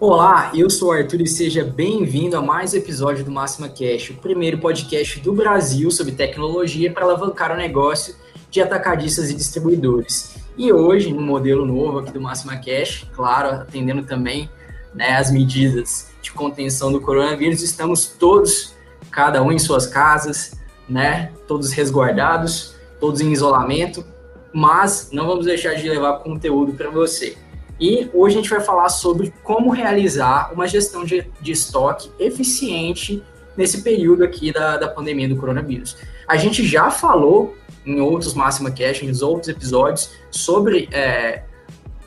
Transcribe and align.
Olá, 0.00 0.52
eu 0.54 0.70
sou 0.70 0.90
o 0.90 0.92
Arthur 0.92 1.22
e 1.22 1.26
seja 1.26 1.64
bem-vindo 1.64 2.36
a 2.36 2.40
mais 2.40 2.72
um 2.72 2.76
episódio 2.76 3.24
do 3.24 3.32
Máxima 3.32 3.68
Cash, 3.68 4.10
o 4.10 4.14
primeiro 4.14 4.58
podcast 4.58 5.18
do 5.18 5.32
Brasil 5.32 5.90
sobre 5.90 6.12
tecnologia 6.12 6.92
para 6.92 7.04
alavancar 7.04 7.50
o 7.50 7.56
negócio 7.56 8.14
de 8.48 8.60
atacadistas 8.60 9.28
e 9.28 9.34
distribuidores. 9.34 10.36
E 10.56 10.72
hoje, 10.72 11.12
no 11.12 11.20
modelo 11.20 11.66
novo 11.66 11.98
aqui 11.98 12.12
do 12.12 12.20
Máxima 12.20 12.56
Cash, 12.58 13.08
claro, 13.12 13.48
atendendo 13.48 14.04
também 14.04 14.48
né, 14.94 15.16
as 15.16 15.32
medidas 15.32 16.12
de 16.22 16.30
contenção 16.30 16.92
do 16.92 17.00
coronavírus, 17.00 17.60
estamos 17.60 18.06
todos, 18.06 18.76
cada 19.10 19.42
um 19.42 19.50
em 19.50 19.58
suas 19.58 19.88
casas, 19.88 20.56
né, 20.88 21.32
todos 21.48 21.72
resguardados, 21.72 22.76
todos 23.00 23.20
em 23.20 23.32
isolamento, 23.32 24.06
mas 24.52 25.10
não 25.12 25.26
vamos 25.26 25.46
deixar 25.46 25.74
de 25.74 25.88
levar 25.88 26.20
conteúdo 26.20 26.72
para 26.74 26.88
você. 26.88 27.36
E 27.80 28.10
hoje 28.12 28.36
a 28.36 28.40
gente 28.40 28.50
vai 28.50 28.60
falar 28.60 28.88
sobre 28.88 29.32
como 29.42 29.70
realizar 29.70 30.52
uma 30.52 30.66
gestão 30.66 31.04
de, 31.04 31.26
de 31.40 31.52
estoque 31.52 32.10
eficiente 32.18 33.22
nesse 33.56 33.82
período 33.82 34.24
aqui 34.24 34.52
da, 34.52 34.76
da 34.76 34.88
pandemia 34.88 35.28
do 35.28 35.36
coronavírus. 35.36 35.96
A 36.26 36.36
gente 36.36 36.66
já 36.66 36.90
falou 36.90 37.56
em 37.86 38.00
outros 38.00 38.34
Máxima 38.34 38.70
Cash, 38.70 39.02
em 39.02 39.10
outros 39.22 39.48
episódios, 39.48 40.10
sobre 40.30 40.88
é, 40.92 41.44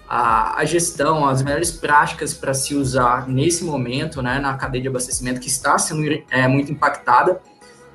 a, 0.08 0.60
a, 0.60 0.66
gestão, 0.66 1.26
as 1.26 1.42
melhores 1.42 1.72
práticas 1.72 2.34
para 2.34 2.54
se 2.54 2.76
usar 2.76 3.28
nesse 3.28 3.64
momento, 3.64 4.22
né, 4.22 4.40
na 4.40 4.54
cadeia 4.56 4.84
de 4.84 4.88
abastecimento 4.90 5.40
que 5.40 5.48
está 5.48 5.78
sendo 5.78 6.04
é, 6.30 6.48
muito 6.48 6.72
impactada. 6.72 7.42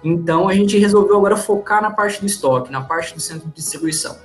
Então 0.02 0.48
a 0.48 0.54
gente 0.54 0.78
resolveu 0.78 1.16
agora 1.16 1.36
focar 1.36 1.82
na 1.82 1.90
parte 1.90 2.20
do 2.20 2.26
estoque, 2.26 2.72
na 2.72 2.80
parte 2.80 3.14
do 3.14 3.20
centro 3.20 3.48
de 3.48 3.54
distribuição. 3.54 4.16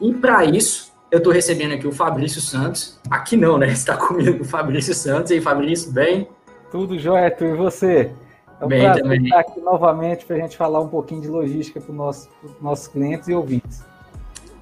E 0.00 0.12
para 0.12 0.44
isso, 0.44 0.89
eu 1.10 1.18
estou 1.18 1.32
recebendo 1.32 1.74
aqui 1.74 1.86
o 1.86 1.92
Fabrício 1.92 2.40
Santos. 2.40 2.98
Aqui 3.10 3.36
não, 3.36 3.58
né? 3.58 3.68
Está 3.72 3.96
comigo 3.96 4.42
o 4.42 4.44
Fabrício 4.44 4.94
Santos. 4.94 5.30
E 5.30 5.34
aí, 5.34 5.40
Fabrício, 5.40 5.90
bem? 5.90 6.28
Tudo 6.70 6.98
jóia, 6.98 7.26
Arthur. 7.26 7.48
E 7.48 7.56
você? 7.56 8.12
É 8.60 8.64
um 8.64 8.68
bem, 8.68 8.82
prazer 8.82 9.02
também. 9.02 9.24
estar 9.24 9.40
aqui 9.40 9.60
novamente 9.60 10.24
para 10.24 10.36
a 10.36 10.38
gente 10.38 10.56
falar 10.56 10.80
um 10.80 10.88
pouquinho 10.88 11.22
de 11.22 11.28
logística 11.28 11.80
para 11.80 11.90
os 11.90 11.96
nossos, 11.96 12.28
nossos 12.60 12.86
clientes 12.86 13.28
e 13.28 13.34
ouvintes. 13.34 13.82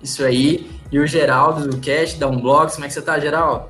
Isso 0.02 0.24
aí. 0.24 0.70
E 0.90 0.98
o 0.98 1.06
Geraldo 1.06 1.68
do 1.68 1.78
Cast, 1.78 2.18
da 2.18 2.28
Unblocks. 2.28 2.76
Como 2.76 2.84
é 2.84 2.88
que 2.88 2.94
você 2.94 3.00
está, 3.00 3.18
Geraldo? 3.18 3.68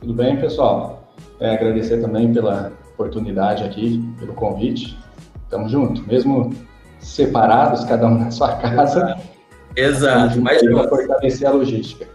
Tudo 0.00 0.12
bem, 0.12 0.38
pessoal? 0.38 1.12
É, 1.40 1.54
agradecer 1.54 2.00
também 2.00 2.32
pela 2.32 2.72
oportunidade 2.92 3.64
aqui, 3.64 4.04
pelo 4.18 4.34
convite. 4.34 4.96
Tamo 5.48 5.68
junto. 5.68 6.06
Mesmo 6.06 6.54
separados, 7.00 7.84
cada 7.84 8.06
um 8.06 8.18
na 8.18 8.30
sua 8.30 8.56
casa, 8.60 9.16
Exato, 9.76 10.40
mas 10.40 10.62
para 10.62 10.88
fortalecer 10.88 11.48
a 11.48 11.52
logística. 11.52 12.06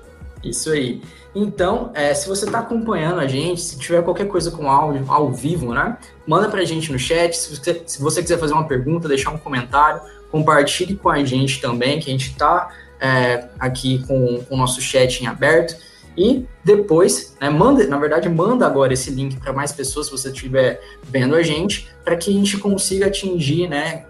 Isso 0.44 0.72
aí. 0.72 1.02
Então, 1.36 1.92
é, 1.94 2.14
se 2.14 2.28
você 2.28 2.46
está 2.46 2.60
acompanhando 2.60 3.20
a 3.20 3.28
gente, 3.28 3.62
se 3.62 3.78
tiver 3.78 4.02
qualquer 4.02 4.28
coisa 4.28 4.50
com 4.50 4.70
áudio 4.70 5.06
ao 5.08 5.32
vivo, 5.32 5.74
né? 5.74 5.98
Manda 6.26 6.50
para 6.50 6.62
a 6.62 6.66
gente 6.66 6.92
no 6.92 6.98
chat. 6.98 7.36
Se 7.36 7.56
você, 7.56 7.84
se 7.86 8.02
você, 8.02 8.22
quiser 8.22 8.40
fazer 8.40 8.54
uma 8.54 8.68
pergunta, 8.68 9.08
deixar 9.08 9.32
um 9.32 9.38
comentário, 9.38 10.02
compartilhe 10.32 10.96
com 10.96 11.10
a 11.10 11.24
gente 11.24 11.62
também, 11.62 12.00
que 12.00 12.10
a 12.10 12.12
gente 12.12 12.32
está 12.32 12.70
é, 13.00 13.48
aqui 13.60 14.04
com, 14.08 14.44
com, 14.44 14.56
o 14.56 14.58
nosso 14.58 14.82
chat 14.82 15.22
em 15.22 15.28
aberto. 15.28 15.78
E 16.18 16.46
depois, 16.64 17.38
né, 17.40 17.50
manda, 17.50 17.86
na 17.86 17.98
verdade, 17.98 18.28
manda 18.28 18.66
agora 18.66 18.92
esse 18.92 19.12
link 19.12 19.38
para 19.38 19.54
mais 19.54 19.72
pessoas, 19.72 20.08
se 20.08 20.12
você 20.12 20.30
estiver 20.30 20.82
vendo 21.04 21.36
a 21.36 21.44
gente, 21.44 21.90
para 22.04 22.18
que 22.18 22.32
a 22.32 22.34
gente 22.34 22.58
consiga 22.58 23.06
atingir 23.06 23.70
né, 23.70 24.06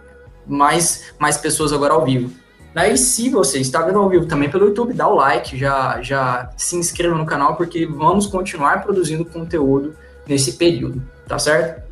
mais, 0.48 1.14
mais 1.20 1.38
pessoas 1.38 1.74
agora 1.74 1.94
ao 1.94 2.06
vivo. 2.06 2.32
Daí, 2.80 2.98
se 2.98 3.30
você 3.30 3.60
está 3.60 3.82
vendo 3.82 4.00
ao 4.00 4.10
vivo 4.10 4.26
também 4.26 4.50
pelo 4.50 4.68
YouTube, 4.68 4.94
dá 4.94 5.06
o 5.06 5.16
like, 5.16 5.58
já, 5.58 6.02
já 6.02 6.50
se 6.56 6.78
inscreva 6.78 7.14
no 7.14 7.26
canal, 7.26 7.58
porque 7.58 7.86
vamos 7.86 8.26
continuar 8.26 8.82
produzindo 8.82 9.26
conteúdo 9.26 9.98
nesse 10.26 10.54
período, 10.54 11.04
tá 11.28 11.38
certo? 11.38 11.84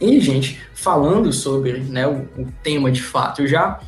E, 0.00 0.18
gente, 0.18 0.60
falando 0.74 1.32
sobre 1.32 1.78
né, 1.78 2.04
o, 2.08 2.26
o 2.36 2.52
tema 2.64 2.90
de 2.90 3.00
fato 3.00 3.46
já, 3.46 3.78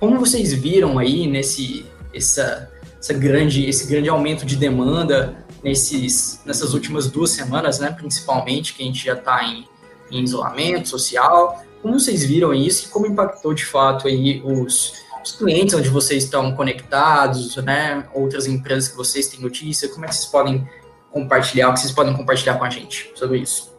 como 0.00 0.18
vocês 0.18 0.52
viram 0.52 0.98
aí 0.98 1.28
nesse 1.28 1.86
essa, 2.12 2.68
essa 2.98 3.14
grande, 3.14 3.68
esse 3.68 3.86
grande 3.86 4.08
aumento 4.08 4.44
de 4.44 4.56
demanda 4.56 5.36
nesses, 5.62 6.40
nessas 6.44 6.74
últimas 6.74 7.06
duas 7.06 7.30
semanas, 7.30 7.78
né, 7.78 7.92
principalmente, 7.92 8.74
que 8.74 8.82
a 8.82 8.86
gente 8.86 9.04
já 9.04 9.14
está 9.14 9.44
em, 9.44 9.68
em 10.10 10.24
isolamento 10.24 10.88
social, 10.88 11.62
como 11.80 12.00
vocês 12.00 12.24
viram 12.24 12.52
isso 12.52 12.86
e 12.86 12.88
como 12.88 13.06
impactou 13.06 13.54
de 13.54 13.64
fato 13.64 14.08
aí 14.08 14.42
os 14.44 15.01
os 15.22 15.32
clientes 15.32 15.74
onde 15.74 15.88
vocês 15.88 16.24
estão 16.24 16.54
conectados, 16.54 17.56
né? 17.56 18.04
Outras 18.12 18.46
empresas 18.46 18.88
que 18.88 18.96
vocês 18.96 19.28
têm 19.28 19.40
notícia, 19.40 19.88
como 19.88 20.04
é 20.04 20.08
que 20.08 20.14
vocês 20.14 20.30
podem 20.30 20.68
compartilhar, 21.10 21.68
o 21.68 21.74
que 21.74 21.80
vocês 21.80 21.92
podem 21.92 22.14
compartilhar 22.16 22.58
com 22.58 22.64
a 22.64 22.70
gente 22.70 23.12
sobre 23.14 23.38
isso? 23.38 23.72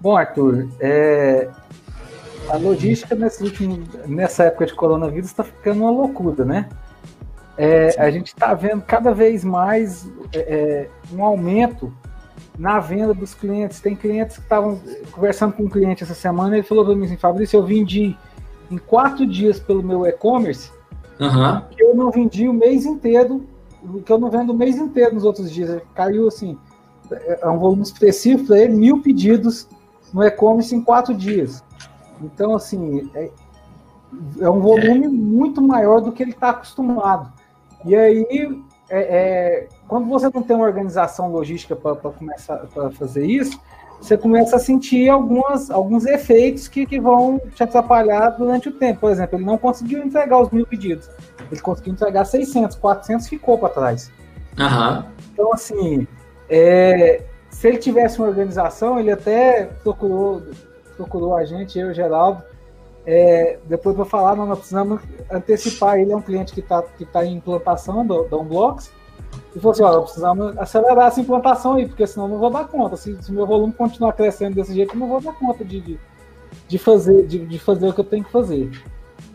Bom, 0.00 0.16
Arthur, 0.16 0.68
é, 0.80 1.48
a 2.48 2.56
logística 2.56 3.14
nesse 3.14 3.44
último, 3.44 3.84
nessa 4.06 4.44
época 4.44 4.66
de 4.66 4.74
coronavírus 4.74 5.26
está 5.26 5.44
ficando 5.44 5.82
uma 5.82 5.90
loucura, 5.90 6.44
né? 6.44 6.68
É, 7.56 7.94
a 7.98 8.10
gente 8.10 8.28
está 8.28 8.54
vendo 8.54 8.82
cada 8.82 9.12
vez 9.12 9.44
mais 9.44 10.10
é, 10.32 10.38
é, 10.38 10.90
um 11.12 11.22
aumento 11.22 11.94
na 12.58 12.80
venda 12.80 13.12
dos 13.12 13.34
clientes. 13.34 13.80
Tem 13.80 13.94
clientes 13.94 14.38
que 14.38 14.42
estavam 14.42 14.80
conversando 15.12 15.52
com 15.52 15.64
um 15.64 15.68
cliente 15.68 16.02
essa 16.02 16.14
semana, 16.14 16.56
ele 16.56 16.66
falou 16.66 16.84
para 16.84 16.94
mim 16.94 17.04
assim, 17.04 17.18
Fabrício, 17.18 17.58
eu 17.58 17.62
vendi 17.64 18.16
em 18.70 18.78
quatro 18.78 19.26
dias 19.26 19.58
pelo 19.58 19.82
meu 19.82 20.06
e-commerce, 20.06 20.70
uhum. 21.18 21.60
que 21.70 21.82
eu 21.82 21.94
não 21.94 22.10
vendi 22.10 22.48
o 22.48 22.52
mês 22.52 22.86
inteiro, 22.86 23.46
que 24.04 24.12
eu 24.12 24.18
não 24.18 24.30
vendo 24.30 24.50
o 24.50 24.56
mês 24.56 24.76
inteiro 24.76 25.14
nos 25.14 25.24
outros 25.24 25.50
dias. 25.50 25.80
Caiu 25.94 26.28
assim, 26.28 26.56
é 27.10 27.48
um 27.48 27.58
volume 27.58 27.82
expressivo 27.82 28.46
para 28.46 28.58
ele, 28.58 28.74
mil 28.74 29.02
pedidos 29.02 29.66
no 30.12 30.22
e-commerce 30.22 30.74
em 30.74 30.82
quatro 30.82 31.14
dias. 31.14 31.64
Então, 32.22 32.54
assim, 32.54 33.10
é, 33.14 33.30
é 34.40 34.50
um 34.50 34.60
volume 34.60 35.08
muito 35.08 35.60
maior 35.62 36.00
do 36.00 36.12
que 36.12 36.22
ele 36.22 36.32
está 36.32 36.50
acostumado. 36.50 37.32
E 37.84 37.96
aí, 37.96 38.62
é, 38.90 39.00
é, 39.00 39.68
quando 39.88 40.06
você 40.06 40.30
não 40.32 40.42
tem 40.42 40.54
uma 40.54 40.66
organização 40.66 41.30
logística 41.30 41.74
para 41.74 41.94
começar 41.96 42.58
para 42.66 42.90
fazer 42.90 43.24
isso, 43.24 43.58
você 44.00 44.16
começa 44.16 44.56
a 44.56 44.58
sentir 44.58 45.08
algumas, 45.08 45.70
alguns 45.70 46.06
efeitos 46.06 46.66
que, 46.68 46.86
que 46.86 46.98
vão 46.98 47.40
te 47.54 47.62
atrapalhar 47.62 48.30
durante 48.30 48.68
o 48.68 48.72
tempo. 48.72 49.00
Por 49.00 49.10
exemplo, 49.10 49.36
ele 49.36 49.44
não 49.44 49.58
conseguiu 49.58 50.02
entregar 50.02 50.40
os 50.40 50.50
mil 50.50 50.66
pedidos. 50.66 51.08
Ele 51.50 51.60
conseguiu 51.60 51.92
entregar 51.92 52.24
600, 52.24 52.76
400 52.76 53.28
ficou 53.28 53.58
para 53.58 53.68
trás. 53.68 54.10
Uhum. 54.58 55.04
Então, 55.32 55.52
assim, 55.52 56.08
é, 56.48 57.22
se 57.50 57.68
ele 57.68 57.78
tivesse 57.78 58.18
uma 58.18 58.28
organização, 58.28 58.98
ele 58.98 59.10
até 59.10 59.64
procurou, 59.82 60.42
procurou 60.96 61.36
a 61.36 61.44
gente, 61.44 61.78
eu 61.78 61.88
e 61.88 61.90
o 61.90 61.94
Geraldo, 61.94 62.42
é, 63.06 63.58
depois 63.66 63.94
para 63.96 64.04
falar, 64.04 64.34
nós 64.34 64.58
precisamos 64.58 65.00
antecipar. 65.30 65.98
Ele 65.98 66.12
é 66.12 66.16
um 66.16 66.22
cliente 66.22 66.52
que 66.52 66.60
está 66.60 66.82
que 66.82 67.04
tá 67.04 67.24
em 67.24 67.36
implantação 67.36 68.06
do 68.06 68.40
Unblocks, 68.40 68.90
e 69.54 69.58
falou 69.58 69.72
assim: 69.72 69.82
ó, 69.82 70.00
precisamos 70.00 70.58
acelerar 70.58 71.08
essa 71.08 71.20
implantação 71.20 71.74
aí, 71.74 71.86
porque 71.86 72.06
senão 72.06 72.28
não 72.28 72.38
vou 72.38 72.50
dar 72.50 72.66
conta. 72.68 72.96
Se, 72.96 73.12
o 73.12 73.32
meu 73.32 73.46
volume 73.46 73.72
continuar 73.72 74.12
crescendo 74.12 74.54
desse 74.54 74.74
jeito, 74.74 74.94
eu 74.94 74.98
não 74.98 75.08
vou 75.08 75.20
dar 75.20 75.32
conta 75.32 75.64
de, 75.64 75.80
de, 75.80 76.00
de 76.68 76.78
fazer, 76.78 77.26
de, 77.26 77.46
de, 77.46 77.58
fazer 77.58 77.88
o 77.88 77.92
que 77.92 78.00
eu 78.00 78.04
tenho 78.04 78.24
que 78.24 78.32
fazer. 78.32 78.70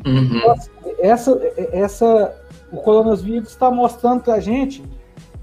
Uhum. 0.06 0.24
Então, 0.24 0.52
assim, 0.52 0.70
essa, 1.00 1.42
essa, 1.72 2.36
o 2.72 2.78
coronavírus 2.78 3.50
está 3.50 3.70
mostrando 3.70 4.24
para 4.24 4.36
a 4.36 4.40
gente 4.40 4.84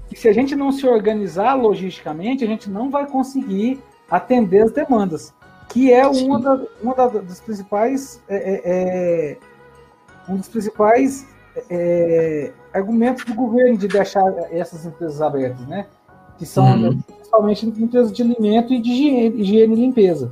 que 0.09 0.19
se 0.19 0.27
a 0.27 0.33
gente 0.33 0.55
não 0.55 0.71
se 0.71 0.87
organizar 0.87 1.55
logisticamente, 1.55 2.43
a 2.43 2.47
gente 2.47 2.69
não 2.69 2.89
vai 2.89 3.07
conseguir 3.07 3.81
atender 4.09 4.61
as 4.61 4.71
demandas, 4.71 5.33
que 5.69 5.91
é 5.91 6.05
uma, 6.05 6.39
da, 6.39 6.61
uma 6.81 6.93
da, 6.93 7.07
das 7.07 7.41
principais. 7.41 8.21
É, 8.27 8.35
é, 8.35 8.61
é, 8.65 9.37
um 10.29 10.37
dos 10.37 10.47
principais 10.47 11.27
é, 11.69 12.51
argumentos 12.73 13.23
do 13.25 13.33
governo 13.33 13.77
de 13.77 13.87
deixar 13.87 14.25
essas 14.51 14.85
empresas 14.85 15.21
abertas, 15.21 15.65
né? 15.67 15.85
Que 16.37 16.45
são 16.45 16.65
uhum. 16.65 16.99
principalmente 16.99 17.65
empresas 17.67 18.11
de 18.11 18.21
alimento 18.21 18.73
e 18.73 18.81
de 18.81 18.89
higiene, 18.89 19.41
higiene 19.41 19.73
e 19.73 19.77
limpeza. 19.77 20.31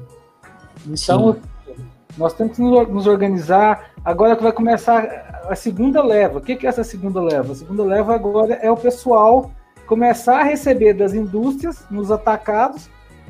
Então, 0.87 1.33
Sim. 1.33 1.73
nós 2.17 2.33
temos 2.33 2.55
que 2.55 2.61
nos 2.61 3.07
organizar. 3.07 3.91
Agora 4.03 4.35
que 4.35 4.43
vai 4.43 4.51
começar 4.51 5.43
a 5.47 5.55
segunda 5.55 6.03
leva. 6.03 6.39
O 6.39 6.41
que 6.41 6.65
é 6.65 6.69
essa 6.69 6.83
segunda 6.83 7.21
leva? 7.21 7.53
A 7.53 7.55
segunda 7.55 7.83
leva 7.83 8.15
agora 8.15 8.55
é 8.55 8.71
o 8.71 8.77
pessoal 8.77 9.51
começar 9.85 10.39
a 10.39 10.43
receber 10.43 10.93
das 10.93 11.13
indústrias, 11.13 11.85
nos 11.91 12.11
atacados, 12.11 12.89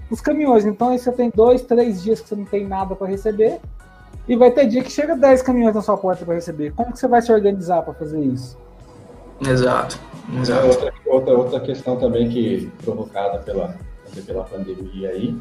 os 0.10 0.22
caminhões. 0.22 0.66
Então, 0.66 0.90
aí 0.90 1.00
você 1.00 1.12
tem 1.12 1.32
dois, 1.34 1.62
três 1.64 2.02
dias 2.02 2.22
que 2.22 2.30
você 2.30 2.36
não 2.36 2.46
tem 2.46 2.66
nada 2.66 2.96
para 2.96 3.08
receber 3.08 3.60
e 4.28 4.36
vai 4.36 4.52
ter 4.52 4.68
dia 4.68 4.84
que 4.84 4.92
chega 4.92 5.16
10 5.16 5.42
caminhões 5.42 5.76
na 5.76 5.82
sua 5.82 5.98
porta 5.98 6.24
para 6.24 6.36
receber. 6.36 6.72
Como 6.74 6.92
que 6.92 7.00
você 7.00 7.08
vai 7.08 7.22
se 7.22 7.32
organizar 7.32 7.82
para 7.82 7.94
fazer 7.94 8.22
isso? 8.22 8.58
Exato. 9.48 10.00
Exato. 10.40 10.68
Outra, 10.68 10.94
outra, 11.06 11.34
outra 11.38 11.60
questão 11.60 11.98
também 11.98 12.30
que 12.30 12.72
provocada 12.84 13.40
pela, 13.40 13.76
pela 14.26 14.44
pandemia 14.44 15.10
aí 15.10 15.36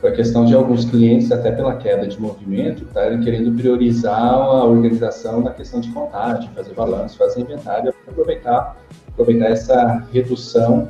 foi 0.00 0.10
a 0.10 0.16
questão 0.16 0.44
de 0.44 0.52
alguns 0.52 0.84
clientes, 0.84 1.30
até 1.30 1.52
pela 1.52 1.76
queda 1.76 2.08
de 2.08 2.20
movimento, 2.20 2.82
estarem 2.82 3.20
querendo 3.20 3.56
priorizar 3.56 4.34
a 4.34 4.64
organização 4.64 5.40
na 5.40 5.52
questão 5.52 5.80
de 5.80 5.92
contagem, 5.92 6.50
fazer 6.56 6.74
balanço, 6.74 7.16
fazer 7.16 7.42
inventário, 7.42 7.94
aproveitar, 8.08 8.76
aproveitar 9.10 9.50
essa 9.50 10.04
redução 10.12 10.88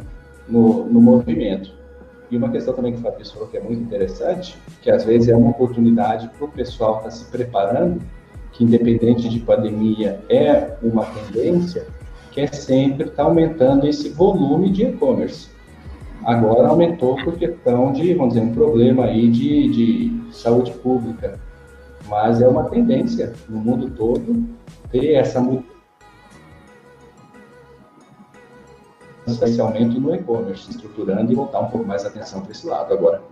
no, 0.48 0.86
no 0.86 0.98
movimento. 0.98 1.74
E 2.30 2.36
uma 2.38 2.48
questão 2.48 2.72
também 2.72 2.94
que 2.94 3.00
o 3.00 3.02
Fabrício 3.02 3.34
falou 3.34 3.48
que 3.50 3.58
é 3.58 3.60
muito 3.60 3.82
interessante, 3.82 4.56
que 4.80 4.90
às 4.90 5.04
vezes 5.04 5.28
é 5.28 5.36
uma 5.36 5.50
oportunidade 5.50 6.30
para 6.38 6.46
o 6.46 6.48
pessoal 6.48 6.96
estar 6.96 7.04
tá 7.04 7.10
se 7.10 7.26
preparando, 7.26 8.00
que 8.52 8.64
independente 8.64 9.28
de 9.28 9.40
pandemia 9.40 10.20
é 10.30 10.74
uma 10.82 11.04
tendência, 11.04 11.86
que 12.32 12.40
é 12.40 12.46
sempre 12.46 13.04
estar 13.04 13.22
tá 13.22 13.28
aumentando 13.28 13.86
esse 13.86 14.08
volume 14.08 14.70
de 14.70 14.84
e-commerce. 14.84 15.50
Agora 16.24 16.68
aumentou 16.68 17.16
por 17.22 17.36
questão 17.36 17.92
de, 17.92 18.14
vamos 18.14 18.34
dizer, 18.34 18.46
um 18.46 18.54
problema 18.54 19.04
aí 19.04 19.28
de, 19.28 19.68
de 19.70 20.34
saúde 20.34 20.72
pública, 20.72 21.38
mas 22.08 22.40
é 22.40 22.48
uma 22.48 22.64
tendência 22.70 23.32
no 23.48 23.58
mundo 23.58 23.90
todo 23.90 24.44
ter 24.90 25.14
essa 25.14 25.40
mudança 25.40 25.72
esse 29.26 29.60
aumento 29.60 30.00
no 30.00 30.14
e-commerce, 30.14 30.70
estruturando 30.70 31.32
e 31.32 31.34
voltar 31.34 31.60
um 31.60 31.68
pouco 31.68 31.86
mais 31.86 32.04
a 32.04 32.08
atenção 32.08 32.40
para 32.42 32.52
esse 32.52 32.66
lado 32.66 32.92
agora. 32.92 33.22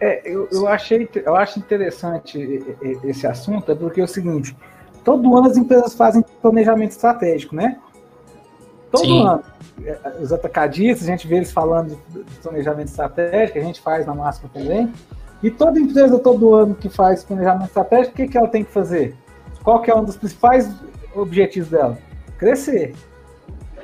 É, 0.00 0.28
eu, 0.28 0.48
eu, 0.50 0.66
achei, 0.66 1.08
eu 1.14 1.36
acho 1.36 1.60
interessante 1.60 2.60
esse 3.04 3.24
assunto, 3.24 3.70
é 3.70 3.74
porque 3.74 4.00
é 4.00 4.04
o 4.04 4.08
seguinte, 4.08 4.56
todo 5.04 5.36
ano 5.36 5.48
as 5.48 5.56
empresas 5.56 5.94
fazem 5.94 6.24
planejamento 6.40 6.90
estratégico, 6.90 7.54
né? 7.54 7.78
Todo 8.90 9.04
Sim. 9.04 9.26
ano. 9.26 9.42
É, 9.84 9.98
os 10.20 10.32
atacadistas, 10.32 11.08
a 11.08 11.10
gente 11.10 11.26
vê 11.26 11.36
eles 11.36 11.50
falando 11.50 11.98
de 12.10 12.20
planejamento 12.42 12.88
estratégico, 12.88 13.58
a 13.58 13.62
gente 13.62 13.80
faz 13.80 14.06
na 14.06 14.14
máxima 14.14 14.50
também. 14.52 14.92
E 15.42 15.50
toda 15.50 15.78
empresa, 15.78 16.18
todo 16.18 16.54
ano 16.54 16.74
que 16.74 16.88
faz 16.88 17.24
planejamento 17.24 17.68
estratégico, 17.68 18.12
o 18.12 18.16
que, 18.16 18.28
que 18.28 18.38
ela 18.38 18.48
tem 18.48 18.62
que 18.62 18.70
fazer? 18.70 19.16
Qual 19.64 19.80
que 19.80 19.90
é 19.90 19.94
um 19.94 20.04
dos 20.04 20.16
principais 20.16 20.70
objetivos 21.14 21.68
dela? 21.68 21.98
crescer. 22.42 22.92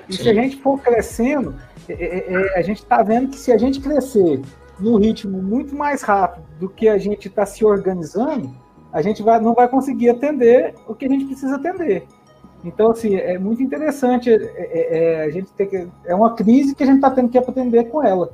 E 0.08 0.16
Sim. 0.16 0.22
se 0.24 0.28
a 0.28 0.34
gente 0.34 0.56
for 0.56 0.80
crescendo, 0.80 1.54
é, 1.88 1.94
é, 1.94 2.58
a 2.58 2.62
gente 2.62 2.78
está 2.78 3.02
vendo 3.04 3.28
que 3.28 3.36
se 3.36 3.52
a 3.52 3.56
gente 3.56 3.80
crescer 3.80 4.42
num 4.80 4.96
ritmo 4.96 5.40
muito 5.40 5.76
mais 5.76 6.02
rápido 6.02 6.44
do 6.58 6.68
que 6.68 6.88
a 6.88 6.98
gente 6.98 7.28
está 7.28 7.46
se 7.46 7.64
organizando, 7.64 8.50
a 8.92 9.02
gente 9.02 9.22
vai, 9.22 9.40
não 9.40 9.54
vai 9.54 9.68
conseguir 9.68 10.10
atender 10.10 10.74
o 10.86 10.94
que 10.94 11.06
a 11.06 11.08
gente 11.08 11.26
precisa 11.26 11.56
atender. 11.56 12.06
Então, 12.64 12.90
assim, 12.90 13.14
é 13.14 13.38
muito 13.38 13.62
interessante. 13.62 14.30
É, 14.30 14.36
é, 14.36 14.98
é 14.98 15.24
a 15.24 15.30
gente 15.30 15.50
ter 15.52 15.66
que, 15.66 15.88
é 16.04 16.14
uma 16.14 16.34
crise 16.34 16.74
que 16.74 16.82
a 16.82 16.86
gente 16.86 16.96
está 16.96 17.10
tendo 17.10 17.28
que 17.28 17.38
atender 17.38 17.84
com 17.88 18.02
ela. 18.02 18.30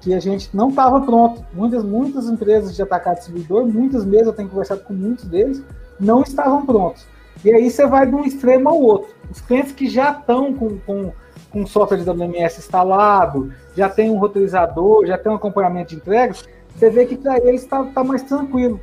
Que 0.00 0.14
a 0.14 0.20
gente 0.20 0.54
não 0.54 0.68
estava 0.68 1.00
pronto. 1.00 1.44
Muitas, 1.52 1.84
muitas 1.84 2.28
empresas 2.28 2.74
de 2.74 2.82
atacado 2.82 3.20
servidor, 3.20 3.66
muitas 3.66 4.04
mesmo, 4.04 4.28
eu 4.28 4.32
tenho 4.32 4.48
conversado 4.48 4.82
com 4.82 4.92
muitos 4.92 5.24
deles, 5.24 5.62
não 5.98 6.22
estavam 6.22 6.64
prontos. 6.64 7.06
E 7.44 7.52
aí 7.52 7.70
você 7.70 7.86
vai 7.86 8.06
de 8.06 8.14
um 8.14 8.24
extremo 8.24 8.68
ao 8.68 8.80
outro. 8.80 9.14
Os 9.30 9.40
clientes 9.40 9.72
que 9.72 9.88
já 9.88 10.12
estão 10.12 10.52
com, 10.54 10.78
com, 10.80 11.12
com 11.50 11.66
software 11.66 11.98
de 11.98 12.08
WMS 12.08 12.58
instalado, 12.58 13.52
já 13.76 13.88
tem 13.88 14.10
um 14.10 14.18
roteirizador, 14.18 15.06
já 15.06 15.18
tem 15.18 15.30
um 15.30 15.36
acompanhamento 15.36 15.90
de 15.90 15.96
entregas, 15.96 16.44
você 16.74 16.90
vê 16.90 17.06
que 17.06 17.16
para 17.16 17.38
eles 17.38 17.62
está 17.62 17.84
tá 17.84 18.04
mais 18.04 18.22
tranquilo. 18.22 18.80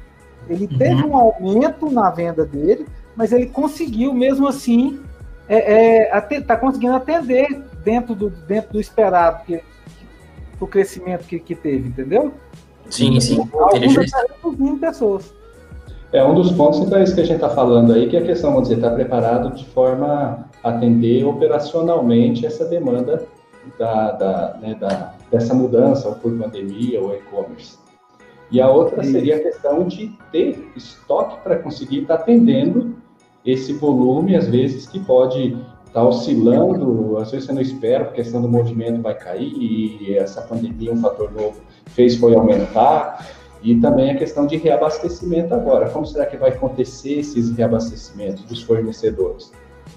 Ele 0.50 0.68
uhum. 0.71 0.77
teve 0.77 1.03
um 1.03 1.15
aumento 1.15 1.89
na 1.89 2.09
venda 2.09 2.45
dele, 2.45 2.86
mas 3.15 3.31
ele 3.31 3.47
conseguiu, 3.47 4.13
mesmo 4.13 4.47
assim, 4.47 5.00
é, 5.47 6.07
é, 6.07 6.42
tá 6.42 6.57
conseguindo 6.57 6.94
atender 6.94 7.63
dentro 7.83 8.15
do, 8.15 8.30
dentro 8.30 8.74
do 8.74 8.80
esperado, 8.80 9.44
que, 9.45 9.62
o 10.59 10.68
crescimento 10.68 11.25
que, 11.25 11.39
que 11.39 11.56
teve, 11.56 11.89
entendeu? 11.89 12.31
Sim, 12.89 13.19
sim. 13.19 13.38
Alguns 13.53 13.95
reduzindo 13.95 14.77
pessoas. 14.77 15.33
É 16.13 16.24
um 16.24 16.33
dos 16.33 16.51
pontos, 16.51 16.80
então, 16.80 16.97
é 16.97 17.03
isso 17.03 17.13
que 17.13 17.21
a 17.21 17.25
gente 17.25 17.36
está 17.36 17.50
falando 17.50 17.92
aí, 17.92 18.07
que 18.07 18.15
é 18.15 18.19
a 18.19 18.25
questão, 18.25 18.51
vamos 18.51 18.69
dizer, 18.69 18.80
estar 18.80 18.92
tá 18.92 18.95
preparado 18.95 19.53
de 19.53 19.65
forma 19.65 20.47
a 20.63 20.69
atender 20.69 21.25
operacionalmente 21.25 22.45
essa 22.45 22.65
demanda 22.65 23.25
da, 23.77 24.12
da, 24.12 24.57
né, 24.62 24.75
da, 24.75 25.13
dessa 25.30 25.53
mudança, 25.53 26.07
ou 26.07 26.15
por 26.15 26.31
pandemia, 26.38 27.01
ou 27.01 27.13
e-commerce. 27.13 27.77
E 28.51 28.62
a 28.62 28.69
outra 28.69 29.03
seria 29.03 29.38
a 29.38 29.39
questão 29.39 29.88
de 29.88 30.12
ter 30.31 30.71
estoque 30.75 31.42
para 31.44 31.57
conseguir 31.57 32.01
estar 32.01 32.18
tá 32.18 32.24
atendendo 32.24 32.95
esse 33.45 33.74
volume, 33.74 34.36
às 34.36 34.47
vezes, 34.47 34.88
que 34.88 35.00
pode 35.00 35.47
estar 35.47 36.01
tá 36.01 36.03
oscilando, 36.03 37.18
às 37.18 37.31
vezes 37.31 37.47
você 37.47 37.53
não 37.53 37.62
espera, 37.62 38.06
porque 38.06 38.21
a 38.21 38.24
questão 38.24 38.42
do 38.42 38.50
movimento 38.50 39.01
vai 39.01 39.15
cair, 39.15 39.53
e 39.59 40.18
essa 40.18 40.42
pandemia, 40.42 40.92
um 40.94 40.97
fator 40.97 41.31
novo, 41.31 41.59
fez 41.88 42.15
foi 42.15 42.36
aumentar. 42.36 43.25
E 43.63 43.80
também 43.80 44.12
a 44.12 44.15
questão 44.15 44.45
de 44.45 44.57
reabastecimento 44.57 45.53
agora. 45.53 45.89
Como 45.89 46.06
será 46.06 46.25
que 46.27 46.38
vai 46.38 46.51
acontecer 46.51 47.19
esses 47.19 47.50
reabastecimentos 47.51 48.44
dos 48.44 48.62
fornecedores? 48.62 49.51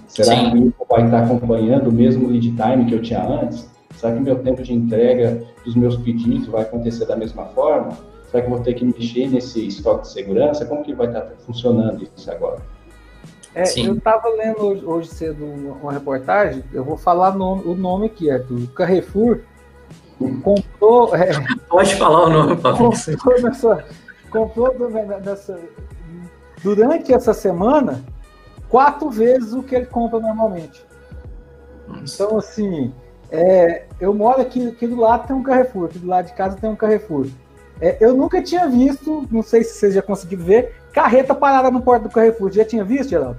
Será 0.07 0.35
Sim. 0.35 0.51
que 0.51 0.57
o 0.57 0.85
vai 0.89 1.05
estar 1.05 1.23
acompanhando 1.23 1.89
o 1.89 1.91
mesmo 1.91 2.27
lead 2.27 2.51
time 2.55 2.85
que 2.85 2.95
eu 2.95 3.01
tinha 3.01 3.23
antes? 3.23 3.69
Será 3.95 4.15
que 4.15 4.21
meu 4.21 4.39
tempo 4.39 4.63
de 4.63 4.73
entrega 4.73 5.43
dos 5.63 5.75
meus 5.75 5.97
pedidos 5.97 6.47
vai 6.47 6.63
acontecer 6.63 7.05
da 7.05 7.15
mesma 7.15 7.45
forma? 7.45 7.95
Será 8.29 8.43
que 8.43 8.49
eu 8.49 8.55
vou 8.55 8.63
ter 8.63 8.75
que 8.75 8.85
mexer 8.85 9.27
nesse 9.27 9.65
estoque 9.65 10.03
de 10.03 10.09
segurança? 10.09 10.65
Como 10.65 10.83
que 10.83 10.93
vai 10.93 11.07
estar 11.07 11.27
funcionando 11.45 12.07
isso 12.15 12.31
agora? 12.31 12.61
É, 13.55 13.63
eu 13.79 13.95
estava 13.95 14.29
lendo 14.29 14.61
hoje, 14.61 14.85
hoje, 14.85 15.07
cedo 15.09 15.43
uma 15.43 15.91
reportagem, 15.91 16.63
eu 16.71 16.83
vou 16.83 16.95
falar 16.95 17.35
nome, 17.35 17.63
o 17.65 17.73
nome 17.73 18.05
aqui, 18.05 18.29
é 18.29 18.37
do 18.37 18.67
Carrefour, 18.67 19.39
comprou. 20.43 21.15
É, 21.15 21.31
Pode 21.67 21.95
falar 21.95 22.27
o 22.27 22.29
nome, 22.29 22.55
Paulo. 22.57 22.77
Comprou, 22.77 23.41
nessa, 23.41 23.85
comprou 24.29 24.75
nessa, 25.21 25.59
durante 26.61 27.11
essa 27.11 27.33
semana 27.33 28.03
quatro 28.69 29.09
vezes 29.09 29.53
o 29.53 29.63
que 29.63 29.75
ele 29.75 29.87
compra 29.87 30.19
normalmente. 30.19 30.85
Nossa. 31.87 32.23
Então, 32.23 32.37
assim, 32.37 32.93
é, 33.31 33.85
eu 33.99 34.13
moro 34.13 34.39
aqui, 34.39 34.67
aqui 34.67 34.85
do 34.85 34.97
lado 34.97 35.25
tem 35.25 35.35
um 35.35 35.41
Carrefour, 35.41 35.85
aqui 35.85 35.97
do 35.97 36.07
lado 36.07 36.27
de 36.27 36.33
casa 36.33 36.55
tem 36.55 36.69
um 36.69 36.75
Carrefour. 36.75 37.25
É, 37.81 37.97
eu 38.01 38.13
nunca 38.13 38.41
tinha 38.41 38.67
visto, 38.67 39.25
não 39.31 39.41
sei 39.41 39.63
se 39.63 39.75
vocês 39.75 39.93
já 39.93 40.01
conseguiram 40.01 40.43
ver, 40.43 40.75
carreta 40.91 41.33
parada 41.33 41.71
no 41.71 41.81
porto 41.81 42.03
do 42.03 42.09
Carrefour. 42.09 42.51
Já 42.51 42.65
tinha 42.65 42.83
visto, 42.83 43.09
Geraldo? 43.11 43.37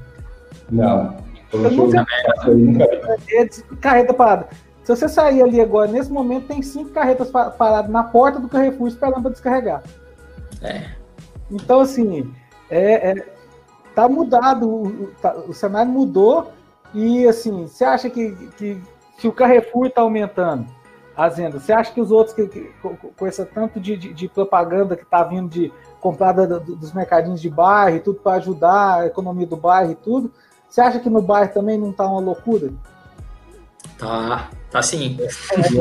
Não. 0.70 1.16
Eu, 1.52 1.64
eu 1.64 1.70
nunca, 1.70 2.06
nunca 2.46 2.86
vi. 3.18 3.76
Carreta 3.80 4.14
parada. 4.14 4.48
Se 4.82 4.96
você 4.96 5.08
sair 5.08 5.42
ali 5.42 5.60
agora, 5.60 5.90
nesse 5.90 6.10
momento, 6.10 6.48
tem 6.48 6.62
cinco 6.62 6.90
carretas 6.90 7.30
paradas 7.30 7.90
na 7.90 8.02
porta 8.02 8.40
do 8.40 8.48
Carrefour 8.48 8.88
esperando 8.88 9.22
para 9.22 9.30
descarregar. 9.30 9.82
É. 10.62 10.84
Então, 11.50 11.80
assim, 11.80 12.32
é, 12.70 13.10
é 13.10 13.26
tá 13.94 14.08
mudado, 14.08 14.68
o, 14.68 15.10
tá, 15.20 15.34
o, 15.36 15.52
cenário 15.52 15.92
mudou 15.92 16.52
e, 16.94 17.26
assim, 17.26 17.66
você 17.66 17.84
acha 17.84 18.08
que, 18.08 18.32
que, 18.56 18.80
que 19.18 19.28
o 19.28 19.32
Carrefour 19.32 19.86
está 19.86 20.00
aumentando 20.00 20.66
as 21.26 21.36
vendas? 21.36 21.62
Você 21.62 21.72
acha 21.72 21.92
que 21.92 22.00
os 22.00 22.10
outros, 22.10 22.34
que, 22.34 22.46
que 22.46 22.70
com 23.16 23.26
esse 23.26 23.44
tanto 23.44 23.78
de, 23.78 23.96
de, 23.96 24.14
de 24.14 24.28
propaganda 24.28 24.96
que 24.96 25.02
está 25.02 25.22
vindo 25.22 25.48
de 25.48 25.72
comprada 26.00 26.58
dos 26.58 26.92
mercadinhos 26.94 27.42
de 27.42 27.50
bairro 27.50 27.96
e 27.96 28.00
tudo 28.00 28.20
para 28.20 28.36
ajudar 28.36 29.00
a 29.00 29.06
economia 29.06 29.46
do 29.46 29.56
bairro 29.56 29.92
e 29.92 29.94
tudo, 29.94 30.32
você 30.68 30.80
acha 30.80 30.98
que 30.98 31.10
no 31.10 31.20
bairro 31.20 31.52
também 31.52 31.76
não 31.76 31.90
está 31.90 32.06
uma 32.06 32.20
loucura? 32.20 32.70
Tá, 33.98 34.48
tá 34.70 34.80
sim. 34.80 35.18
E 35.18 35.24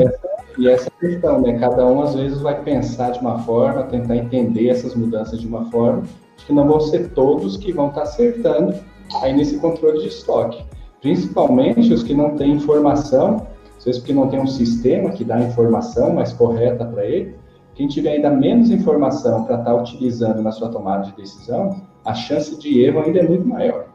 essa, 0.02 0.20
e 0.58 0.68
essa 0.68 0.90
questão, 0.90 1.40
né? 1.40 1.58
Cada 1.58 1.86
um 1.86 2.02
às 2.02 2.14
vezes 2.14 2.40
vai 2.40 2.62
pensar 2.62 3.12
de 3.12 3.20
uma 3.20 3.38
forma, 3.38 3.84
tentar 3.84 4.16
entender 4.16 4.68
essas 4.68 4.94
mudanças 4.94 5.40
de 5.40 5.46
uma 5.46 5.70
forma, 5.70 6.02
que 6.36 6.52
não 6.52 6.68
vão 6.68 6.80
ser 6.80 7.12
todos 7.12 7.56
que 7.56 7.72
vão 7.72 7.88
estar 7.88 8.02
acertando 8.02 8.74
aí 9.22 9.32
nesse 9.32 9.58
controle 9.58 10.00
de 10.00 10.08
estoque. 10.08 10.62
Principalmente 11.00 11.92
os 11.94 12.02
que 12.02 12.12
não 12.12 12.36
têm 12.36 12.52
informação, 12.52 13.46
às 13.80 13.84
vezes 13.86 13.98
porque 13.98 14.12
não 14.12 14.28
tem 14.28 14.38
um 14.38 14.46
sistema 14.46 15.10
que 15.10 15.24
dá 15.24 15.36
a 15.36 15.42
informação 15.42 16.12
mais 16.12 16.34
correta 16.34 16.84
para 16.84 17.02
ele. 17.06 17.34
Quem 17.74 17.88
tiver 17.88 18.10
ainda 18.10 18.28
menos 18.28 18.70
informação 18.70 19.44
para 19.44 19.56
estar 19.56 19.74
utilizando 19.74 20.42
na 20.42 20.52
sua 20.52 20.68
tomada 20.68 21.04
de 21.04 21.16
decisão, 21.16 21.80
a 22.04 22.12
chance 22.12 22.58
de 22.58 22.78
erro 22.84 23.00
ainda 23.00 23.20
é 23.20 23.22
muito 23.26 23.48
maior. 23.48 23.86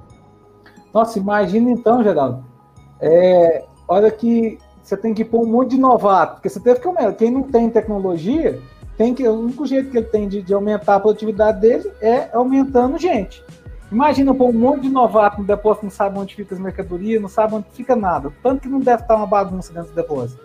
Nossa, 0.91 1.19
imagina 1.19 1.69
então, 1.69 2.03
Geraldo, 2.03 2.43
é, 2.99 3.63
olha 3.87 4.09
que 4.09 4.57
você 4.81 4.97
tem 4.97 5.13
que 5.13 5.23
pôr 5.23 5.43
um 5.43 5.51
monte 5.51 5.71
de 5.71 5.77
novato, 5.77 6.35
porque 6.35 6.49
você 6.49 6.59
teve 6.59 6.79
que 6.79 6.87
aumentar. 6.87 7.13
Quem 7.13 7.29
não 7.29 7.43
tem 7.43 7.69
tecnologia, 7.69 8.59
tem 8.97 9.13
que, 9.13 9.27
o 9.27 9.39
único 9.39 9.67
jeito 9.67 9.91
que 9.91 9.97
ele 9.97 10.07
tem 10.07 10.27
de, 10.27 10.41
de 10.41 10.51
aumentar 10.51 10.95
a 10.95 10.99
produtividade 10.99 11.61
dele 11.61 11.91
é 12.01 12.27
aumentando 12.33 12.97
gente. 12.97 13.43
Imagina 13.91 14.33
pôr 14.33 14.49
um 14.49 14.53
monte 14.53 14.83
de 14.83 14.89
novato 14.89 15.39
no 15.39 15.47
depósito, 15.47 15.85
não 15.85 15.91
sabe 15.91 16.17
onde 16.17 16.35
fica 16.35 16.55
as 16.55 16.59
mercadorias, 16.59 17.21
não 17.21 17.29
sabe 17.29 17.55
onde 17.55 17.65
fica 17.71 17.95
nada. 17.95 18.31
Tanto 18.41 18.61
que 18.61 18.67
não 18.67 18.79
deve 18.79 19.03
estar 19.03 19.15
uma 19.15 19.27
bagunça 19.27 19.73
dentro 19.73 19.89
do 19.89 19.95
depósito. 19.95 20.41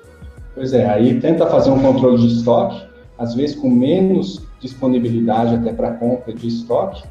Pois 0.55 0.73
é, 0.73 0.89
aí 0.89 1.21
tenta 1.21 1.47
fazer 1.47 1.71
um 1.71 1.81
controle 1.81 2.19
de 2.19 2.35
estoque, 2.35 2.87
às 3.17 3.35
vezes 3.35 3.57
com 3.57 3.71
menos 3.71 4.47
disponibilidade 4.61 5.55
até 5.55 5.73
para 5.73 5.93
compra 5.93 6.35
de 6.35 6.49
estoque, 6.49 7.03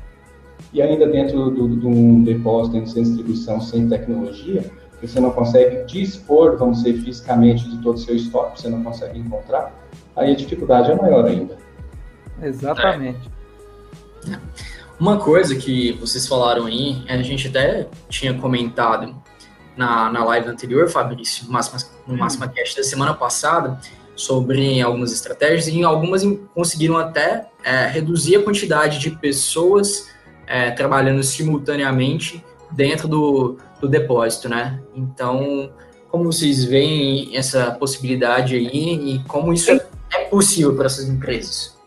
e 0.71 0.81
ainda 0.81 1.07
dentro 1.07 1.51
de 1.51 1.87
um 1.87 2.23
depósito, 2.23 2.73
dentro 2.73 2.93
de 2.93 3.01
distribuição 3.01 3.59
sem 3.59 3.87
tecnologia, 3.87 4.63
que 4.99 5.07
você 5.07 5.19
não 5.19 5.31
consegue 5.31 5.85
dispor, 5.85 6.57
vamos 6.57 6.83
dizer, 6.83 7.01
fisicamente 7.01 7.67
de 7.69 7.81
todo 7.81 7.95
o 7.95 7.99
seu 7.99 8.15
estoque, 8.15 8.61
você 8.61 8.69
não 8.69 8.83
consegue 8.83 9.17
encontrar, 9.17 9.73
aí 10.15 10.33
a 10.33 10.35
dificuldade 10.35 10.91
é 10.91 10.95
maior 10.95 11.25
ainda. 11.25 11.57
Exatamente. 12.41 13.31
É. 14.27 14.68
Uma 14.99 15.17
coisa 15.17 15.55
que 15.55 15.93
vocês 15.93 16.27
falaram 16.27 16.65
aí, 16.65 17.01
a 17.07 17.21
gente 17.21 17.47
até 17.47 17.87
tinha 18.09 18.33
comentado 18.33 19.15
na, 19.77 20.11
na 20.11 20.25
live 20.25 20.49
anterior, 20.49 20.89
Fabrício, 20.89 21.45
no 21.45 21.53
Máxima, 21.53 21.79
no 22.05 22.17
Máxima 22.17 22.49
Cast 22.49 22.75
da 22.75 22.83
semana 22.83 23.13
passada, 23.13 23.79
sobre 24.13 24.81
algumas 24.81 25.13
estratégias 25.13 25.69
e 25.69 25.81
algumas 25.81 26.21
conseguiram 26.53 26.97
até 26.97 27.47
é, 27.63 27.87
reduzir 27.87 28.35
a 28.35 28.43
quantidade 28.43 28.99
de 28.99 29.11
pessoas 29.11 30.09
é, 30.45 30.71
trabalhando 30.71 31.23
simultaneamente 31.23 32.43
dentro 32.69 33.07
do, 33.07 33.57
do 33.79 33.87
depósito, 33.87 34.49
né? 34.49 34.81
Então, 34.93 35.71
como 36.09 36.25
vocês 36.25 36.65
veem 36.65 37.37
essa 37.37 37.71
possibilidade 37.71 38.55
aí 38.55 39.15
e 39.15 39.19
como 39.29 39.53
isso 39.53 39.71
é 39.71 40.25
possível 40.25 40.75
para 40.75 40.87
essas 40.87 41.07
empresas? 41.07 41.78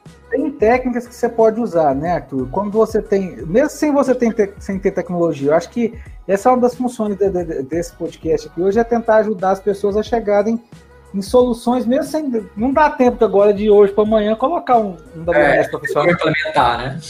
Técnicas 0.63 1.09
que 1.09 1.15
você 1.17 1.29
pode 1.29 1.61
usar, 1.61 1.93
né, 1.93 2.13
Arthur? 2.13 2.49
Quando 2.53 2.71
você 2.71 3.03
tem, 3.03 3.35
mesmo 3.47 3.71
sem 3.71 3.93
você 3.93 4.15
ter, 4.15 4.55
sem 4.61 4.79
ter 4.79 4.93
tecnologia, 4.93 5.51
eu 5.51 5.55
acho 5.57 5.69
que 5.69 5.99
essa 6.29 6.49
é 6.49 6.53
uma 6.53 6.61
das 6.61 6.77
funções 6.77 7.17
de, 7.17 7.29
de, 7.29 7.63
desse 7.65 7.93
podcast 7.95 8.47
aqui 8.47 8.63
hoje 8.63 8.79
é 8.79 8.85
tentar 8.85 9.17
ajudar 9.17 9.51
as 9.51 9.59
pessoas 9.59 9.97
a 9.97 10.05
chegarem 10.05 10.63
em 11.13 11.21
soluções, 11.21 11.85
mesmo 11.85 12.05
sem. 12.05 12.49
Não 12.57 12.73
dá 12.73 12.89
tempo 12.91 13.25
agora 13.25 13.53
de 13.53 13.69
hoje 13.69 13.93
para 13.93 14.05
amanhã 14.05 14.37
colocar 14.37 14.79
um, 14.79 14.97
um 15.17 15.23
WMS 15.23 15.67
é, 15.67 15.69
profissional. 15.69 16.13
implementar, 16.13 16.79
né? 16.79 17.01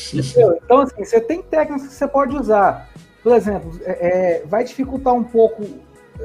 Então, 0.65 0.79
assim, 0.79 1.05
você 1.05 1.21
tem 1.21 1.43
técnicas 1.43 1.89
que 1.89 1.93
você 1.93 2.09
pode 2.09 2.35
usar. 2.35 2.89
Por 3.23 3.37
exemplo, 3.37 3.79
é, 3.85 3.91
é, 4.41 4.47
vai 4.47 4.65
dificultar 4.65 5.13
um 5.13 5.25
pouco 5.25 5.63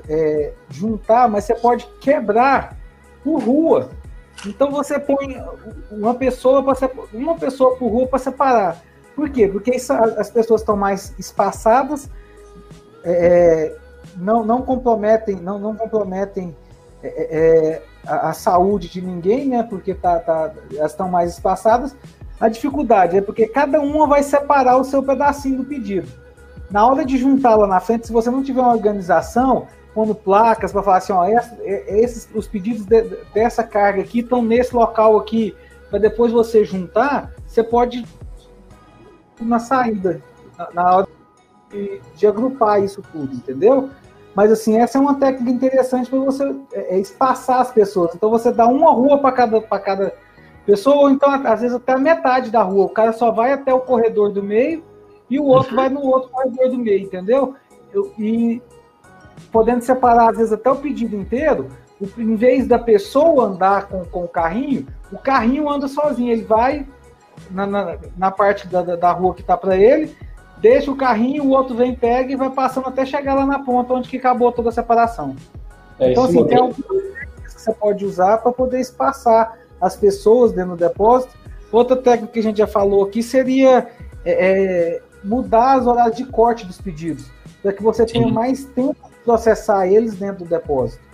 é, 0.08 0.54
juntar, 0.70 1.28
mas 1.28 1.44
você 1.44 1.56
pode 1.56 1.86
quebrar 2.00 2.78
por 3.22 3.44
rua. 3.44 3.90
Então 4.46 4.72
você 4.72 5.00
põe 5.00 5.42
uma 5.92 6.14
pessoa 6.14 6.64
para 6.64 6.90
uma 7.14 7.36
pessoa 7.36 7.76
por 7.76 7.92
rua 7.92 8.08
para 8.08 8.20
separar. 8.20 8.82
Por 9.16 9.30
quê? 9.30 9.48
Porque 9.48 9.76
isso, 9.76 9.92
as 9.94 10.30
pessoas 10.30 10.62
estão 10.62 10.78
mais 10.78 11.14
espaçadas, 11.18 12.10
é, 13.04 13.76
não, 14.16 14.46
não 14.46 14.62
comprometem, 14.62 15.38
não, 15.38 15.58
não 15.58 15.76
comprometem 15.76 16.56
é, 17.02 17.08
é, 17.08 17.84
a, 18.06 18.30
a, 18.30 18.34
saúde 18.34 18.90
de 18.90 19.02
ninguém, 19.02 19.50
né? 19.50 19.64
Porque 19.64 19.94
tá, 19.96 20.20
tá, 20.20 20.52
elas 20.72 20.92
estão 20.92 21.10
mais 21.10 21.32
espaçadas. 21.32 21.96
A 22.40 22.48
dificuldade 22.48 23.18
é 23.18 23.22
porque 23.22 23.48
cada 23.48 23.82
uma 23.82 24.08
vai 24.08 24.22
separar 24.22 24.78
o 24.78 24.84
seu 24.84 25.02
pedacinho 25.02 25.58
do 25.58 25.66
pedido. 25.66 26.08
Na 26.70 26.86
hora 26.86 27.04
de 27.04 27.18
juntar 27.18 27.56
lá 27.56 27.66
na 27.66 27.80
frente, 27.80 28.08
se 28.08 28.14
você 28.14 28.30
não 28.30 28.44
tiver 28.44 28.62
uma 28.62 28.74
organização, 28.74 29.68
pondo 29.98 30.14
placas 30.14 30.72
para 30.72 30.84
falar 30.84 30.98
assim, 30.98 31.12
ó, 31.12 31.26
esses, 31.66 32.30
os 32.36 32.48
pedidos 32.48 32.86
de, 32.86 33.02
dessa 33.34 33.64
carga 33.64 34.04
aqui 34.04 34.20
estão 34.20 34.44
nesse 34.44 34.76
local 34.76 35.18
aqui, 35.18 35.56
para 35.90 35.98
depois 35.98 36.32
você 36.32 36.64
juntar, 36.64 37.34
você 37.48 37.64
pode 37.64 38.06
na 39.42 39.58
saída, 39.58 40.22
na, 40.56 40.70
na 40.72 40.96
hora 40.98 41.08
de, 41.72 42.00
de, 42.16 42.28
agrupar 42.28 42.84
isso 42.84 43.02
tudo, 43.12 43.34
entendeu? 43.34 43.90
Mas 44.36 44.52
assim, 44.52 44.78
essa 44.78 45.00
é 45.00 45.02
uma 45.02 45.16
técnica 45.16 45.50
interessante 45.50 46.12
para 46.12 46.20
você 46.20 46.44
é, 46.74 46.96
é, 46.96 47.00
espaçar 47.00 47.62
as 47.62 47.72
pessoas. 47.72 48.14
Então 48.14 48.30
você 48.30 48.52
dá 48.52 48.68
uma 48.68 48.92
rua 48.92 49.18
para 49.18 49.32
cada, 49.32 49.60
cada 49.62 50.14
pessoa, 50.64 50.96
ou 50.96 51.10
então 51.10 51.28
às 51.28 51.62
vezes 51.62 51.76
até 51.76 51.94
a 51.94 51.98
metade 51.98 52.52
da 52.52 52.62
rua. 52.62 52.86
O 52.86 52.90
cara 52.90 53.14
só 53.14 53.32
vai 53.32 53.52
até 53.52 53.74
o 53.74 53.82
corredor 53.82 54.32
do 54.32 54.44
meio 54.44 54.84
e 55.28 55.40
o 55.40 55.46
outro 55.46 55.76
vai 55.76 55.90
no 55.90 56.02
outro 56.06 56.30
corredor 56.30 56.70
do 56.70 56.78
meio, 56.78 57.02
entendeu? 57.04 57.56
Eu, 57.92 58.14
e 58.20 58.62
podendo 59.52 59.82
separar, 59.82 60.32
às 60.32 60.38
vezes, 60.38 60.54
até 60.54 60.70
o 60.70 60.76
pedido 60.76 61.16
inteiro, 61.16 61.70
em 62.18 62.36
vez 62.36 62.68
da 62.68 62.78
pessoa 62.78 63.46
andar 63.46 63.88
com, 63.88 64.06
com 64.06 64.24
o 64.24 64.28
carrinho, 64.28 64.88
o 65.12 65.18
carrinho 65.18 65.70
anda 65.70 65.88
sozinho, 65.88 66.32
ele 66.32 66.44
vai 66.44 66.86
na, 67.50 67.66
na, 67.66 67.98
na 68.18 68.32
parte 68.32 68.68
da, 68.68 68.82
da 68.82 69.12
rua 69.12 69.34
que 69.34 69.42
está 69.42 69.58
para 69.58 69.78
ele, 69.78 70.16
deixa 70.58 70.92
o 70.92 70.96
carrinho, 70.96 71.44
o 71.44 71.50
outro 71.50 71.76
vem, 71.76 71.96
pega 71.96 72.32
e 72.32 72.36
vai 72.36 72.50
passando 72.50 72.88
até 72.88 73.06
chegar 73.06 73.36
lá 73.36 73.46
na 73.46 73.60
ponta 73.60 73.94
onde 73.94 74.10
que 74.10 74.18
acabou 74.18 74.52
toda 74.52 74.70
a 74.70 74.72
separação. 74.72 75.36
É, 76.00 76.12
então, 76.12 76.26
assim, 76.26 76.46
tem 76.46 76.58
algumas 76.58 76.86
técnicas 76.86 77.54
que 77.54 77.62
você 77.62 77.74
pode 77.74 78.06
usar 78.06 78.38
para 78.38 78.52
poder 78.52 78.80
espaçar 78.80 79.58
as 79.82 79.96
pessoas 79.96 80.52
dentro 80.52 80.72
do 80.72 80.78
depósito. 80.78 81.36
Outra 81.72 81.96
técnica 81.96 82.34
que 82.34 82.40
a 82.40 82.44
gente 82.44 82.58
já 82.58 82.68
falou 82.68 83.04
aqui 83.04 83.22
seria 83.22 83.88
é, 84.26 84.32
é, 84.32 85.02
mudar 85.24 85.78
as 85.78 85.88
horas 85.88 86.16
de 86.16 86.26
corte 86.26 86.66
dos 86.66 86.80
pedidos, 86.80 87.26
para 87.62 87.74
que 87.74 87.84
você 87.84 88.08
Sim. 88.08 88.14
tenha 88.14 88.34
mais 88.34 88.66
tempo 88.66 88.96
processar 89.28 89.86
eles 89.86 90.16
dentro 90.16 90.46
do 90.46 90.50
depósito. 90.50 91.06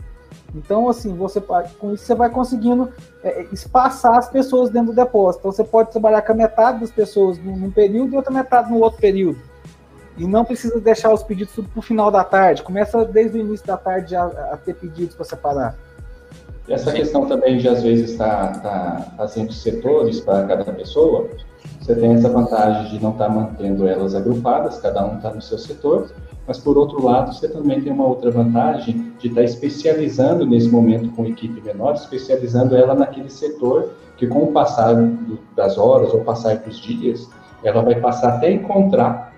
Então, 0.53 0.87
assim, 0.87 1.15
você 1.15 1.41
com 1.79 1.93
isso 1.93 2.05
você 2.05 2.13
vai 2.13 2.29
conseguindo 2.29 2.93
é, 3.23 3.47
espaçar 3.51 4.19
as 4.19 4.29
pessoas 4.29 4.69
dentro 4.69 4.93
do 4.93 4.95
depósito. 4.95 5.39
Então, 5.39 5.51
você 5.51 5.63
pode 5.63 5.89
trabalhar 5.89 6.21
com 6.21 6.31
a 6.31 6.35
metade 6.35 6.79
das 6.79 6.91
pessoas 6.91 7.39
num, 7.39 7.71
período 7.71 8.13
e 8.13 8.15
outra 8.15 8.31
metade 8.31 8.71
no 8.71 8.79
outro 8.79 9.01
período. 9.01 9.39
E 10.15 10.27
não 10.27 10.45
precisa 10.45 10.79
deixar 10.79 11.11
os 11.11 11.23
pedidos 11.23 11.55
tudo 11.55 11.69
para 11.69 11.79
o 11.79 11.81
final 11.81 12.11
da 12.11 12.23
tarde. 12.23 12.61
Começa 12.61 13.03
desde 13.03 13.39
o 13.39 13.41
início 13.41 13.65
da 13.65 13.77
tarde 13.77 14.15
a, 14.15 14.25
a 14.25 14.57
ter 14.57 14.75
pedidos 14.75 15.15
para 15.15 15.25
separar. 15.25 15.75
E 16.67 16.73
essa 16.73 16.91
questão 16.91 17.25
também 17.25 17.57
de, 17.57 17.67
às 17.67 17.81
vezes, 17.81 18.11
estar 18.11 18.59
tá, 18.59 18.59
tá 18.61 19.13
fazendo 19.17 19.51
setores 19.51 20.19
para 20.21 20.45
cada 20.45 20.71
pessoa, 20.71 21.29
você 21.81 21.95
tem 21.95 22.13
essa 22.13 22.29
vantagem 22.29 22.91
de 22.91 23.03
não 23.03 23.11
estar 23.11 23.25
tá 23.25 23.31
mantendo 23.31 23.87
elas 23.87 24.13
agrupadas, 24.13 24.77
cada 24.77 25.03
um 25.03 25.17
está 25.17 25.33
no 25.33 25.41
seu 25.41 25.57
setor, 25.57 26.11
mas 26.47 26.59
por 26.59 26.77
outro 26.77 27.03
lado, 27.03 27.33
você 27.33 27.47
também 27.47 27.81
tem 27.81 27.91
uma 27.91 28.05
outra 28.05 28.29
vantagem 28.29 29.13
de 29.19 29.27
estar 29.27 29.41
tá 29.41 29.45
especializando 29.45 30.45
nesse 30.45 30.69
momento 30.69 31.09
com 31.15 31.25
equipe 31.25 31.61
menor, 31.61 31.93
especializando 31.93 32.75
ela 32.75 32.93
naquele 32.93 33.29
setor 33.29 33.91
que 34.17 34.27
com 34.27 34.43
o 34.43 34.51
passar 34.51 34.95
das 35.55 35.77
horas 35.77 36.13
ou 36.13 36.21
passar 36.21 36.57
dos 36.57 36.79
dias, 36.79 37.29
ela 37.63 37.81
vai 37.81 37.99
passar 37.99 38.35
até 38.35 38.51
encontrar 38.51 39.33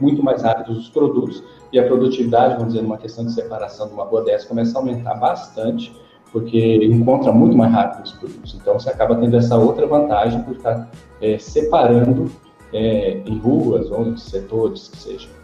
muito 0.00 0.22
mais 0.22 0.42
rápido 0.42 0.72
os 0.72 0.88
produtos 0.88 1.42
e 1.72 1.78
a 1.78 1.86
produtividade, 1.86 2.54
vamos 2.54 2.72
dizer, 2.72 2.82
numa 2.82 2.96
questão 2.96 3.24
de 3.24 3.32
separação 3.32 3.88
de 3.88 3.94
uma 3.94 4.04
rua 4.04 4.22
dessa, 4.22 4.46
começa 4.46 4.78
a 4.78 4.80
aumentar 4.80 5.14
bastante, 5.14 5.94
porque 6.32 6.76
encontra 6.84 7.32
muito 7.32 7.56
mais 7.56 7.72
rápido 7.72 8.04
os 8.04 8.12
produtos. 8.12 8.56
Então, 8.60 8.74
você 8.74 8.90
acaba 8.90 9.16
tendo 9.16 9.36
essa 9.36 9.56
outra 9.56 9.86
vantagem 9.86 10.42
por 10.42 10.56
estar 10.56 10.88
é, 11.20 11.36
separando 11.38 12.30
é, 12.72 13.22
em 13.26 13.38
ruas 13.38 13.90
ou 13.90 14.06
em 14.06 14.16
setores 14.16 14.88
que 14.88 14.96
sejam. 14.96 15.37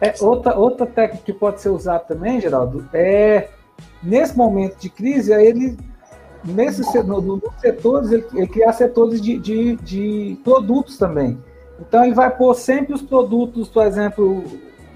É, 0.00 0.14
outra, 0.20 0.56
outra 0.56 0.86
técnica 0.86 1.24
que 1.24 1.32
pode 1.32 1.60
ser 1.60 1.68
usada 1.68 2.04
também, 2.04 2.40
Geraldo, 2.40 2.88
é 2.92 3.48
nesse 4.02 4.36
momento 4.36 4.78
de 4.78 4.88
crise, 4.88 5.32
é 5.32 5.44
ele 5.44 5.76
nesse 6.44 6.82
no, 7.02 7.20
nos 7.20 7.42
setores, 7.60 8.10
ele, 8.10 8.24
ele 8.32 8.46
criar 8.46 8.72
setores 8.72 9.20
de, 9.20 9.38
de, 9.38 9.76
de, 9.76 10.38
produtos 10.42 10.96
também. 10.96 11.38
Então 11.78 12.04
ele 12.04 12.14
vai 12.14 12.34
pôr 12.34 12.54
sempre 12.54 12.94
os 12.94 13.02
produtos, 13.02 13.68
por 13.68 13.86
exemplo, 13.86 14.44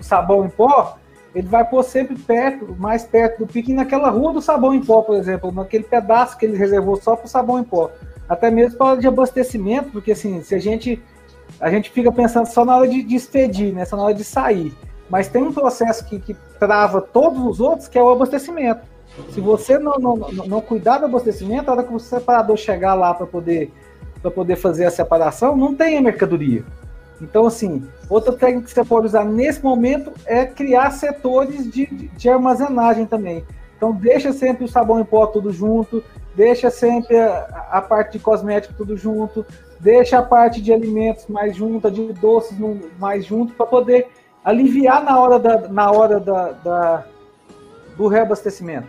sabão 0.01 0.45
em 0.45 0.49
pó, 0.49 0.97
ele 1.35 1.49
vai 1.49 1.69
pôr 1.69 1.83
sempre 1.83 2.17
perto, 2.17 2.75
mais 2.79 3.05
perto 3.05 3.41
do 3.41 3.47
pique, 3.47 3.73
naquela 3.73 4.09
rua 4.09 4.33
do 4.33 4.41
sabão 4.41 4.75
em 4.75 4.83
pó, 4.83 5.03
por 5.03 5.17
exemplo, 5.17 5.53
naquele 5.53 5.85
pedaço 5.85 6.39
que 6.39 6.47
ele 6.47 6.57
reservou 6.57 6.97
só 6.97 7.17
para 7.17 7.27
o 7.27 7.29
sabão 7.29 7.59
em 7.59 7.65
pó. 7.65 7.91
Até 8.29 8.51
mesmo 8.51 8.79
para 8.79 8.99
de 8.99 9.07
abastecimento, 9.07 9.91
porque 9.91 10.13
assim, 10.13 10.43
se 10.43 10.55
a 10.55 10.59
gente 10.59 11.03
a 11.61 11.71
gente 11.71 11.91
fica 11.91 12.11
pensando 12.11 12.47
só 12.47 12.65
na 12.65 12.77
hora 12.77 12.89
de 12.89 13.03
despedir, 13.03 13.73
né? 13.73 13.85
Só 13.85 13.97
na 13.97 14.05
hora 14.05 14.15
de 14.15 14.25
sair. 14.25 14.75
Mas 15.09 15.29
tem 15.29 15.43
um 15.43 15.53
processo 15.53 16.05
que, 16.07 16.19
que 16.19 16.35
trava 16.59 17.01
todos 17.01 17.45
os 17.45 17.61
outros, 17.61 17.89
que 17.89 17.99
é 17.99 18.03
o 18.03 18.11
abastecimento. 18.11 18.81
Se 19.31 19.41
você 19.41 19.79
não, 19.79 19.99
não, 19.99 20.17
não 20.17 20.61
cuidar 20.61 20.99
do 20.99 21.07
abastecimento, 21.07 21.71
a 21.71 21.75
hora 21.75 21.85
que 21.85 21.95
o 21.95 22.01
separador 22.01 22.57
chegar 22.57 22.95
lá 22.95 23.15
para 23.15 23.27
poder, 23.27 23.71
poder 24.35 24.57
fazer 24.57 24.87
a 24.87 24.91
separação, 24.91 25.57
não 25.57 25.75
tem 25.75 25.99
a 25.99 26.03
mercadoria. 26.03 26.65
Então, 27.21 27.47
assim, 27.47 27.87
outra 28.09 28.33
técnica 28.33 28.67
que 28.67 28.73
você 28.73 28.85
pode 28.85 29.07
usar 29.07 29.25
nesse 29.25 29.63
momento 29.63 30.13
é 30.27 30.45
criar 30.45 30.91
setores 30.91 31.71
de, 31.71 31.87
de 31.87 32.29
armazenagem 32.29 33.07
também. 33.07 33.45
Então, 33.77 33.93
deixa 33.93 34.33
sempre 34.33 34.65
o 34.65 34.69
sabão 34.69 35.01
em 35.01 35.05
pó 35.05 35.27
tudo 35.27 35.53
junto, 35.53 36.03
deixa 36.35 36.71
sempre 36.71 37.17
a, 37.19 37.69
a 37.71 37.83
parte 37.83 38.19
de 38.19 38.25
cosmético 38.25 38.75
tudo 38.75 38.97
junto, 38.97 39.47
deixa 39.79 40.19
a 40.19 40.23
parte 40.23 40.61
de 40.61 40.73
alimentos 40.73 41.27
mais 41.29 41.57
junta, 41.57 41.91
de 41.91 42.13
doces 42.15 42.57
mais 42.99 43.25
junto, 43.25 43.55
para 43.55 43.67
poder 43.67 44.09
aliviar 44.45 45.03
na 45.03 45.19
hora, 45.19 45.39
da, 45.39 45.69
na 45.69 45.91
hora 45.91 46.21
da, 46.21 46.53
da 46.53 47.05
do 47.97 48.09
reabastecimento. 48.09 48.89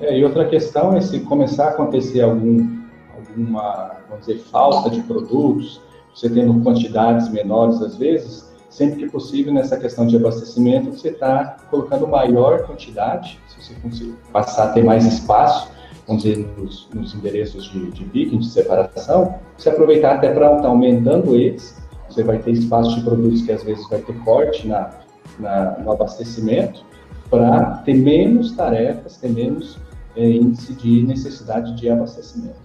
É, 0.00 0.18
e 0.18 0.24
outra 0.24 0.48
questão 0.48 0.96
é 0.96 1.00
se 1.00 1.20
começar 1.20 1.66
a 1.66 1.70
acontecer 1.70 2.20
algum, 2.20 2.80
alguma, 3.16 3.92
vamos 4.08 4.26
dizer, 4.26 4.40
falta 4.50 4.90
de 4.90 5.02
produtos, 5.02 5.80
você 6.14 6.28
tendo 6.28 6.60
quantidades 6.62 7.28
menores 7.30 7.80
às 7.80 7.96
vezes, 7.96 8.50
sempre 8.68 9.04
que 9.04 9.10
possível 9.10 9.52
nessa 9.52 9.76
questão 9.76 10.06
de 10.06 10.16
abastecimento, 10.16 10.90
você 10.90 11.08
está 11.08 11.56
colocando 11.70 12.08
maior 12.08 12.66
quantidade, 12.66 13.38
se 13.46 13.62
você 13.62 13.74
conseguir 13.80 14.14
passar 14.32 14.70
a 14.70 14.72
ter 14.72 14.82
mais 14.82 15.04
espaço, 15.04 15.70
vamos 16.06 16.22
dizer, 16.22 16.48
nos, 16.56 16.88
nos 16.92 17.14
endereços 17.14 17.64
de, 17.70 17.90
de 17.90 18.04
picking, 18.04 18.38
de 18.38 18.46
separação, 18.46 19.34
você 19.56 19.68
aproveitar 19.68 20.16
até 20.16 20.32
para 20.32 20.46
estar 20.46 20.62
tá 20.62 20.68
aumentando 20.68 21.36
eles 21.36 21.80
você 22.10 22.24
vai 22.24 22.38
ter 22.38 22.52
espaço 22.52 22.96
de 22.96 23.02
produtos 23.02 23.42
que 23.42 23.52
às 23.52 23.62
vezes 23.62 23.88
vai 23.88 24.00
ter 24.00 24.12
corte 24.20 24.66
na, 24.66 24.90
na 25.38 25.78
no 25.78 25.92
abastecimento, 25.92 26.84
para 27.30 27.76
ter 27.84 27.94
menos 27.94 28.52
tarefas, 28.52 29.16
ter 29.16 29.30
menos 29.30 29.78
é, 30.16 30.28
índice 30.28 30.74
de 30.74 31.02
necessidade 31.02 31.76
de 31.76 31.88
abastecimento. 31.88 32.58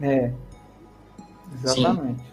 É, 0.00 0.32
exatamente. 1.62 2.24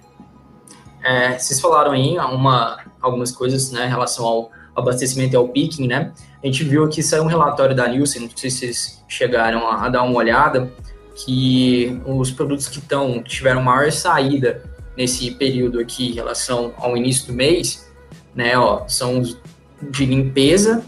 É, 1.03 1.37
vocês 1.37 1.59
falaram 1.59 1.91
aí 1.91 2.17
uma, 2.17 2.79
algumas 3.01 3.31
coisas 3.31 3.71
né, 3.71 3.85
em 3.85 3.89
relação 3.89 4.25
ao, 4.25 4.51
abastecimento 4.75 5.33
e 5.33 5.35
ao 5.35 5.47
picking, 5.47 5.87
né? 5.87 6.13
A 6.43 6.45
gente 6.45 6.63
viu 6.63 6.83
aqui, 6.83 7.01
saiu 7.01 7.23
um 7.23 7.27
relatório 7.27 7.75
da 7.75 7.87
Nielsen, 7.87 8.21
não 8.21 8.29
sei 8.35 8.51
se 8.51 8.59
vocês 8.59 9.03
chegaram 9.07 9.67
a, 9.67 9.85
a 9.85 9.89
dar 9.89 10.03
uma 10.03 10.15
olhada, 10.15 10.71
que 11.15 11.99
os 12.05 12.29
produtos 12.29 12.67
que, 12.67 12.77
estão, 12.77 13.23
que 13.23 13.29
tiveram 13.29 13.63
maior 13.63 13.91
saída 13.91 14.63
nesse 14.97 15.31
período 15.31 15.79
aqui 15.79 16.09
em 16.09 16.13
relação 16.13 16.73
ao 16.77 16.97
início 16.97 17.27
do 17.27 17.33
mês, 17.33 17.87
né, 18.35 18.57
ó, 18.57 18.87
são 18.87 19.19
os 19.19 19.37
de 19.81 20.05
limpeza 20.05 20.83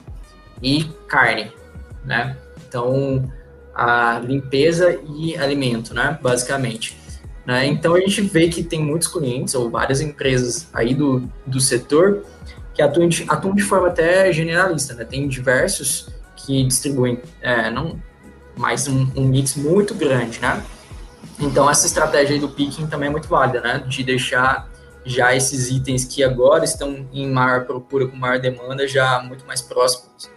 e 0.61 0.83
carne, 1.07 1.51
né? 2.03 2.35
Então, 2.67 3.31
a 3.73 4.19
limpeza 4.19 4.99
e 5.15 5.37
alimento, 5.37 5.93
né, 5.93 6.17
basicamente. 6.21 6.97
Né? 7.45 7.65
Então, 7.67 7.95
a 7.95 7.99
gente 7.99 8.21
vê 8.21 8.47
que 8.47 8.63
tem 8.63 8.83
muitos 8.83 9.07
clientes 9.07 9.55
ou 9.55 9.69
várias 9.69 10.01
empresas 10.01 10.67
aí 10.73 10.93
do, 10.93 11.23
do 11.45 11.59
setor 11.59 12.23
que 12.73 12.81
atuam 12.81 13.07
de, 13.07 13.25
atuam 13.27 13.55
de 13.55 13.63
forma 13.63 13.87
até 13.87 14.31
generalista, 14.31 14.93
né? 14.93 15.03
Tem 15.03 15.27
diversos 15.27 16.09
que 16.35 16.63
distribuem, 16.63 17.19
é, 17.41 17.69
não, 17.69 17.99
mais 18.55 18.87
um, 18.87 19.07
um, 19.15 19.25
mix 19.25 19.55
muito 19.55 19.93
grande, 19.93 20.39
né? 20.39 20.63
Então, 21.39 21.69
essa 21.69 21.85
estratégia 21.85 22.37
do 22.37 22.49
picking 22.49 22.87
também 22.87 23.07
é 23.07 23.11
muito 23.11 23.29
válida, 23.29 23.61
né? 23.61 23.83
De 23.87 24.03
deixar 24.03 24.69
já 25.05 25.33
esses 25.33 25.69
itens 25.69 26.03
que 26.03 26.23
agora 26.23 26.65
estão 26.65 27.07
em 27.13 27.29
maior 27.31 27.65
procura, 27.65 28.07
com 28.07 28.17
maior 28.17 28.39
demanda, 28.39 28.87
já 28.87 29.21
muito 29.21 29.45
mais 29.47 29.61
próximos 29.61 30.29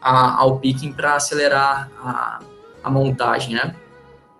a, 0.00 0.40
ao 0.40 0.58
picking 0.58 0.92
para 0.92 1.16
acelerar 1.16 1.90
a, 1.98 2.40
a 2.82 2.90
montagem, 2.90 3.54
né? 3.54 3.74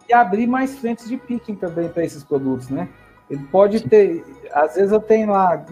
E 0.09 0.15
abrir 0.15 0.47
mais 0.47 0.79
frentes 0.79 1.09
de 1.09 1.17
picking 1.17 1.55
também 1.55 1.89
para 1.89 2.05
esses 2.05 2.25
produtos, 2.25 2.69
né? 2.69 2.89
Ele 3.29 3.43
pode 3.51 3.81
ter, 3.81 4.25
às 4.53 4.77
vezes 4.77 4.93
eu 4.93 5.01
tenho 5.01 5.31
lá 5.31 5.65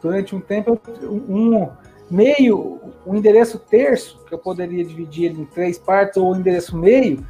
durante 0.00 0.34
um 0.34 0.40
tempo 0.40 0.80
um 1.02 1.68
meio, 2.10 2.80
um 3.06 3.14
endereço 3.14 3.58
terço, 3.58 4.18
que 4.26 4.32
eu 4.32 4.38
poderia 4.38 4.84
dividir 4.84 5.26
ele 5.26 5.42
em 5.42 5.44
três 5.44 5.78
partes, 5.78 6.16
ou 6.16 6.28
o 6.28 6.34
um 6.34 6.36
endereço 6.36 6.76
meio, 6.76 7.24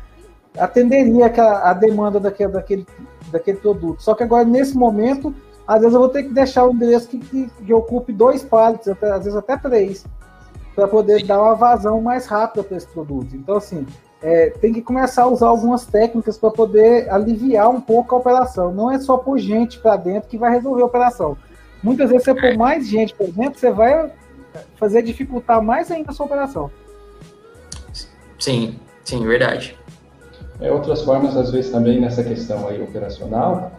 atenderia 0.59 1.26
a, 1.26 1.71
a 1.71 1.75
demanda 1.75 2.19
daquele, 2.19 2.52
daquele, 2.52 2.87
daquele 3.30 3.59
produto. 3.59 4.02
Só 4.02 4.14
que 4.14 4.23
agora, 4.23 4.45
nesse 4.45 4.76
momento, 4.76 5.35
às 5.66 5.80
vezes 5.80 5.95
eu 5.95 6.00
vou 6.00 6.09
ter 6.09 6.25
que 6.25 6.30
deixar 6.30 6.66
o 6.66 6.73
endereço 6.73 7.09
que, 7.09 7.19
que, 7.19 7.49
que 7.49 7.73
ocupe 7.73 8.12
dois 8.12 8.42
pallets, 8.42 8.88
até, 8.88 9.11
às 9.11 9.25
vezes 9.25 9.37
até 9.37 9.57
três, 9.57 10.04
para 10.75 10.88
poder 10.88 11.21
Sim. 11.21 11.26
dar 11.26 11.40
uma 11.40 11.54
vazão 11.54 12.00
mais 12.00 12.26
rápida 12.26 12.64
para 12.64 12.76
esse 12.76 12.87
produto. 12.87 13.35
Então, 13.37 13.57
assim, 13.57 13.87
é, 14.23 14.50
tem 14.50 14.73
que 14.73 14.83
começar 14.83 15.23
a 15.23 15.28
usar 15.28 15.49
algumas 15.49 15.87
técnicas 15.87 16.37
para 16.37 16.50
poder 16.50 17.11
aliviar 17.11 17.71
um 17.71 17.80
pouco 17.80 18.14
a 18.14 18.19
operação. 18.19 18.73
Não 18.73 18.90
é 18.90 18.99
só 18.99 19.16
pôr 19.16 19.38
gente 19.38 19.78
para 19.78 19.97
dentro 19.97 20.28
que 20.28 20.37
vai 20.37 20.50
resolver 20.50 20.83
a 20.83 20.87
operação. 20.87 21.37
Muitas 21.83 22.11
vezes 22.11 22.25
você 22.25 22.35
pôr 22.35 22.57
mais 22.57 22.87
gente 22.87 23.14
por 23.14 23.30
dentro, 23.30 23.59
você 23.59 23.71
vai 23.71 24.12
fazer 24.76 25.02
dificultar 25.02 25.62
mais 25.62 25.90
ainda 25.90 26.11
a 26.11 26.14
sua 26.14 26.26
operação. 26.26 26.71
Sim, 28.38 28.78
sim, 29.04 29.26
verdade. 29.26 29.78
É, 30.61 30.71
outras 30.71 31.02
formas, 31.02 31.37
às 31.37 31.50
vezes, 31.50 31.71
também 31.71 32.00
nessa 32.00 32.23
questão 32.23 32.69
aí 32.69 32.83
operacional, 32.83 33.73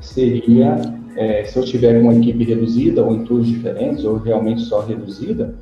seria 0.00 0.76
é, 1.16 1.44
se 1.44 1.58
eu 1.58 1.64
tiver 1.64 2.00
uma 2.00 2.14
equipe 2.14 2.44
reduzida 2.44 3.02
ou 3.02 3.14
em 3.14 3.24
turnos 3.24 3.48
diferentes, 3.48 4.04
ou 4.04 4.16
realmente 4.16 4.62
só 4.62 4.80
reduzida, 4.80 5.54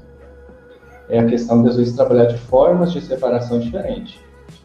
é 1.08 1.18
a 1.18 1.26
questão 1.26 1.62
de, 1.62 1.68
às 1.68 1.76
vezes, 1.76 1.94
trabalhar 1.94 2.26
de 2.26 2.38
formas 2.38 2.92
de 2.92 3.00
separação 3.00 3.58
diferente. 3.58 4.20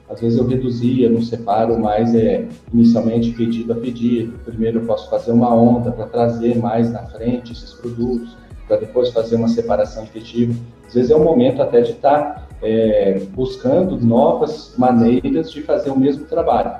Às 0.09 0.21
vezes 0.21 0.39
eu 0.39 0.47
reduzia, 0.47 1.09
não 1.09 1.21
separo 1.21 1.79
mais 1.79 2.15
é, 2.15 2.47
inicialmente 2.73 3.31
pedido 3.31 3.73
a 3.73 3.75
pedido. 3.75 4.39
Primeiro 4.43 4.79
eu 4.79 4.85
posso 4.85 5.07
fazer 5.09 5.31
uma 5.31 5.53
onda 5.53 5.91
para 5.91 6.07
trazer 6.07 6.57
mais 6.57 6.91
na 6.91 7.03
frente 7.03 7.53
esses 7.53 7.73
produtos, 7.73 8.35
para 8.67 8.77
depois 8.77 9.11
fazer 9.11 9.35
uma 9.35 9.47
separação 9.47 10.03
efetiva. 10.03 10.53
Às 10.87 10.95
vezes 10.95 11.11
é 11.11 11.15
o 11.15 11.23
momento 11.23 11.61
até 11.61 11.81
de 11.81 11.91
estar 11.91 12.19
tá, 12.19 12.47
é, 12.61 13.19
buscando 13.31 13.97
novas 13.97 14.73
maneiras 14.77 15.51
de 15.51 15.61
fazer 15.61 15.89
o 15.89 15.99
mesmo 15.99 16.25
trabalho. 16.25 16.71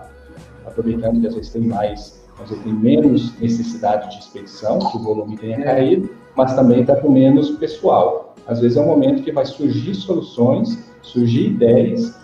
Aproveitando 0.66 1.22
que 1.22 1.28
às 1.28 1.36
vezes 1.36 1.52
tem 1.52 1.62
mais, 1.62 2.22
às 2.42 2.50
vezes 2.50 2.64
tem 2.64 2.74
menos 2.74 3.38
necessidade 3.40 4.12
de 4.12 4.20
expedição, 4.20 4.80
que 4.80 4.98
o 4.98 5.04
volume 5.04 5.38
tenha 5.38 5.62
caído, 5.64 6.10
mas 6.36 6.54
também 6.54 6.82
está 6.82 6.96
com 6.96 7.12
menos 7.12 7.52
pessoal. 7.52 8.36
Às 8.48 8.60
vezes 8.60 8.78
é 8.78 8.82
um 8.82 8.88
momento 8.88 9.24
que 9.24 9.32
vai 9.32 9.46
surgir 9.46 9.96
soluções, 9.96 10.80
surgir 11.02 11.48
ideias 11.48 12.20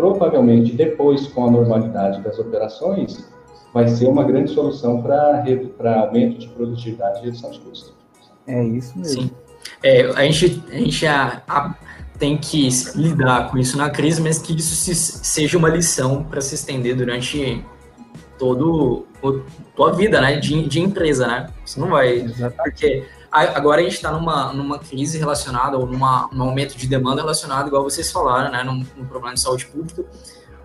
provavelmente 0.00 0.72
depois, 0.72 1.26
com 1.26 1.46
a 1.46 1.50
normalidade 1.50 2.22
das 2.22 2.38
operações, 2.38 3.28
vai 3.72 3.86
ser 3.86 4.08
uma 4.08 4.24
grande 4.24 4.50
solução 4.50 5.02
para 5.02 6.00
aumento 6.00 6.38
de 6.38 6.48
produtividade 6.48 7.20
e 7.20 7.24
redução 7.26 7.50
de 7.50 7.60
custo. 7.60 7.94
É 8.46 8.64
isso 8.64 8.98
mesmo. 8.98 9.22
Sim. 9.24 9.30
É, 9.82 10.06
a 10.06 10.24
gente, 10.24 10.64
a 10.70 10.74
gente 10.74 11.06
a, 11.06 11.42
a, 11.46 11.74
tem 12.20 12.36
que 12.36 12.68
lidar 12.94 13.50
com 13.50 13.58
isso 13.58 13.76
na 13.76 13.90
crise, 13.90 14.20
mas 14.20 14.38
que 14.38 14.54
isso 14.54 14.76
se, 14.76 14.94
seja 14.94 15.58
uma 15.58 15.68
lição 15.68 16.22
para 16.22 16.40
se 16.40 16.54
estender 16.54 16.94
durante 16.94 17.64
todo 18.38 19.06
o, 19.22 19.42
toda 19.74 19.92
a 19.92 19.96
vida 19.96 20.20
né, 20.20 20.36
de, 20.36 20.68
de 20.68 20.80
empresa, 20.80 21.26
né? 21.26 21.50
Isso 21.64 21.80
não 21.80 21.88
vai. 21.88 22.20
Exatamente. 22.20 22.56
Porque 22.56 23.06
Agora 23.32 23.80
a 23.80 23.84
gente 23.84 23.94
está 23.94 24.10
numa, 24.10 24.52
numa 24.52 24.80
crise 24.80 25.16
relacionada, 25.16 25.78
ou 25.78 25.86
numa, 25.86 26.28
num 26.32 26.42
aumento 26.42 26.76
de 26.76 26.88
demanda 26.88 27.22
relacionado, 27.22 27.68
igual 27.68 27.84
vocês 27.84 28.10
falaram, 28.10 28.50
né, 28.50 28.64
num, 28.64 28.84
num 28.96 29.06
problema 29.06 29.34
de 29.34 29.40
saúde 29.40 29.66
pública, 29.66 30.04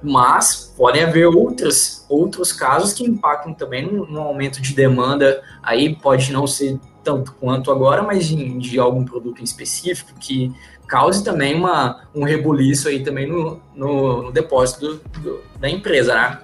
mas 0.02 0.74
podem 0.76 1.04
haver 1.04 1.28
outras, 1.28 2.08
outros 2.10 2.52
casos 2.52 2.92
que 2.92 3.04
impactam 3.04 3.54
também 3.54 3.86
no, 3.86 4.08
no, 4.08 4.20
aumento 4.20 4.60
de 4.64 4.74
demanda, 4.74 5.44
aí 5.62 5.96
pode 5.96 6.32
não 6.34 6.48
ser 6.48 6.80
tanto 7.04 7.34
quanto 7.34 7.72
agora, 7.72 8.02
mas 8.02 8.28
de, 8.28 8.58
de 8.58 8.80
algum 8.80 9.06
produto 9.06 9.42
em 9.42 9.44
específico 9.44 10.14
que 10.20 10.52
cause 10.88 11.24
também 11.24 11.56
uma, 11.56 12.08
um 12.14 12.24
rebuliço 12.24 12.88
aí 12.88 13.04
também 13.04 13.28
no, 13.28 13.60
no, 13.76 14.24
no 14.24 14.32
depósito 14.32 14.96
do, 14.96 15.20
do, 15.20 15.42
da 15.60 15.70
empresa, 15.70 16.14
né? 16.14 16.40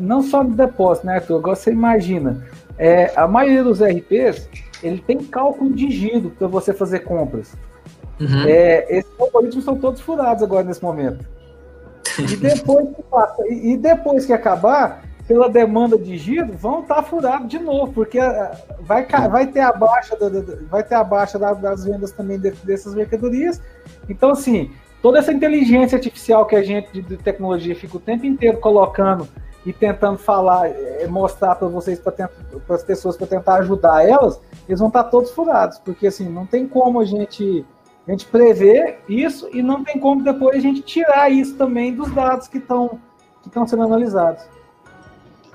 Não 0.00 0.22
só 0.22 0.42
no 0.42 0.54
depósito, 0.54 1.06
né, 1.06 1.16
Arthur? 1.16 1.36
Agora 1.36 1.56
você 1.56 1.70
imagina, 1.70 2.44
é, 2.76 3.12
a 3.16 3.26
maioria 3.26 3.62
dos 3.62 3.80
RPs 3.80 4.48
ele 4.82 4.98
tem 4.98 5.18
cálculo 5.18 5.72
de 5.72 5.90
giro 5.90 6.30
para 6.30 6.48
você 6.48 6.72
fazer 6.72 7.00
compras. 7.00 7.56
Uhum. 8.20 8.46
É, 8.46 8.86
esses 8.98 9.10
algoritmos 9.18 9.64
são 9.64 9.76
todos 9.76 10.00
furados 10.00 10.42
agora 10.42 10.64
nesse 10.64 10.82
momento. 10.82 11.24
E 12.18 12.34
depois 12.36 12.88
que 12.94 13.02
passa, 13.04 13.46
e 13.48 13.76
depois 13.76 14.26
que 14.26 14.32
acabar, 14.32 15.04
pela 15.26 15.48
demanda 15.48 15.98
de 15.98 16.16
giro, 16.16 16.52
vão 16.52 16.80
estar 16.80 16.96
tá 16.96 17.02
furados 17.02 17.48
de 17.48 17.58
novo, 17.58 17.92
porque 17.92 18.18
ah, 18.18 18.52
vai, 18.80 19.04
vai 19.06 19.46
ter 19.46 19.60
a 19.60 19.72
baixa, 19.72 20.16
da, 20.16 20.28
vai 20.70 20.84
ter 20.84 20.94
a 20.94 21.02
baixa 21.02 21.38
das 21.38 21.84
vendas 21.84 22.12
também 22.12 22.38
dessas 22.38 22.94
mercadorias. 22.94 23.60
Então, 24.08 24.30
assim, 24.30 24.70
toda 25.02 25.18
essa 25.18 25.32
inteligência 25.32 25.96
artificial 25.96 26.46
que 26.46 26.54
a 26.54 26.62
gente 26.62 27.02
de 27.02 27.16
tecnologia 27.16 27.74
fica 27.74 27.96
o 27.96 28.00
tempo 28.00 28.24
inteiro 28.24 28.58
colocando 28.58 29.28
e 29.64 29.72
tentando 29.72 30.16
falar, 30.16 30.68
é, 30.68 31.08
mostrar 31.08 31.56
para 31.56 31.66
vocês, 31.66 31.98
para 31.98 32.30
as 32.68 32.84
pessoas, 32.84 33.16
para 33.16 33.26
tentar 33.26 33.56
ajudar 33.56 34.08
elas, 34.08 34.40
eles 34.68 34.78
vão 34.78 34.88
estar 34.88 35.04
todos 35.04 35.32
furados, 35.32 35.80
porque 35.80 36.06
assim, 36.06 36.28
não 36.28 36.46
tem 36.46 36.68
como 36.68 37.00
a 37.00 37.04
gente, 37.04 37.66
a 38.06 38.12
gente 38.12 38.26
prever 38.26 39.00
isso 39.08 39.48
e 39.52 39.60
não 39.60 39.82
tem 39.82 39.98
como 39.98 40.22
depois 40.22 40.56
a 40.56 40.60
gente 40.60 40.82
tirar 40.82 41.30
isso 41.30 41.56
também 41.56 41.92
dos 41.92 42.12
dados 42.12 42.46
que 42.46 42.58
estão 42.58 43.00
que 43.42 43.48
estão 43.48 43.66
sendo 43.66 43.84
analisados. 43.84 44.55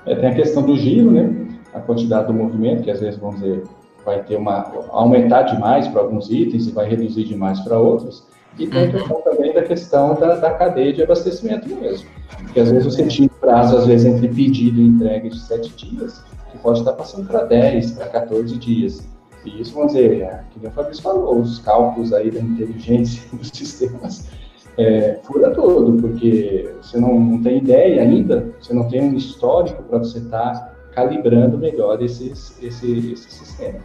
É, 0.06 0.14
tem 0.14 0.28
a 0.30 0.34
questão 0.34 0.62
do 0.62 0.76
giro, 0.76 1.10
né? 1.10 1.34
A 1.72 1.80
quantidade 1.80 2.26
do 2.26 2.34
movimento, 2.34 2.82
que 2.82 2.90
às 2.90 3.00
vezes, 3.00 3.18
vamos 3.18 3.40
dizer, 3.40 3.62
vai 4.04 4.22
ter 4.22 4.36
uma 4.36 4.70
aumentar 4.90 5.42
demais 5.42 5.88
para 5.88 6.00
alguns 6.00 6.30
itens 6.30 6.66
e 6.66 6.72
vai 6.72 6.88
reduzir 6.88 7.24
demais 7.24 7.60
para 7.60 7.78
outros. 7.78 8.26
E 8.58 8.66
tem 8.66 8.82
a 8.82 8.84
uhum. 8.84 8.92
questão 8.92 9.20
também 9.22 9.54
da 9.54 9.62
questão 9.62 10.14
da, 10.14 10.36
da 10.36 10.50
cadeia 10.50 10.92
de 10.92 11.02
abastecimento 11.02 11.68
mesmo. 11.68 12.08
Porque 12.42 12.60
às 12.60 12.70
vezes 12.70 12.84
você 12.84 13.06
tinha 13.06 13.28
prazo, 13.40 13.76
às 13.76 13.86
vezes, 13.86 14.06
entre 14.06 14.28
pedido 14.28 14.80
e 14.80 14.86
entrega 14.86 15.30
de 15.30 15.38
sete 15.38 15.74
dias, 15.74 16.22
que 16.50 16.58
pode 16.58 16.80
estar 16.80 16.92
passando 16.92 17.26
para 17.26 17.44
10, 17.44 17.92
para 17.92 18.08
14 18.08 18.58
dias. 18.58 19.08
E 19.44 19.60
isso, 19.60 19.72
vamos 19.72 19.92
dizer, 19.92 20.20
é, 20.20 20.44
que 20.50 20.60
nem 20.60 20.68
o 20.68 20.72
Fabrício 20.72 21.02
falou, 21.02 21.40
os 21.40 21.58
cálculos 21.60 22.12
aí 22.12 22.30
da 22.30 22.40
inteligência 22.40 23.22
dos 23.32 23.48
sistemas 23.48 24.28
é, 24.78 25.18
fura 25.22 25.50
tudo, 25.50 26.00
porque 26.00 26.70
você 26.80 26.98
não, 26.98 27.18
não 27.18 27.42
tem 27.42 27.58
ideia 27.58 28.02
ainda, 28.02 28.52
você 28.60 28.72
não 28.72 28.88
tem 28.88 29.02
um 29.02 29.14
histórico 29.14 29.82
para 29.82 29.98
você 29.98 30.18
estar 30.18 30.52
tá 30.52 30.72
calibrando 30.94 31.58
melhor 31.58 32.02
esses, 32.02 32.56
esse, 32.62 33.12
esse 33.12 33.30
sistema. 33.30 33.80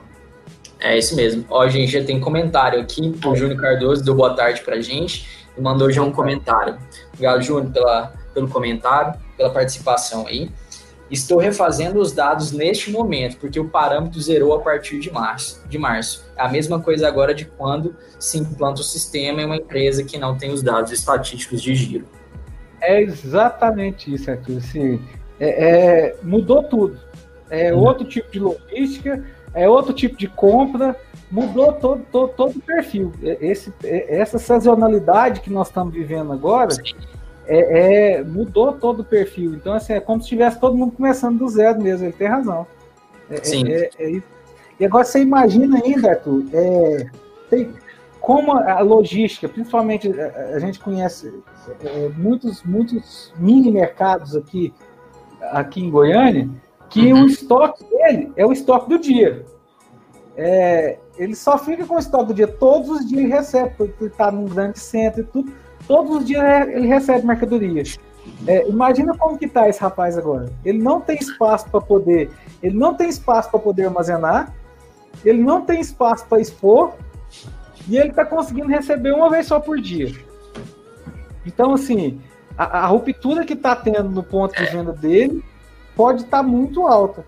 É 0.80 0.98
isso 0.98 1.16
mesmo. 1.16 1.44
Ó, 1.50 1.62
a 1.62 1.70
gente 1.70 1.92
já 1.92 2.04
tem 2.04 2.20
comentário 2.20 2.80
aqui. 2.80 3.14
O 3.26 3.36
Júnior 3.36 3.60
Cardoso 3.60 4.04
deu 4.04 4.14
boa 4.14 4.36
tarde 4.36 4.62
pra 4.62 4.80
gente 4.80 5.28
e 5.58 5.62
mandou 5.62 5.92
já 5.92 6.04
um 6.04 6.12
comentário. 6.12 6.78
Obrigado, 7.14 7.42
Júnior, 7.42 7.72
pela, 7.72 8.14
pelo 8.34 8.48
comentário, 8.48 9.20
pela 9.36 9.50
participação 9.50 10.28
aí. 10.28 10.52
Estou 11.10 11.38
refazendo 11.38 12.00
os 12.00 12.12
dados 12.12 12.52
neste 12.52 12.92
momento, 12.92 13.38
porque 13.38 13.60
o 13.60 13.70
parâmetro 13.70 14.20
zerou 14.22 14.54
a 14.54 14.60
partir 14.60 15.00
de 15.00 15.10
março. 15.10 15.62
De 15.68 15.78
março. 15.78 16.26
É 16.36 16.42
a 16.42 16.50
mesma 16.50 16.80
coisa 16.82 17.08
agora 17.08 17.34
de 17.34 17.46
quando 17.46 17.96
se 18.20 18.38
implanta 18.38 18.82
o 18.82 18.84
sistema 18.84 19.42
em 19.42 19.46
uma 19.46 19.56
empresa 19.56 20.04
que 20.04 20.18
não 20.18 20.38
tem 20.38 20.52
os 20.52 20.62
dados 20.62 20.92
estatísticos 20.92 21.62
de 21.62 21.74
giro. 21.76 22.06
É 22.82 23.02
exatamente 23.02 24.14
isso, 24.14 24.30
Arthur. 24.30 24.58
Assim, 24.58 25.02
é, 25.40 25.48
é, 26.10 26.16
mudou 26.22 26.64
tudo. 26.64 27.00
É 27.50 27.74
hum. 27.74 27.80
outro 27.80 28.06
tipo 28.06 28.30
de 28.30 28.40
logística, 28.40 29.24
é 29.54 29.68
outro 29.68 29.94
tipo 29.94 30.18
de 30.18 30.28
compra, 30.28 30.96
mudou 31.32 31.74
todo, 31.74 32.06
todo, 32.12 32.34
todo 32.34 32.58
o 32.58 32.62
perfil. 32.62 33.14
Esse, 33.24 33.74
essa 33.84 34.38
sazonalidade 34.38 35.40
que 35.40 35.50
nós 35.50 35.68
estamos 35.68 35.94
vivendo 35.94 36.34
agora 36.34 36.76
é, 37.48 38.18
é, 38.18 38.24
mudou 38.24 38.74
todo 38.74 39.00
o 39.00 39.06
perfil. 39.06 39.54
Então, 39.54 39.74
assim, 39.74 39.94
é 39.94 40.00
como 40.00 40.20
se 40.20 40.26
estivesse 40.26 40.60
todo 40.60 40.78
mundo 40.78 40.92
começando 40.92 41.40
do 41.40 41.48
zero 41.48 41.82
mesmo. 41.82 42.06
Ele 42.06 42.14
tem 42.14 42.28
razão. 42.28 42.68
É, 43.30 43.38
Sim. 43.44 43.68
É, 43.70 43.90
é, 43.98 44.18
é 44.18 44.22
e 44.80 44.86
agora 44.86 45.06
você 45.06 45.22
imagina 45.22 45.82
ainda, 45.84 46.12
Arthur, 46.12 46.46
é, 46.54 47.10
tem, 47.50 47.74
como 48.20 48.52
a 48.52 48.80
logística, 48.82 49.50
principalmente 49.50 50.12
a, 50.20 50.60
gente 50.60 50.80
conhece 50.80 51.34
muitos, 52.16 52.62
muitos 52.64 53.34
mini 53.40 53.72
mercados 53.72 54.36
aqui, 54.36 54.72
aqui 55.42 55.82
em 55.82 55.90
Goiânia, 55.90 56.48
que 56.90 57.12
uhum. 57.12 57.24
o 57.24 57.26
estoque 57.26 57.84
dele 57.86 58.32
é 58.36 58.46
o 58.46 58.52
estoque 58.52 58.90
do 58.90 59.00
dia. 59.00 59.46
É, 60.36 61.00
ele 61.18 61.36
só 61.36 61.58
fica 61.58 61.86
com 61.86 61.96
o 61.96 62.00
estoque 62.00 62.28
do 62.28 62.34
dia. 62.34 62.48
Todos 62.48 62.90
os 62.90 63.08
dias 63.08 63.28
recebe, 63.30 63.74
porque 63.76 64.04
ele 64.04 64.12
está 64.12 64.32
num 64.32 64.46
grande 64.46 64.80
centro 64.80 65.22
e 65.22 65.24
tudo. 65.24 65.52
Todos 65.88 66.18
os 66.18 66.26
dias 66.26 66.44
ele 66.68 66.88
recebe 66.88 67.26
mercadorias. 67.26 67.98
É, 68.46 68.68
imagina 68.68 69.18
como 69.18 69.38
que 69.38 69.48
tá 69.48 69.70
esse 69.70 69.80
rapaz 69.80 70.18
agora. 70.18 70.50
Ele 70.66 70.80
não 70.80 71.00
tem 71.00 71.18
espaço 71.18 71.70
para 71.70 71.80
poder, 71.80 72.30
ele 72.62 72.78
não 72.78 72.94
tem 72.94 73.08
espaço 73.08 73.50
para 73.50 73.60
poder 73.60 73.86
armazenar, 73.86 74.54
ele 75.24 75.42
não 75.42 75.62
tem 75.62 75.80
espaço 75.80 76.26
para 76.26 76.42
expor 76.42 76.94
e 77.88 77.98
ele 77.98 78.10
está 78.10 78.26
conseguindo 78.26 78.68
receber 78.68 79.14
uma 79.14 79.30
vez 79.30 79.48
só 79.48 79.60
por 79.60 79.80
dia. 79.80 80.14
Então, 81.46 81.74
assim, 81.74 82.20
a, 82.58 82.80
a 82.80 82.86
ruptura 82.88 83.46
que 83.46 83.54
está 83.54 83.76
tendo 83.76 84.10
no 84.10 84.24
ponto 84.24 84.56
de 84.56 84.66
venda 84.66 84.92
dele 84.92 85.44
pode 85.96 86.24
estar 86.24 86.38
tá 86.38 86.44
muito 86.44 86.86
alta. 86.86 87.26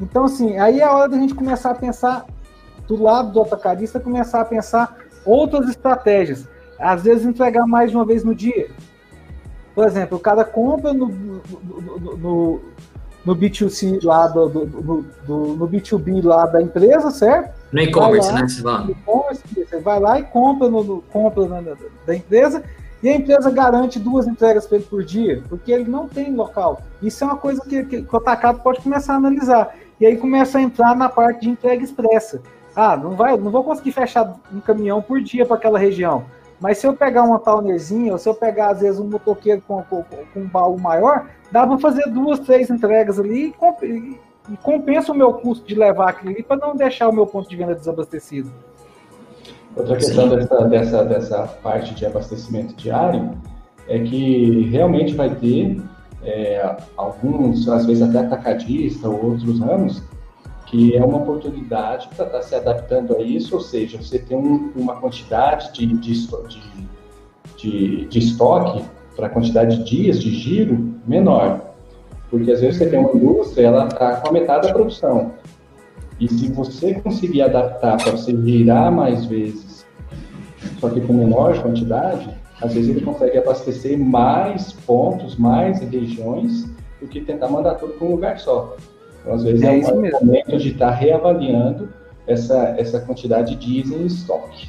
Então, 0.00 0.24
assim, 0.24 0.58
aí 0.58 0.80
é 0.80 0.84
a 0.84 0.92
hora 0.92 1.08
da 1.08 1.16
gente 1.16 1.34
começar 1.34 1.70
a 1.70 1.74
pensar 1.74 2.26
do 2.88 3.00
lado 3.00 3.30
do 3.30 3.42
atacadista 3.42 4.00
começar 4.00 4.40
a 4.40 4.44
pensar 4.44 4.96
outras 5.24 5.68
estratégias. 5.68 6.48
Às 6.82 7.02
vezes 7.04 7.24
entregar 7.24 7.66
mais 7.66 7.90
de 7.90 7.96
uma 7.96 8.04
vez 8.04 8.24
no 8.24 8.34
dia. 8.34 8.68
Por 9.74 9.86
exemplo, 9.86 10.18
o 10.18 10.20
cara 10.20 10.44
compra 10.44 10.92
no, 10.92 11.06
no, 11.08 11.98
no, 12.16 12.60
no 13.24 13.36
B2C 13.36 14.04
lá 14.04 14.26
do, 14.26 14.48
do, 14.48 14.66
do, 15.26 15.36
no 15.54 15.68
B2B 15.68 16.24
lá 16.24 16.44
da 16.46 16.60
empresa, 16.60 17.10
certo? 17.10 17.54
No 18.84 18.90
e-commerce, 18.90 19.46
né? 19.46 19.64
Você 19.64 19.80
vai 19.80 19.98
lá 20.00 20.18
e 20.18 20.24
compra, 20.24 20.68
no, 20.68 21.02
compra 21.10 21.46
na, 21.46 21.74
da 22.06 22.14
empresa 22.14 22.62
e 23.02 23.08
a 23.08 23.16
empresa 23.16 23.50
garante 23.50 23.98
duas 23.98 24.28
entregas 24.28 24.66
para 24.66 24.76
ele 24.76 24.86
por 24.86 25.02
dia, 25.02 25.42
porque 25.48 25.72
ele 25.72 25.90
não 25.90 26.06
tem 26.06 26.34
local. 26.34 26.82
Isso 27.02 27.24
é 27.24 27.26
uma 27.26 27.36
coisa 27.36 27.60
que, 27.62 27.82
que, 27.84 28.02
que 28.02 28.14
o 28.14 28.18
atacado 28.18 28.60
pode 28.60 28.80
começar 28.80 29.14
a 29.14 29.16
analisar. 29.16 29.74
E 30.00 30.06
aí 30.06 30.16
começa 30.16 30.58
a 30.58 30.62
entrar 30.62 30.94
na 30.94 31.08
parte 31.08 31.42
de 31.42 31.48
entrega 31.48 31.82
expressa. 31.82 32.42
Ah, 32.74 32.96
não 32.96 33.12
vai, 33.12 33.36
não 33.36 33.50
vou 33.50 33.64
conseguir 33.64 33.92
fechar 33.92 34.34
um 34.52 34.60
caminhão 34.60 35.02
por 35.02 35.20
dia 35.20 35.44
para 35.44 35.56
aquela 35.56 35.78
região. 35.78 36.24
Mas 36.62 36.78
se 36.78 36.86
eu 36.86 36.94
pegar 36.94 37.24
uma 37.24 37.40
townerzinha, 37.40 38.12
ou 38.12 38.18
se 38.18 38.28
eu 38.28 38.34
pegar, 38.34 38.70
às 38.70 38.80
vezes, 38.80 39.00
um 39.00 39.08
motoqueiro 39.08 39.60
com, 39.66 39.82
com, 39.82 40.04
com 40.04 40.40
um 40.40 40.46
baú 40.46 40.78
maior, 40.78 41.26
dá 41.50 41.66
para 41.66 41.76
fazer 41.76 42.08
duas, 42.08 42.38
três 42.38 42.70
entregas 42.70 43.18
ali 43.18 43.52
e, 43.82 44.16
e 44.48 44.56
compensa 44.62 45.10
o 45.10 45.14
meu 45.14 45.34
custo 45.34 45.66
de 45.66 45.74
levar 45.74 46.10
aquilo 46.10 46.30
ali 46.30 46.42
para 46.44 46.64
não 46.64 46.76
deixar 46.76 47.08
o 47.08 47.12
meu 47.12 47.26
ponto 47.26 47.50
de 47.50 47.56
venda 47.56 47.74
desabastecido. 47.74 48.48
Outra 49.74 49.96
questão 49.96 50.28
dessa, 50.28 50.64
dessa, 50.66 51.04
dessa 51.04 51.42
parte 51.64 51.94
de 51.94 52.06
abastecimento 52.06 52.76
diário 52.76 53.32
é 53.88 53.98
que 53.98 54.68
realmente 54.70 55.16
vai 55.16 55.34
ter 55.34 55.82
é, 56.22 56.76
alguns, 56.96 57.68
às 57.68 57.86
vezes 57.86 58.08
até 58.08 58.20
atacadista 58.20 59.08
ou 59.08 59.30
outros 59.30 59.58
ramos, 59.58 60.00
que 60.72 60.96
é 60.96 61.04
uma 61.04 61.18
oportunidade 61.18 62.08
para 62.16 62.24
estar 62.24 62.38
tá 62.38 62.42
se 62.42 62.54
adaptando 62.54 63.14
a 63.14 63.20
isso, 63.20 63.54
ou 63.54 63.60
seja, 63.60 63.98
você 63.98 64.18
tem 64.18 64.34
um, 64.34 64.72
uma 64.74 64.96
quantidade 64.96 65.70
de, 65.74 65.86
de, 65.86 66.26
de, 67.58 68.06
de 68.06 68.18
estoque 68.18 68.82
para 69.14 69.28
quantidade 69.28 69.76
de 69.76 69.84
dias 69.84 70.18
de 70.18 70.30
giro 70.30 70.94
menor. 71.06 71.60
Porque 72.30 72.50
às 72.50 72.62
vezes 72.62 72.78
você 72.78 72.88
tem 72.88 72.98
uma 72.98 73.12
indústria, 73.12 73.66
ela 73.66 73.86
está 73.86 74.16
com 74.16 74.28
a 74.30 74.32
metade 74.32 74.68
da 74.68 74.72
produção. 74.72 75.32
E 76.18 76.26
se 76.26 76.50
você 76.50 76.94
conseguir 76.94 77.42
adaptar 77.42 77.98
para 77.98 78.12
você 78.12 78.34
girar 78.34 78.90
mais 78.90 79.26
vezes, 79.26 79.84
só 80.80 80.88
que 80.88 81.02
com 81.02 81.12
menor 81.12 81.60
quantidade, 81.60 82.30
às 82.62 82.72
vezes 82.72 82.88
ele 82.88 83.04
consegue 83.04 83.36
abastecer 83.36 83.98
mais 83.98 84.72
pontos, 84.72 85.36
mais 85.36 85.80
regiões, 85.80 86.64
do 86.98 87.06
que 87.06 87.20
tentar 87.20 87.48
mandar 87.48 87.74
tudo 87.74 87.92
para 87.92 88.06
um 88.06 88.12
lugar 88.12 88.38
só. 88.38 88.74
Então, 89.22 89.34
às 89.34 89.42
vezes, 89.42 89.62
é, 89.62 89.80
é 89.80 89.92
um 89.92 90.10
momento 90.10 90.58
de 90.58 90.72
estar 90.72 90.90
tá 90.90 90.94
reavaliando 90.94 91.88
essa, 92.26 92.74
essa 92.76 93.00
quantidade 93.00 93.56
de 93.56 93.82
diesel 93.82 94.02
em 94.02 94.06
estoque. 94.06 94.68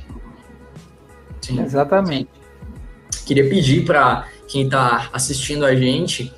Sim, 1.41 1.61
exatamente. 1.61 2.29
Queria 3.25 3.49
pedir 3.49 3.83
para 3.83 4.27
quem 4.47 4.65
está 4.65 5.09
assistindo 5.11 5.65
a 5.65 5.75
gente, 5.75 6.31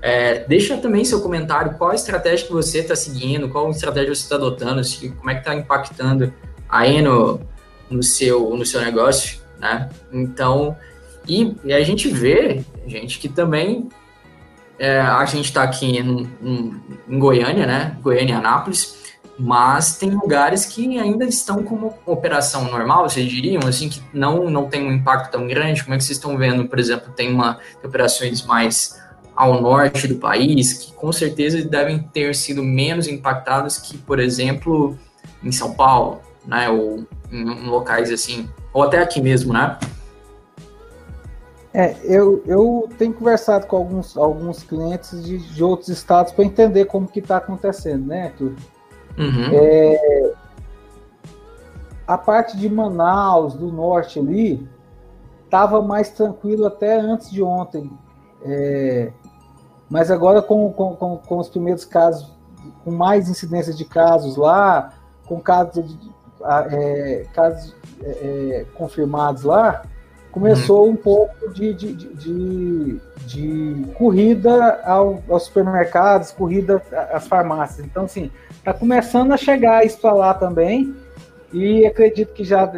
é, 0.00 0.44
deixa 0.44 0.76
também 0.76 1.04
seu 1.04 1.20
comentário, 1.20 1.74
qual 1.76 1.90
a 1.90 1.94
estratégia 1.94 2.46
que 2.46 2.52
você 2.52 2.78
está 2.78 2.94
seguindo, 2.94 3.48
qual 3.48 3.70
estratégia 3.70 4.14
você 4.14 4.22
está 4.22 4.36
adotando, 4.36 4.82
se, 4.82 5.10
como 5.10 5.30
é 5.30 5.34
que 5.34 5.40
está 5.40 5.54
impactando 5.54 6.32
aí 6.68 7.02
no, 7.02 7.40
no, 7.90 8.02
seu, 8.02 8.56
no 8.56 8.64
seu 8.64 8.80
negócio, 8.80 9.40
né? 9.58 9.88
Então, 10.12 10.76
e, 11.26 11.54
e 11.64 11.72
a 11.72 11.82
gente 11.82 12.08
vê, 12.08 12.64
gente, 12.86 13.18
que 13.18 13.28
também 13.28 13.88
é, 14.78 15.00
a 15.00 15.24
gente 15.24 15.46
está 15.46 15.62
aqui 15.62 15.98
em, 15.98 16.28
em, 16.42 16.80
em, 17.08 17.18
Goiânia, 17.18 17.66
né? 17.66 17.96
Goiânia 18.00 18.34
e 18.34 18.36
Anápolis, 18.36 18.96
mas 19.38 19.96
tem 19.96 20.10
lugares 20.10 20.64
que 20.64 20.98
ainda 20.98 21.24
estão 21.24 21.62
como 21.62 21.94
operação 22.06 22.64
normal, 22.64 23.08
vocês 23.08 23.28
diriam, 23.28 23.62
assim, 23.66 23.88
que 23.88 24.02
não, 24.12 24.48
não 24.50 24.68
tem 24.68 24.86
um 24.86 24.92
impacto 24.92 25.32
tão 25.32 25.46
grande. 25.46 25.82
Como 25.82 25.94
é 25.94 25.98
que 25.98 26.04
vocês 26.04 26.16
estão 26.16 26.36
vendo, 26.36 26.66
por 26.66 26.78
exemplo, 26.78 27.12
tem 27.12 27.32
uma 27.32 27.58
operações 27.84 28.44
mais 28.44 29.00
ao 29.34 29.60
norte 29.60 30.08
do 30.08 30.16
país, 30.16 30.72
que 30.72 30.92
com 30.92 31.12
certeza 31.12 31.62
devem 31.62 31.98
ter 31.98 32.34
sido 32.34 32.62
menos 32.62 33.06
impactadas 33.06 33.78
que, 33.78 33.96
por 33.96 34.18
exemplo, 34.18 34.98
em 35.42 35.52
São 35.52 35.74
Paulo, 35.74 36.20
né? 36.46 36.68
Ou 36.68 37.06
em, 37.30 37.42
em 37.42 37.66
locais 37.66 38.10
assim, 38.10 38.48
ou 38.72 38.82
até 38.82 38.98
aqui 38.98 39.20
mesmo, 39.20 39.52
né? 39.52 39.78
É, 41.72 41.94
eu, 42.02 42.42
eu 42.46 42.88
tenho 42.96 43.12
conversado 43.12 43.66
com 43.66 43.76
alguns, 43.76 44.16
alguns 44.16 44.62
clientes 44.62 45.22
de, 45.22 45.38
de 45.38 45.62
outros 45.62 45.88
estados 45.88 46.32
para 46.32 46.44
entender 46.44 46.86
como 46.86 47.06
que 47.06 47.20
está 47.20 47.36
acontecendo, 47.36 48.06
né, 48.06 48.28
Arthur? 48.28 48.54
Uhum. 49.18 49.50
É, 49.52 50.32
a 52.06 52.16
parte 52.16 52.56
de 52.56 52.68
Manaus, 52.70 53.54
do 53.54 53.70
norte 53.70 54.18
ali, 54.18 54.66
estava 55.44 55.82
mais 55.82 56.10
tranquilo 56.10 56.66
até 56.66 56.98
antes 56.98 57.30
de 57.30 57.42
ontem. 57.42 57.90
É, 58.42 59.12
mas 59.90 60.10
agora 60.10 60.40
com, 60.40 60.72
com, 60.72 60.94
com, 60.96 61.16
com, 61.18 61.38
os 61.38 61.48
primeiros 61.48 61.84
casos, 61.84 62.32
com 62.84 62.90
mais 62.90 63.28
incidências 63.28 63.76
de 63.76 63.84
casos 63.84 64.36
lá, 64.36 64.92
com 65.26 65.40
casos, 65.40 65.86
de, 65.86 66.10
é, 66.70 67.26
casos 67.34 67.74
é, 68.02 68.10
é, 68.10 68.66
confirmados 68.74 69.42
lá, 69.42 69.82
começou 70.30 70.86
uhum. 70.86 70.92
um 70.92 70.96
pouco 70.96 71.52
de, 71.52 71.72
de, 71.74 71.92
de, 71.94 73.00
de 73.26 73.86
corrida 73.94 74.80
ao, 74.84 75.22
aos 75.28 75.44
supermercados, 75.44 76.30
corrida 76.30 76.82
às 77.12 77.26
farmácias. 77.26 77.84
Então, 77.86 78.04
assim, 78.04 78.30
está 78.50 78.72
começando 78.72 79.32
a 79.32 79.36
chegar 79.36 79.84
isso 79.84 79.98
para 79.98 80.12
lá 80.12 80.34
também, 80.34 80.94
e 81.52 81.86
acredito 81.86 82.32
que 82.32 82.44
já 82.44 82.70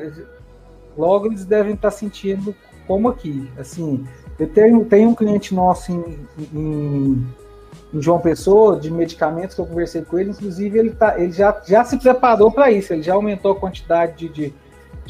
logo 0.96 1.26
eles 1.26 1.44
devem 1.44 1.74
estar 1.74 1.90
tá 1.90 1.96
sentindo 1.96 2.54
como 2.86 3.08
aqui. 3.08 3.50
Assim, 3.58 4.06
eu 4.38 4.48
tenho, 4.48 4.84
tenho 4.84 5.10
um 5.10 5.14
cliente 5.14 5.54
nosso 5.54 5.92
em, 5.92 6.18
em, 6.52 7.26
em, 7.92 8.00
João 8.00 8.20
Pessoa, 8.20 8.78
de 8.78 8.90
medicamentos, 8.90 9.54
que 9.54 9.60
eu 9.60 9.66
conversei 9.66 10.02
com 10.02 10.18
ele, 10.18 10.30
inclusive 10.30 10.78
ele, 10.78 10.90
tá, 10.90 11.20
ele 11.20 11.32
já, 11.32 11.60
já 11.66 11.84
se 11.84 11.98
preparou 11.98 12.50
para 12.50 12.70
isso, 12.70 12.92
ele 12.92 13.02
já 13.02 13.14
aumentou 13.14 13.52
a 13.52 13.56
quantidade 13.56 14.28
de, 14.28 14.28
de 14.28 14.54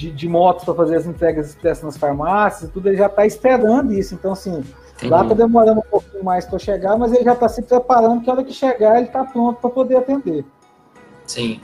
de, 0.00 0.10
de 0.10 0.26
motos 0.26 0.64
para 0.64 0.72
fazer 0.72 0.96
as 0.96 1.06
entregas 1.06 1.50
expressas 1.50 1.84
nas 1.84 1.98
farmácias, 1.98 2.70
tudo 2.70 2.88
ele 2.88 2.96
já 2.96 3.04
está 3.04 3.26
esperando 3.26 3.92
isso. 3.92 4.14
Então, 4.14 4.32
assim, 4.32 4.64
Entendi. 4.96 5.10
lá 5.10 5.22
está 5.22 5.34
demorando 5.34 5.80
um 5.80 5.90
pouquinho 5.90 6.24
mais 6.24 6.46
para 6.46 6.58
chegar, 6.58 6.96
mas 6.96 7.12
ele 7.12 7.22
já 7.22 7.34
está 7.34 7.46
se 7.50 7.60
preparando 7.60 8.22
que 8.22 8.30
a 8.30 8.32
hora 8.32 8.42
que 8.42 8.52
chegar 8.52 8.96
ele 8.96 9.08
está 9.08 9.24
pronto 9.24 9.60
para 9.60 9.68
poder 9.68 9.96
atender. 9.96 10.42
Sim, 11.26 11.60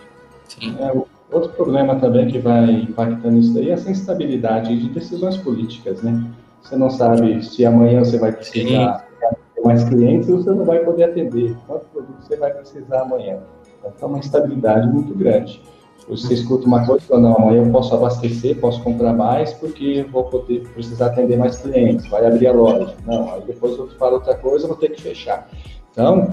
sim. 0.48 0.76
É, 0.78 0.92
outro 1.34 1.50
problema 1.52 1.96
também 1.96 2.28
que 2.28 2.38
vai 2.38 2.72
impactando 2.72 3.38
isso 3.38 3.54
daí 3.54 3.70
é 3.70 3.72
essa 3.72 3.90
instabilidade 3.90 4.78
de 4.78 4.90
decisões 4.90 5.38
políticas, 5.38 6.02
né? 6.02 6.22
Você 6.60 6.76
não 6.76 6.90
sabe 6.90 7.42
se 7.42 7.64
amanhã 7.64 8.00
você 8.00 8.18
vai 8.18 8.32
precisar 8.32 9.06
ter 9.54 9.62
mais 9.62 9.82
clientes 9.84 10.28
ou 10.28 10.42
você 10.42 10.50
não 10.50 10.64
vai 10.66 10.80
poder 10.80 11.04
atender. 11.04 11.56
Quanto 11.66 11.86
produto 11.86 12.20
você 12.20 12.36
vai 12.36 12.52
precisar 12.52 13.00
amanhã? 13.00 13.38
Então, 13.78 13.92
é 13.98 14.04
uma 14.04 14.18
instabilidade 14.18 14.86
muito 14.88 15.14
grande. 15.14 15.62
Você 16.08 16.34
escuta 16.34 16.66
uma 16.66 16.86
coisa 16.86 17.04
e 17.10 17.18
não, 17.18 17.36
amanhã 17.36 17.64
eu 17.64 17.72
posso 17.72 17.92
abastecer, 17.94 18.56
posso 18.60 18.80
comprar 18.82 19.12
mais, 19.12 19.52
porque 19.54 20.06
vou 20.10 20.24
poder 20.24 20.60
precisar 20.68 21.06
atender 21.06 21.36
mais 21.36 21.58
clientes, 21.58 22.06
vai 22.08 22.24
abrir 22.24 22.46
a 22.46 22.52
loja. 22.52 22.94
Não, 23.04 23.32
aí 23.32 23.42
depois 23.42 23.76
eu 23.76 23.88
falo 23.98 24.14
outra 24.14 24.36
coisa, 24.36 24.68
vou 24.68 24.76
ter 24.76 24.90
que 24.90 25.02
fechar. 25.02 25.48
Então, 25.90 26.32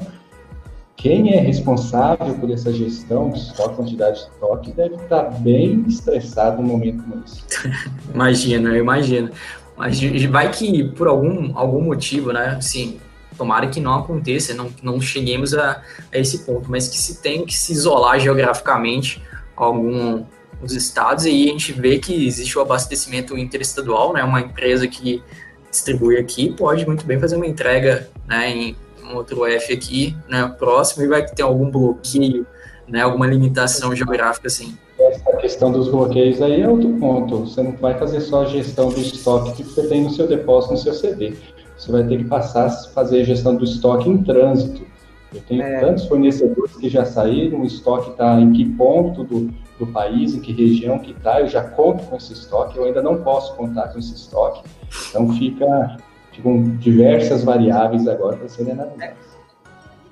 quem 0.96 1.34
é 1.34 1.40
responsável 1.40 2.36
por 2.36 2.52
essa 2.52 2.72
gestão 2.72 3.32
de 3.32 3.40
estoque, 3.40 3.76
quantidade 3.76 4.20
de 4.20 4.32
estoque, 4.32 4.72
deve 4.72 4.96
estar 4.96 5.24
bem 5.40 5.84
estressado 5.88 6.62
no 6.62 6.68
momento 6.68 7.04
como 7.04 7.24
esse. 7.26 7.44
imagina, 8.14 8.70
eu 8.70 8.78
imagino. 8.78 9.32
Mas 9.76 10.00
vai 10.26 10.52
que 10.52 10.84
por 10.90 11.08
algum, 11.08 11.58
algum 11.58 11.82
motivo, 11.82 12.32
né? 12.32 12.56
Assim, 12.58 13.00
tomara 13.36 13.68
que 13.68 13.80
não 13.80 13.96
aconteça, 13.96 14.54
não, 14.54 14.70
não 14.84 15.02
cheguemos 15.02 15.56
a, 15.56 15.82
a 16.14 16.18
esse 16.18 16.46
ponto, 16.46 16.70
mas 16.70 16.88
que 16.88 16.98
se 16.98 17.22
tem 17.22 17.44
que 17.44 17.58
se 17.58 17.74
isolar 17.74 18.20
geograficamente 18.20 19.22
algum 19.56 20.24
os 20.62 20.74
estados 20.74 21.26
e 21.26 21.50
a 21.50 21.52
gente 21.52 21.74
vê 21.74 22.00
que 22.00 22.26
existe 22.26 22.58
o 22.58 22.62
abastecimento 22.62 23.38
interestadual, 23.38 24.13
né? 24.13 24.24
Uma 24.24 24.42
empresa 24.42 24.88
que 24.88 25.22
distribui 25.70 26.18
aqui 26.18 26.54
pode 26.54 26.86
muito 26.86 27.06
bem 27.06 27.20
fazer 27.20 27.36
uma 27.36 27.48
entrega, 27.48 28.10
né? 28.28 28.50
Em 28.50 28.76
um 29.04 29.16
outro 29.16 29.46
F 29.46 29.74
aqui, 29.74 30.16
né? 30.30 30.48
Próximo 30.58 31.04
e 31.04 31.08
vai 31.08 31.26
ter 31.26 31.44
algum 31.44 31.70
bloqueio, 31.70 32.48
né? 32.88 33.02
Alguma 33.02 33.28
limitação 33.28 33.96
geográfica 33.96 34.48
assim. 34.48 34.78
Essa 35.00 35.36
questão 35.38 35.72
dos 35.72 35.89
bloqueios 35.89 36.42
aí 36.42 36.62
é 36.62 36.70
outro 36.70 36.89
ponto. 36.94 37.39
Você 37.39 37.62
não 37.62 37.74
vai 37.74 37.98
fazer 37.98 38.22
só 38.22 38.44
a 38.44 38.46
gestão 38.46 38.89
do 38.89 39.00
estoque 39.00 39.52
que 39.52 39.63
você 39.63 39.88
tem 39.88 40.04
no 40.04 40.12
seu 40.12 40.28
depósito, 40.28 40.74
no 40.74 40.80
seu 40.80 40.94
CD. 40.94 41.34
Você 41.78 41.92
vai 41.92 42.08
ter 42.08 42.20
que 42.20 42.26
passar 42.26 42.68
a 42.68 42.70
fazer 42.70 43.22
a 43.22 43.24
gestão 43.26 43.56
do 43.56 43.66
estoque 43.66 44.10
em 44.10 44.24
trânsito. 44.24 44.93
Eu 45.34 45.41
tenho 45.41 45.62
é. 45.62 45.80
tantos 45.80 46.06
fornecedores 46.06 46.76
que 46.76 46.89
já 46.89 47.06
saíram, 47.06 47.62
o 47.62 47.65
estoque 47.65 48.12
está 48.12 48.39
em 48.39 48.52
que 48.52 48.65
ponto 48.65 49.24
do, 49.24 49.50
do 49.80 49.88
país, 49.88 50.34
em 50.34 50.39
que 50.39 50.54
região 50.54 51.00
que 51.00 51.12
está, 51.12 51.41
eu 51.41 51.48
já 51.48 51.63
conto 51.63 52.04
com 52.06 52.15
esse 52.15 52.34
estoque, 52.34 52.78
eu 52.78 52.86
ainda 52.86 53.02
não 53.02 53.22
posso 53.24 53.56
contar 53.56 53.89
com 53.89 54.00
esse 54.00 54.13
estoque. 54.13 54.63
Então 55.10 55.34
fica, 55.34 55.98
ficam 56.32 56.63
diversas 56.78 57.43
variáveis 57.43 58.08
agora 58.08 58.38
para 58.38 58.48
serem 58.48 58.74
analisadas. 58.74 59.34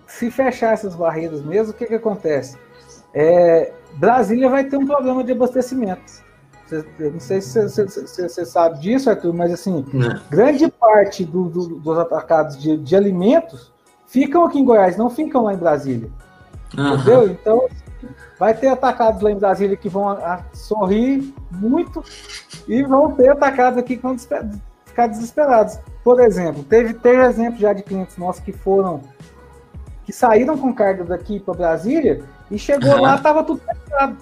Se 0.08 0.30
fechar 0.30 0.74
essas 0.74 0.96
barreiras 0.96 1.42
mesmo, 1.44 1.72
o 1.72 1.76
que, 1.76 1.86
que 1.86 1.96
acontece? 1.96 2.58
É, 3.14 3.72
Brasília 3.94 4.50
vai 4.50 4.64
ter 4.64 4.78
um 4.78 4.86
problema 4.86 5.24
de 5.24 5.32
abastecimento. 5.32 6.22
Eu 6.98 7.12
não 7.12 7.20
sei 7.20 7.42
se 7.42 7.68
você 7.68 8.46
sabe 8.46 8.80
disso, 8.80 9.10
Arthur, 9.10 9.34
mas 9.34 9.52
assim, 9.52 9.86
não. 9.92 10.22
grande 10.30 10.72
parte 10.72 11.26
do, 11.26 11.50
do, 11.50 11.68
dos 11.80 11.98
atacados 11.98 12.58
de, 12.58 12.78
de, 12.78 12.96
alimentos 12.96 13.74
ficam 14.12 14.44
aqui 14.44 14.60
em 14.60 14.66
Goiás, 14.66 14.98
não 14.98 15.10
ficam 15.10 15.44
lá 15.46 15.54
em 15.54 15.58
Brasília. 15.58 16.10
Uhum. 16.78 16.94
Entendeu? 16.94 17.28
Então, 17.30 17.68
vai 18.38 18.54
ter 18.54 18.68
atacados 18.68 19.22
lá 19.22 19.32
em 19.32 19.38
Brasília 19.38 19.78
que 19.78 19.88
vão 19.88 20.18
sorrir 20.54 21.34
muito 21.50 22.04
e 22.68 22.84
vão 22.84 23.14
ter 23.14 23.30
atacados 23.30 23.80
aqui 23.80 23.96
que 23.96 24.04
vão 24.04 24.14
desesper, 24.14 24.50
ficar 24.86 25.08
desesperados. 25.08 25.80
Por 26.04 26.20
exemplo, 26.20 26.62
teve, 26.64 26.94
teve 26.94 27.24
exemplo 27.24 27.58
já 27.58 27.72
de 27.72 27.84
clientes 27.84 28.18
nossos 28.18 28.44
que 28.44 28.52
foram 28.52 29.02
que 30.04 30.12
saíram 30.12 30.58
com 30.58 30.74
carga 30.74 31.06
daqui 31.06 31.40
para 31.40 31.54
Brasília 31.54 32.22
e 32.50 32.60
chegou 32.60 32.96
uhum. 32.96 33.02
lá, 33.02 33.18
tava 33.18 33.44
tudo 33.44 33.62
fechado. 33.62 34.18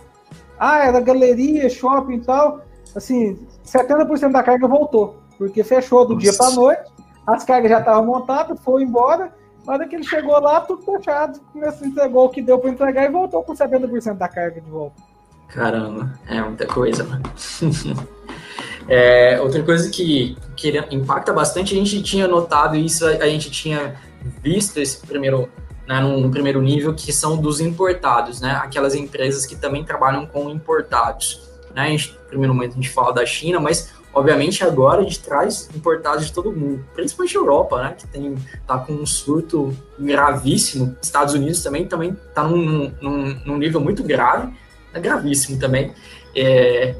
Ah, 0.59 0.85
era 0.85 0.99
galeria, 0.99 1.69
shopping 1.69 2.15
e 2.15 2.21
tal. 2.21 2.61
Assim, 2.95 3.39
70% 3.65 4.31
da 4.31 4.43
carga 4.43 4.67
voltou, 4.67 5.17
porque 5.37 5.63
fechou 5.63 6.05
do 6.05 6.13
Nossa. 6.13 6.25
dia 6.25 6.33
para 6.33 6.51
noite, 6.51 6.91
as 7.25 7.43
cargas 7.43 7.71
já 7.71 7.79
estavam 7.79 8.05
montadas, 8.05 8.59
foi 8.61 8.83
embora. 8.83 9.38
Na 9.65 9.73
hora 9.73 9.87
que 9.87 9.95
ele 9.95 10.03
chegou 10.03 10.39
lá, 10.39 10.61
tudo 10.61 10.81
fechado, 10.81 11.39
começou, 11.53 11.87
entregou 11.87 12.25
o 12.25 12.29
que 12.29 12.41
deu 12.41 12.59
para 12.59 12.69
entregar 12.69 13.05
e 13.05 13.11
voltou 13.11 13.43
com 13.43 13.53
70% 13.53 14.17
da 14.17 14.27
carga 14.27 14.61
de 14.61 14.69
volta. 14.69 15.01
Caramba, 15.49 16.13
é 16.27 16.41
muita 16.41 16.65
coisa, 16.65 17.03
mano. 17.03 17.23
é, 18.87 19.39
outra 19.41 19.63
coisa 19.63 19.89
que, 19.89 20.37
que 20.55 20.69
impacta 20.91 21.33
bastante, 21.33 21.73
a 21.73 21.77
gente 21.77 22.01
tinha 22.01 22.27
notado 22.27 22.75
isso, 22.75 23.05
a 23.05 23.27
gente 23.27 23.49
tinha 23.49 23.95
visto 24.41 24.77
esse 24.77 25.05
primeiro 25.05 25.49
né, 25.87 25.99
no, 26.01 26.19
no, 26.19 26.29
primeiro 26.29 26.61
nível, 26.61 26.93
que 26.93 27.11
são 27.11 27.35
dos 27.35 27.59
importados, 27.59 28.39
né, 28.39 28.51
aquelas 28.63 28.93
empresas 28.93 29.47
que 29.47 29.55
também 29.55 29.83
trabalham 29.83 30.27
com 30.27 30.47
importados. 30.51 31.49
Né, 31.73 31.89
gente, 31.89 32.13
no 32.13 32.27
primeiro 32.27 32.53
momento 32.53 32.73
a 32.73 32.75
gente 32.75 32.89
fala 32.89 33.11
da 33.11 33.25
China, 33.25 33.59
mas 33.59 33.91
obviamente 34.13 34.63
agora 34.63 35.01
a 35.01 35.03
gente 35.03 35.19
traz 35.19 35.69
importados 35.75 36.25
de 36.25 36.33
todo 36.33 36.51
mundo, 36.51 36.85
principalmente 36.93 37.37
a 37.37 37.39
Europa, 37.39 37.83
né, 37.83 37.95
que 37.97 38.07
tem, 38.07 38.35
tá 38.65 38.77
com 38.77 38.93
um 38.93 39.05
surto 39.05 39.75
gravíssimo, 39.99 40.95
Estados 41.01 41.33
Unidos 41.33 41.61
também 41.63 41.87
também 41.87 42.11
está 42.11 42.43
num, 42.43 42.91
num, 43.01 43.41
num, 43.45 43.57
nível 43.57 43.79
muito 43.79 44.03
grave, 44.03 44.53
é 44.93 44.99
gravíssimo 44.99 45.59
também. 45.59 45.93
É, 46.35 46.95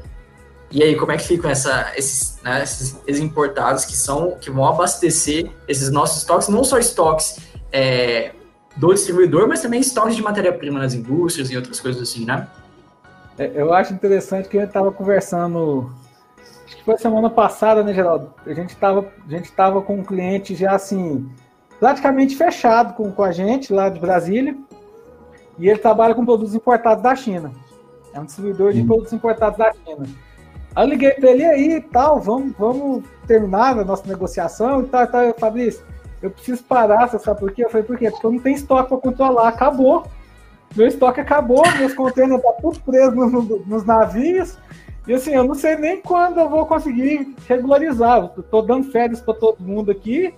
e 0.70 0.84
aí, 0.84 0.94
como 0.94 1.10
é 1.10 1.16
que 1.16 1.24
ficam 1.24 1.50
essa, 1.50 1.92
esses, 1.96 2.38
né, 2.44 2.62
esses, 2.62 3.18
importados 3.18 3.84
que 3.84 3.96
são 3.96 4.36
que 4.40 4.50
vão 4.50 4.64
abastecer 4.66 5.50
esses 5.66 5.90
nossos 5.90 6.18
estoques, 6.18 6.48
não 6.48 6.62
só 6.62 6.78
estoques 6.78 7.40
é, 7.72 8.32
do 8.76 8.94
distribuidor, 8.94 9.48
mas 9.48 9.60
também 9.60 9.80
estoques 9.80 10.14
de 10.14 10.22
matéria-prima 10.22 10.78
nas 10.78 10.94
indústrias 10.94 11.50
e 11.50 11.56
outras 11.56 11.80
coisas 11.80 12.00
assim, 12.00 12.24
né? 12.24 12.46
É, 13.36 13.50
eu 13.54 13.72
acho 13.72 13.92
interessante 13.92 14.48
que 14.48 14.58
gente 14.58 14.68
estava 14.68 14.92
conversando, 14.92 15.90
acho 16.70 16.76
que 16.76 16.84
foi 16.84 16.96
semana 16.98 17.28
passada, 17.28 17.82
né, 17.82 17.92
Geraldo? 17.92 18.32
A 18.46 18.54
gente 18.54 18.70
estava 18.70 19.04
a 19.26 19.30
gente 19.30 19.50
tava 19.50 19.82
com 19.82 19.96
um 19.96 20.04
cliente 20.04 20.54
já 20.54 20.72
assim, 20.72 21.28
praticamente 21.80 22.36
fechado 22.36 22.94
com, 22.94 23.10
com 23.10 23.24
a 23.24 23.32
gente 23.32 23.72
lá 23.72 23.88
de 23.88 23.98
Brasília, 23.98 24.56
e 25.58 25.68
ele 25.68 25.80
trabalha 25.80 26.14
com 26.14 26.24
produtos 26.24 26.54
importados 26.54 27.02
da 27.02 27.14
China. 27.16 27.50
É 28.14 28.20
um 28.20 28.24
distribuidor 28.24 28.72
de 28.72 28.82
hum. 28.82 28.86
produtos 28.86 29.12
importados 29.12 29.58
da 29.58 29.72
China. 29.72 30.06
Aí 30.76 30.84
eu 30.84 30.88
liguei 30.88 31.10
para 31.10 31.30
ele 31.30 31.44
aí 31.44 31.72
e 31.74 31.80
tal, 31.80 32.20
vamos, 32.20 32.52
vamos 32.56 33.04
terminar 33.26 33.76
a 33.76 33.84
nossa 33.84 34.06
negociação 34.06 34.82
e 34.82 34.86
tal, 34.86 35.02
e 35.02 35.06
tal. 35.08 35.34
Fabrício, 35.38 35.84
eu 36.22 36.30
preciso 36.30 36.62
parar, 36.62 37.08
você 37.08 37.18
sabe 37.18 37.40
por 37.40 37.50
quê? 37.50 37.64
Eu 37.64 37.70
falei, 37.70 37.84
por 37.84 37.98
quê? 37.98 38.10
Porque 38.12 38.26
eu 38.26 38.32
não 38.32 38.38
tenho 38.38 38.54
estoque 38.54 38.90
para 38.90 38.98
controlar, 38.98 39.48
acabou. 39.48 40.06
Meu 40.76 40.86
estoque 40.86 41.20
acabou, 41.20 41.64
meus 41.78 41.94
containers 41.94 42.36
estão 42.36 42.52
tá 42.52 42.62
tudo 42.62 42.80
presos 42.82 43.14
no, 43.14 43.28
no, 43.28 43.58
nos 43.66 43.84
navios. 43.84 44.56
E 45.08 45.14
assim, 45.14 45.34
eu 45.34 45.44
não 45.44 45.54
sei 45.54 45.76
nem 45.76 46.00
quando 46.00 46.38
eu 46.38 46.48
vou 46.48 46.66
conseguir 46.66 47.34
regularizar. 47.48 48.30
Eu 48.36 48.42
tô 48.42 48.62
dando 48.62 48.90
férias 48.90 49.20
para 49.20 49.34
todo 49.34 49.56
mundo 49.60 49.90
aqui. 49.90 50.34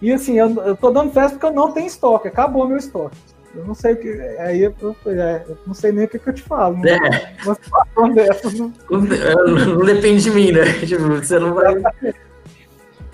E 0.00 0.12
assim, 0.12 0.38
eu, 0.38 0.54
eu 0.62 0.76
tô 0.76 0.90
dando 0.90 1.12
férias 1.12 1.32
porque 1.32 1.46
eu 1.46 1.52
não 1.52 1.72
tenho 1.72 1.86
estoque, 1.86 2.28
acabou 2.28 2.66
meu 2.66 2.78
estoque. 2.78 3.16
Eu 3.54 3.64
não 3.64 3.74
sei 3.74 3.94
o 3.94 3.96
que. 3.96 4.08
Aí 4.38 4.62
eu, 4.62 4.74
é, 5.06 5.42
eu 5.48 5.58
não 5.66 5.74
sei 5.74 5.90
nem 5.90 6.04
o 6.04 6.08
que, 6.08 6.18
que 6.18 6.28
eu 6.28 6.34
te 6.34 6.42
falo. 6.42 6.76
Né? 6.78 6.92
É. 6.92 7.44
Uma 7.44 7.54
situação 7.54 8.12
dessa. 8.12 8.50
Não... 8.50 8.72
não 8.90 9.84
depende 9.84 10.22
de 10.22 10.30
mim, 10.30 10.52
né? 10.52 10.64
Tipo, 10.86 11.08
você 11.08 11.38
não 11.38 11.54
vai. 11.54 11.74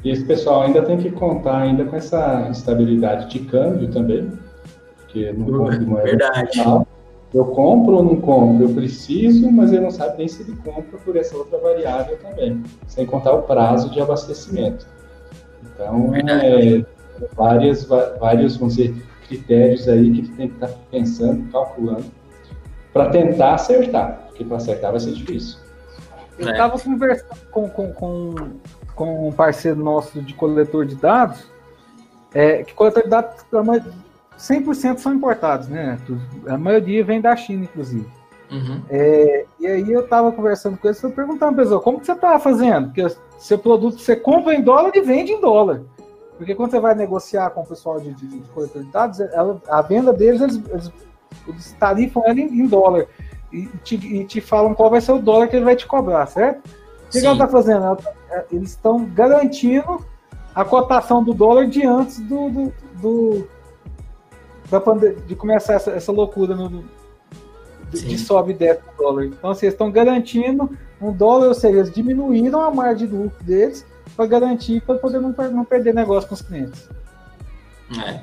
E 0.02 0.10
esse 0.10 0.24
pessoal 0.24 0.62
ainda 0.62 0.82
tem 0.82 0.98
que 0.98 1.10
contar 1.10 1.58
ainda 1.58 1.84
com 1.84 1.96
essa 1.96 2.48
estabilidade 2.50 3.30
de 3.30 3.38
câmbio 3.46 3.90
também, 3.90 4.30
porque 4.98 5.32
no 5.32 5.46
compro 5.46 5.78
de 5.78 5.86
moeda 5.86 6.04
Verdade. 6.04 6.62
Eu 7.34 7.46
compro 7.46 7.96
ou 7.96 8.04
não 8.04 8.20
compro, 8.20 8.64
eu 8.64 8.74
preciso, 8.74 9.50
mas 9.50 9.72
ele 9.72 9.82
não 9.82 9.90
sabe 9.90 10.18
nem 10.18 10.28
se 10.28 10.42
ele 10.42 10.56
compra 10.56 10.98
por 11.04 11.16
essa 11.16 11.36
outra 11.36 11.58
variável 11.58 12.16
também, 12.18 12.62
sem 12.86 13.04
contar 13.04 13.32
o 13.32 13.42
prazo 13.42 13.90
de 13.90 14.00
abastecimento. 14.00 14.86
Então, 15.62 16.14
é, 16.14 16.84
várias, 17.34 17.84
vários, 17.84 18.56
vamos 18.56 18.76
dizer, 18.76 18.94
critérios 19.26 19.88
aí 19.88 20.10
que 20.12 20.18
ele 20.20 20.28
tem 20.28 20.48
que 20.48 20.54
estar 20.54 20.68
pensando, 20.90 21.50
calculando, 21.50 22.04
para 22.92 23.10
tentar 23.10 23.54
acertar, 23.54 24.26
porque 24.28 24.44
para 24.44 24.56
acertar 24.58 24.92
vai 24.92 25.00
ser 25.00 25.12
difícil. 25.12 25.58
Eu 26.38 26.50
estava 26.50 26.76
é. 26.76 26.78
conversando 26.78 27.40
com, 27.50 27.68
com, 27.68 27.92
com 27.92 28.34
com 28.94 29.28
um 29.28 29.32
parceiro 29.32 29.82
nosso 29.82 30.20
de 30.20 30.34
coletor 30.34 30.86
de 30.86 30.94
dados, 30.94 31.44
é, 32.32 32.62
que 32.62 32.74
coletor 32.74 33.02
de 33.02 33.08
dados 33.08 33.42
100% 34.48 34.98
são 34.98 35.14
importados, 35.14 35.68
né? 35.68 35.98
A 36.46 36.58
maioria 36.58 37.04
vem 37.04 37.20
da 37.20 37.34
China, 37.34 37.64
inclusive. 37.64 38.06
Uhum. 38.50 38.82
É, 38.90 39.46
e 39.58 39.66
aí 39.66 39.90
eu 39.90 40.00
estava 40.00 40.30
conversando 40.30 40.76
com 40.76 40.86
ele, 40.86 40.96
eu 41.02 41.10
perguntando, 41.10 41.56
pessoal, 41.56 41.80
como 41.80 41.98
que 41.98 42.06
você 42.06 42.12
está 42.12 42.38
fazendo? 42.38 42.86
Porque 42.86 43.16
seu 43.38 43.58
produto 43.58 43.98
você 43.98 44.14
compra 44.14 44.54
em 44.54 44.62
dólar 44.62 44.92
e 44.94 45.00
vende 45.00 45.32
em 45.32 45.40
dólar. 45.40 45.82
Porque 46.36 46.54
quando 46.54 46.70
você 46.70 46.80
vai 46.80 46.94
negociar 46.94 47.50
com 47.50 47.62
o 47.62 47.66
pessoal 47.66 48.00
de, 48.00 48.12
de, 48.12 48.26
de 48.26 48.48
coletor 48.50 48.82
de 48.82 48.90
dados, 48.90 49.20
ela, 49.20 49.60
a 49.68 49.80
venda 49.82 50.12
deles, 50.12 50.40
eles, 50.40 50.60
eles, 50.68 50.92
eles 51.48 51.72
tarifam 51.78 52.22
ela 52.26 52.38
em, 52.38 52.46
em 52.46 52.66
dólar. 52.66 53.06
E 53.52 53.66
te, 53.82 53.94
e 53.94 54.24
te 54.24 54.40
falam 54.40 54.74
qual 54.74 54.90
vai 54.90 55.00
ser 55.00 55.12
o 55.12 55.18
dólar 55.18 55.48
que 55.48 55.56
ele 55.56 55.64
vai 55.64 55.76
te 55.76 55.86
cobrar, 55.86 56.26
certo? 56.26 56.68
O 57.06 57.10
que 57.10 57.18
ela 57.18 57.32
está 57.32 57.48
fazendo? 57.48 57.96
Tá, 57.96 58.12
é, 58.30 58.44
eles 58.52 58.70
estão 58.70 59.04
garantindo 59.04 60.04
a 60.54 60.64
cotação 60.64 61.22
do 61.22 61.32
dólar 61.32 61.66
de 61.66 61.86
antes 61.86 62.20
do, 62.20 62.50
do, 62.50 62.72
do 63.00 63.48
da 64.80 65.08
de 65.26 65.34
começar 65.34 65.74
essa, 65.74 65.90
essa 65.90 66.12
loucura 66.12 66.54
no, 66.54 66.84
de, 67.90 68.02
de 68.02 68.18
sobe 68.18 68.52
e 68.52 68.54
desce 68.54 68.80
do 68.82 69.02
dólar. 69.02 69.26
Então, 69.26 69.50
assim, 69.50 69.66
eles 69.66 69.74
estão 69.74 69.90
garantindo 69.90 70.70
um 71.00 71.12
dólar, 71.12 71.48
ou 71.48 71.54
seja, 71.54 71.78
eles 71.78 71.92
diminuíram 71.92 72.60
a 72.60 72.70
margem 72.70 73.06
de 73.06 73.14
lucro 73.14 73.42
deles 73.44 73.84
para 74.16 74.26
garantir, 74.26 74.80
para 74.82 74.96
poder 74.96 75.20
não, 75.20 75.34
não 75.52 75.64
perder 75.64 75.94
negócio 75.94 76.28
com 76.28 76.34
os 76.34 76.42
clientes. 76.42 76.88
É. 78.06 78.20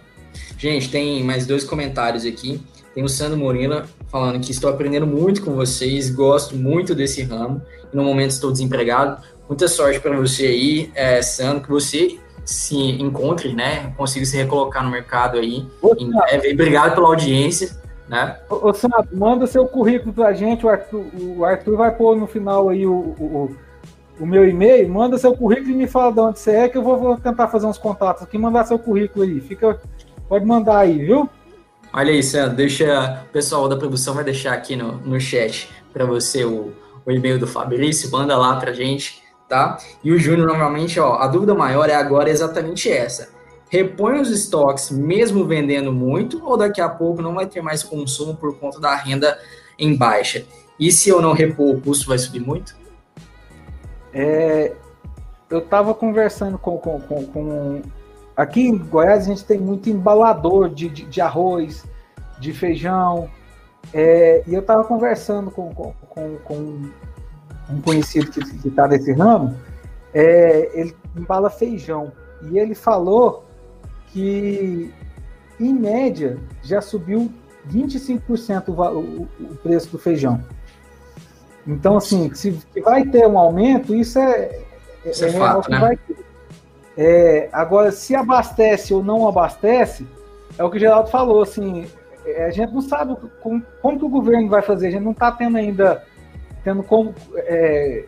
Gente, 0.58 0.90
tem 0.90 1.24
mais 1.24 1.46
dois 1.46 1.64
comentários 1.64 2.26
aqui. 2.26 2.62
Tem 2.94 3.04
o 3.04 3.10
Sandro 3.10 3.38
Morina 3.38 3.88
falando 4.10 4.40
que 4.40 4.52
estou 4.52 4.70
aprendendo 4.70 5.08
muito 5.08 5.42
com 5.42 5.54
vocês, 5.54 6.10
gosto 6.10 6.56
muito 6.56 6.94
desse 6.94 7.24
ramo 7.24 7.62
no 7.94 8.04
momento 8.04 8.32
estou 8.32 8.52
desempregado. 8.52 9.22
Muita 9.48 9.68
sorte 9.68 10.00
para 10.00 10.16
você 10.18 10.48
aí, 10.48 10.92
é, 10.96 11.22
Sandro, 11.22 11.64
que 11.64 11.70
você 11.70 12.20
se 12.44 12.76
encontre, 13.02 13.54
né? 13.54 13.94
Consiga 13.98 14.26
se 14.26 14.38
recolocar 14.38 14.84
no 14.84 14.90
mercado 14.90 15.38
aí 15.38 15.68
em 15.98 16.10
breve. 16.12 16.54
Obrigado 16.54 16.96
pela 16.96 17.08
audiência. 17.08 17.80
Né? 18.08 18.38
Ô, 18.50 18.68
ô 18.68 18.74
Santo, 18.74 19.08
manda 19.14 19.48
seu 19.48 19.66
currículo 19.66 20.12
pra 20.12 20.34
gente, 20.34 20.66
o 20.66 20.70
Arthur, 20.70 21.06
o 21.18 21.46
Arthur 21.46 21.78
vai 21.78 21.96
pôr 21.96 22.18
no 22.18 22.28
final 22.28 22.68
aí 22.68 22.86
o, 22.86 22.92
o, 22.92 23.56
o 24.20 24.26
meu 24.26 24.46
e-mail, 24.46 24.90
manda 24.90 25.18
seu 25.18 25.34
currículo 25.34 25.72
e 25.72 25.76
me 25.76 25.88
fala 25.88 26.12
de 26.12 26.20
onde 26.20 26.40
você 26.40 26.52
é, 26.52 26.70
que 26.70 26.78
eu 26.78 26.84
vou, 26.84 26.98
vou 26.98 27.18
tentar 27.18 27.48
fazer 27.48 27.68
uns 27.68 27.78
contatos 27.78 28.24
aqui, 28.24 28.38
mandar 28.38 28.66
seu 28.66 28.78
currículo 28.78 29.24
aí. 29.24 29.40
Fica, 29.40 29.80
pode 30.28 30.44
mandar 30.44 30.80
aí, 30.80 30.98
viu? 31.06 31.30
Olha 31.94 32.12
aí, 32.12 32.22
Sandro, 32.22 32.58
deixa 32.58 33.24
o 33.30 33.32
pessoal 33.32 33.70
da 33.70 33.78
produção 33.78 34.14
vai 34.14 34.24
deixar 34.26 34.54
aqui 34.54 34.76
no, 34.76 34.94
no 34.98 35.20
chat 35.20 35.70
para 35.94 36.04
você 36.04 36.44
o, 36.44 36.74
o 37.06 37.12
e-mail 37.12 37.40
do 37.40 37.48
Fabrício, 37.48 38.12
manda 38.12 38.38
lá 38.38 38.58
pra 38.58 38.74
gente, 38.74 39.22
tá? 39.52 39.78
E 40.02 40.14
o 40.14 40.18
Júnior, 40.18 40.48
normalmente, 40.48 40.98
ó, 40.98 41.16
a 41.16 41.28
dúvida 41.28 41.54
maior 41.54 41.90
é 41.90 41.94
agora 41.94 42.30
exatamente 42.30 42.90
essa. 42.90 43.28
Repõe 43.70 44.22
os 44.22 44.32
estoques 44.32 44.90
mesmo 44.90 45.46
vendendo 45.46 45.92
muito 45.92 46.42
ou 46.46 46.56
daqui 46.56 46.80
a 46.80 46.88
pouco 46.88 47.22
não 47.22 47.36
vai 47.36 47.46
ter 47.46 47.62
mais 47.62 47.84
consumo 47.84 48.34
por 48.34 48.58
conta 48.58 48.80
da 48.80 48.96
renda 48.96 49.38
em 49.78 49.94
baixa? 49.94 50.46
E 50.80 50.90
se 50.90 51.10
eu 51.10 51.22
não 51.22 51.34
repor, 51.34 51.76
o 51.76 51.82
custo 51.82 52.08
vai 52.08 52.18
subir 52.18 52.40
muito? 52.40 52.78
É, 54.14 54.74
eu 55.50 55.60
estava 55.60 55.94
conversando 55.94 56.58
com, 56.58 56.78
com, 56.78 57.02
com, 57.02 57.26
com, 57.26 57.82
Aqui 58.38 58.62
em 58.62 58.78
Goiás 58.78 59.26
a 59.26 59.28
gente 59.28 59.44
tem 59.44 59.60
muito 59.60 59.90
embalador 59.90 60.70
de, 60.70 60.88
de, 60.88 61.04
de 61.04 61.20
arroz, 61.20 61.86
de 62.40 62.54
feijão. 62.54 63.30
É, 63.94 64.44
e 64.48 64.54
eu 64.54 64.62
estava 64.62 64.86
conversando 64.86 65.52
com, 65.52 65.74
com, 65.76 65.94
com, 66.10 66.38
com, 66.38 66.90
um 67.72 67.82
conhecido 67.82 68.32
que 68.32 68.68
está 68.68 68.88
nesse 68.88 69.12
ramo. 69.14 69.56
É, 70.14 70.72
ele 70.74 70.96
embala 71.16 71.50
feijão. 71.50 72.12
E 72.44 72.58
ele 72.58 72.76
falou 72.76 73.46
que, 74.08 74.94
em 75.60 75.74
média, 75.74 76.38
já 76.64 76.82
subiu 76.82 77.32
25% 77.70 78.70
o, 78.70 78.72
o, 78.72 79.28
o 79.40 79.56
preço 79.58 79.90
do 79.92 80.00
feijão. 80.00 80.44
Então, 81.66 81.98
assim, 81.98 82.34
se 82.34 82.60
vai 82.84 83.06
ter 83.06 83.28
um 83.28 83.38
aumento, 83.38 83.94
isso 83.94 84.18
é, 84.20 84.60
isso 85.06 85.26
é, 85.26 85.30
é 85.30 85.32
fato, 85.32 85.66
que 85.66 85.72
né? 85.72 85.80
vai 85.80 85.98
ter. 85.98 86.18
É, 86.98 87.50
agora, 87.52 87.92
se 87.92 88.16
abastece 88.16 88.94
ou 88.94 89.04
não 89.04 89.28
abastece, 89.28 90.06
é 90.58 90.64
o 90.64 90.70
que 90.70 90.78
o 90.78 90.80
Geraldo 90.80 91.10
falou, 91.10 91.42
assim, 91.42 91.86
é, 92.26 92.46
a 92.46 92.52
gente 92.52 92.74
não 92.74 92.82
sabe 92.82 93.16
como, 93.42 93.64
como 93.82 94.00
que 94.00 94.06
o 94.06 94.10
governo 94.10 94.50
vai 94.50 94.62
fazer, 94.62 94.88
a 94.88 94.92
gente 94.92 95.04
não 95.04 95.12
está 95.12 95.32
tendo 95.32 95.58
ainda, 95.58 96.04
tendo 96.64 96.84
como, 96.84 97.14
é, 97.36 98.06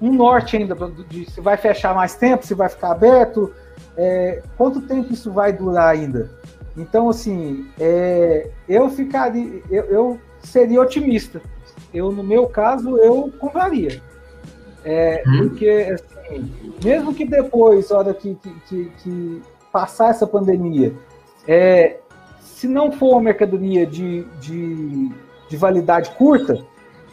um 0.00 0.12
norte 0.12 0.56
ainda, 0.56 0.74
de 1.08 1.30
se 1.30 1.40
vai 1.40 1.56
fechar 1.56 1.94
mais 1.94 2.14
tempo, 2.14 2.46
se 2.46 2.54
vai 2.54 2.68
ficar 2.68 2.92
aberto, 2.92 3.52
é, 3.96 4.42
quanto 4.56 4.80
tempo 4.82 5.12
isso 5.12 5.32
vai 5.32 5.52
durar 5.52 5.88
ainda. 5.88 6.30
Então, 6.76 7.08
assim, 7.08 7.66
é, 7.78 8.50
eu 8.68 8.88
ficaria, 8.88 9.62
eu, 9.68 9.84
eu 9.84 10.20
seria 10.42 10.80
otimista, 10.80 11.42
eu, 11.92 12.12
no 12.12 12.22
meu 12.22 12.46
caso, 12.46 12.96
eu 12.98 13.32
compraria. 13.38 14.00
É, 14.84 15.22
hum. 15.26 15.48
Porque, 15.48 15.68
assim, 15.68 16.52
mesmo 16.84 17.12
que 17.12 17.24
depois, 17.24 17.90
hora 17.90 18.14
que, 18.14 18.36
que, 18.68 18.92
que 19.02 19.42
passar 19.72 20.10
essa 20.10 20.26
pandemia, 20.26 20.94
é, 21.46 21.98
se 22.40 22.68
não 22.68 22.92
for 22.92 23.12
uma 23.12 23.22
mercadoria 23.22 23.84
de, 23.86 24.24
de, 24.40 25.10
de 25.48 25.56
validade 25.56 26.10
curta, 26.12 26.64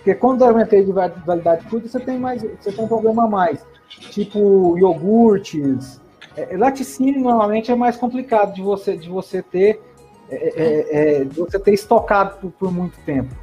porque 0.06 0.14
quando 0.14 0.42
eu 0.42 0.50
aumentei 0.50 0.86
de 0.86 0.92
validade 0.92 1.66
curta, 1.66 1.88
você 1.88 2.00
tem 2.00 2.20
mais, 2.20 2.40
você 2.44 2.72
tem 2.72 2.86
um 2.86 2.88
problema 2.88 3.24
a 3.24 3.28
mais. 3.28 3.66
Tipo 3.90 4.78
iogurtes, 4.78 6.00
é, 6.38 6.56
laticínio 6.56 7.22
normalmente 7.22 7.72
é 7.72 7.76
mais 7.76 7.98
complicado 7.98 8.54
de 8.54 8.62
você, 8.62 8.96
de 8.96 9.10
você 9.10 9.42
ter, 9.42 9.82
é, 10.30 10.36
é, 10.36 11.22
é 11.22 11.24
de 11.24 11.40
você 11.40 11.58
ter 11.58 11.74
estocado 11.74 12.38
por, 12.40 12.52
por 12.52 12.72
muito 12.72 13.00
tempo. 13.04 13.34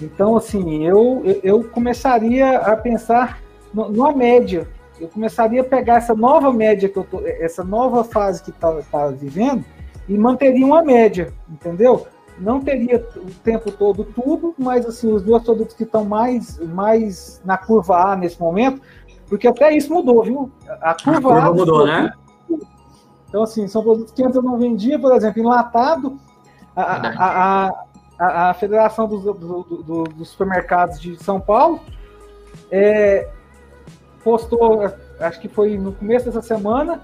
Então, 0.00 0.36
assim, 0.36 0.84
eu, 0.84 1.22
eu 1.40 1.62
começaria 1.62 2.58
a 2.58 2.76
pensar 2.76 3.40
numa 3.72 4.12
média. 4.12 4.66
Eu 5.00 5.06
começaria 5.06 5.60
a 5.60 5.64
pegar 5.64 5.98
essa 5.98 6.16
nova 6.16 6.52
média 6.52 6.88
que 6.88 6.96
eu 6.96 7.04
tô, 7.04 7.20
essa 7.24 7.62
nova 7.62 8.02
fase 8.02 8.42
que 8.42 8.50
está 8.50 8.72
tá 8.90 9.06
vivendo 9.06 9.64
e 10.08 10.18
manteria 10.18 10.66
uma 10.66 10.82
média, 10.82 11.32
entendeu? 11.48 12.08
Não 12.38 12.60
teria 12.60 13.06
o 13.16 13.30
tempo 13.42 13.70
todo 13.70 14.04
tudo, 14.04 14.54
mas 14.58 14.86
assim, 14.86 15.12
os 15.12 15.22
dois 15.22 15.42
produtos 15.42 15.76
que 15.76 15.84
estão 15.84 16.04
mais, 16.04 16.58
mais 16.58 17.40
na 17.44 17.56
curva 17.56 18.12
A 18.12 18.16
nesse 18.16 18.40
momento, 18.40 18.80
porque 19.28 19.46
até 19.46 19.74
isso 19.74 19.92
mudou, 19.92 20.22
viu? 20.22 20.50
A 20.80 20.94
curva, 20.94 21.18
a 21.18 21.22
curva 21.22 21.40
A 21.40 21.52
mudou, 21.52 21.86
né? 21.86 22.12
Então, 23.28 23.42
assim, 23.44 23.66
são 23.66 23.82
produtos 23.82 24.12
que 24.12 24.22
antes 24.22 24.36
eu 24.36 24.42
não 24.42 24.58
vendia, 24.58 24.98
por 24.98 25.14
exemplo, 25.14 25.40
enlatado. 25.40 26.18
A, 26.76 26.82
a, 26.82 27.66
a, 27.66 27.84
a, 28.18 28.50
a 28.50 28.54
Federação 28.54 29.08
dos, 29.08 29.24
do, 29.24 29.32
do, 29.32 30.04
dos 30.04 30.28
Supermercados 30.28 31.00
de 31.00 31.22
São 31.22 31.40
Paulo 31.40 31.80
é, 32.70 33.28
postou, 34.22 34.82
acho 35.20 35.40
que 35.40 35.48
foi 35.48 35.76
no 35.76 35.92
começo 35.92 36.26
dessa 36.26 36.42
semana, 36.42 37.00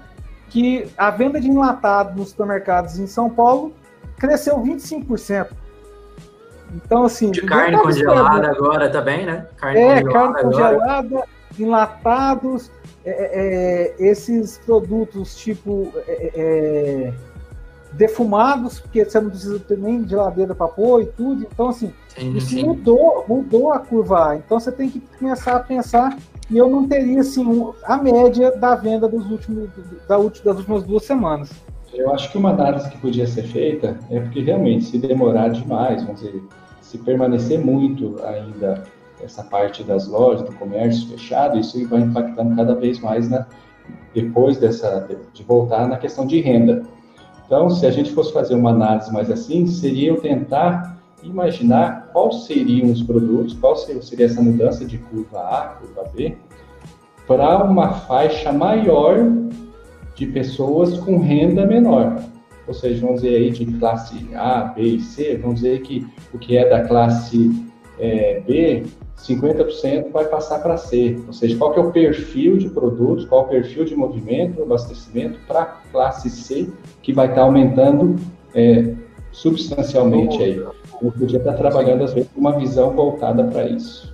que 0.49 0.87
a 0.97 1.11
venda 1.11 1.39
de 1.39 1.47
enlatado 1.47 2.17
nos 2.17 2.29
supermercados 2.29 2.99
em 2.99 3.07
São 3.07 3.29
Paulo 3.29 3.73
cresceu 4.19 4.59
25%. 4.59 5.47
Então, 6.75 7.03
assim. 7.03 7.31
De 7.31 7.41
carne 7.41 7.77
congelada 7.77 8.49
agora 8.49 8.89
também, 8.89 9.25
né? 9.25 9.47
Carne 9.57 9.79
é, 9.79 10.03
congelada 10.03 10.33
carne 10.33 10.43
congelada, 10.43 11.23
enlatados, 11.57 12.71
é, 13.03 13.09
é, 13.09 13.95
é, 14.01 14.07
esses 14.09 14.59
produtos 14.59 15.35
tipo. 15.35 15.91
É, 16.07 16.31
é 16.35 17.13
defumados, 17.91 18.79
porque 18.79 19.03
você 19.03 19.19
não 19.19 19.29
precisa 19.29 19.59
ter 19.59 19.77
nem 19.77 20.07
geladeira 20.07 20.53
para 20.53 20.67
pôr 20.67 21.01
e 21.01 21.05
tudo. 21.07 21.47
Então, 21.51 21.69
assim, 21.69 21.93
sim, 22.15 22.35
isso 22.37 22.49
sim. 22.49 22.63
mudou, 22.63 23.25
mudou 23.27 23.71
a 23.71 23.79
curva. 23.79 24.35
Então, 24.35 24.59
você 24.59 24.71
tem 24.71 24.89
que 24.89 25.01
começar 25.17 25.55
a 25.55 25.59
pensar 25.59 26.17
e 26.49 26.57
eu 26.57 26.69
não 26.69 26.87
teria, 26.87 27.21
assim, 27.21 27.71
a 27.83 27.97
média 27.97 28.51
da 28.51 28.75
venda 28.75 29.07
dos 29.07 29.29
últimos, 29.29 29.69
da, 30.07 30.17
das 30.17 30.57
últimas 30.57 30.83
duas 30.83 31.03
semanas. 31.03 31.49
Eu 31.93 32.13
acho 32.13 32.31
que 32.31 32.37
uma 32.37 32.51
análise 32.51 32.89
que 32.89 32.97
podia 32.97 33.25
ser 33.25 33.43
feita 33.43 33.99
é 34.09 34.19
porque 34.19 34.41
realmente, 34.41 34.85
se 34.85 34.97
demorar 34.97 35.49
demais, 35.49 36.03
vamos 36.03 36.21
dizer, 36.21 36.43
se 36.81 36.97
permanecer 36.99 37.59
muito 37.59 38.19
ainda 38.23 38.83
essa 39.23 39.43
parte 39.43 39.83
das 39.83 40.07
lojas, 40.07 40.47
do 40.47 40.55
comércio 40.55 41.07
fechado, 41.09 41.59
isso 41.59 41.87
vai 41.87 42.01
impactando 42.01 42.55
cada 42.55 42.75
vez 42.75 42.99
mais 42.99 43.29
na, 43.29 43.45
depois 44.13 44.57
dessa, 44.57 45.07
de 45.33 45.43
voltar 45.43 45.87
na 45.87 45.97
questão 45.97 46.25
de 46.25 46.39
renda. 46.39 46.83
Então, 47.45 47.69
se 47.69 47.85
a 47.85 47.91
gente 47.91 48.11
fosse 48.11 48.31
fazer 48.31 48.55
uma 48.55 48.69
análise 48.69 49.11
mais 49.11 49.29
assim, 49.29 49.65
seria 49.65 50.09
eu 50.09 50.21
tentar 50.21 50.99
imaginar 51.23 52.09
quais 52.13 52.43
seriam 52.43 52.91
os 52.91 53.01
produtos, 53.01 53.55
qual 53.55 53.75
seria 53.75 54.25
essa 54.25 54.41
mudança 54.41 54.85
de 54.85 54.97
curva 54.97 55.39
A, 55.39 55.61
curva 55.79 56.09
B, 56.15 56.37
para 57.27 57.63
uma 57.63 57.91
faixa 57.91 58.51
maior 58.51 59.17
de 60.19 60.27
pessoas 60.27 60.97
com 60.99 61.17
renda 61.17 61.65
menor. 61.65 62.21
Ou 62.67 62.73
seja, 62.73 62.99
vamos 63.01 63.21
dizer 63.21 63.37
aí 63.37 63.51
de 63.51 63.65
classe 63.79 64.27
A, 64.35 64.65
B 64.65 64.81
e 64.81 64.99
C, 64.99 65.37
vamos 65.37 65.61
dizer 65.61 65.81
que 65.81 66.05
o 66.33 66.37
que 66.37 66.57
é 66.57 66.67
da 66.67 66.85
classe 66.85 67.65
é, 67.97 68.41
B 68.45 68.83
50% 69.17 70.11
vai 70.11 70.25
passar 70.25 70.59
para 70.59 70.75
C. 70.75 71.17
Ou 71.25 71.31
seja, 71.31 71.57
qual 71.57 71.73
que 71.73 71.79
é 71.79 71.83
o 71.83 71.91
perfil 71.91 72.57
de 72.57 72.69
produtos, 72.69 73.25
qual 73.25 73.43
é 73.43 73.45
o 73.45 73.47
perfil 73.47 73.85
de 73.85 73.95
movimento, 73.95 74.61
abastecimento 74.61 75.39
para 75.47 75.61
a 75.61 75.65
classe 75.65 76.29
C, 76.29 76.69
que 77.01 77.13
vai 77.13 77.27
estar 77.27 77.37
tá 77.37 77.43
aumentando 77.43 78.17
é, 78.53 78.93
substancialmente 79.31 80.43
aí. 80.43 80.57
Eu 81.01 81.11
podia 81.11 81.37
estar 81.37 81.53
tá 81.53 81.57
trabalhando, 81.57 82.03
às 82.03 82.13
vezes, 82.13 82.29
com 82.33 82.41
uma 82.41 82.57
visão 82.57 82.91
voltada 82.91 83.45
para 83.45 83.67
isso. 83.67 84.13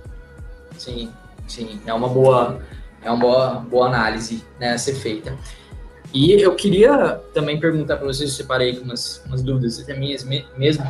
Sim, 0.78 1.10
sim. 1.48 1.80
É 1.84 1.92
uma 1.92 2.08
boa, 2.08 2.60
é 3.02 3.10
uma 3.10 3.20
boa, 3.20 3.54
boa 3.68 3.86
análise 3.86 4.44
né, 4.60 4.70
a 4.70 4.78
ser 4.78 4.94
feita. 4.94 5.36
E 6.16 6.32
eu 6.32 6.54
queria 6.54 7.20
também 7.34 7.60
perguntar 7.60 7.98
para 7.98 8.06
vocês, 8.06 8.30
eu 8.30 8.34
separei 8.34 8.78
umas, 8.78 9.22
umas 9.26 9.42
dúvidas 9.42 9.78
até 9.78 9.92
mesmo, 9.92 10.30
mesmo. 10.56 10.82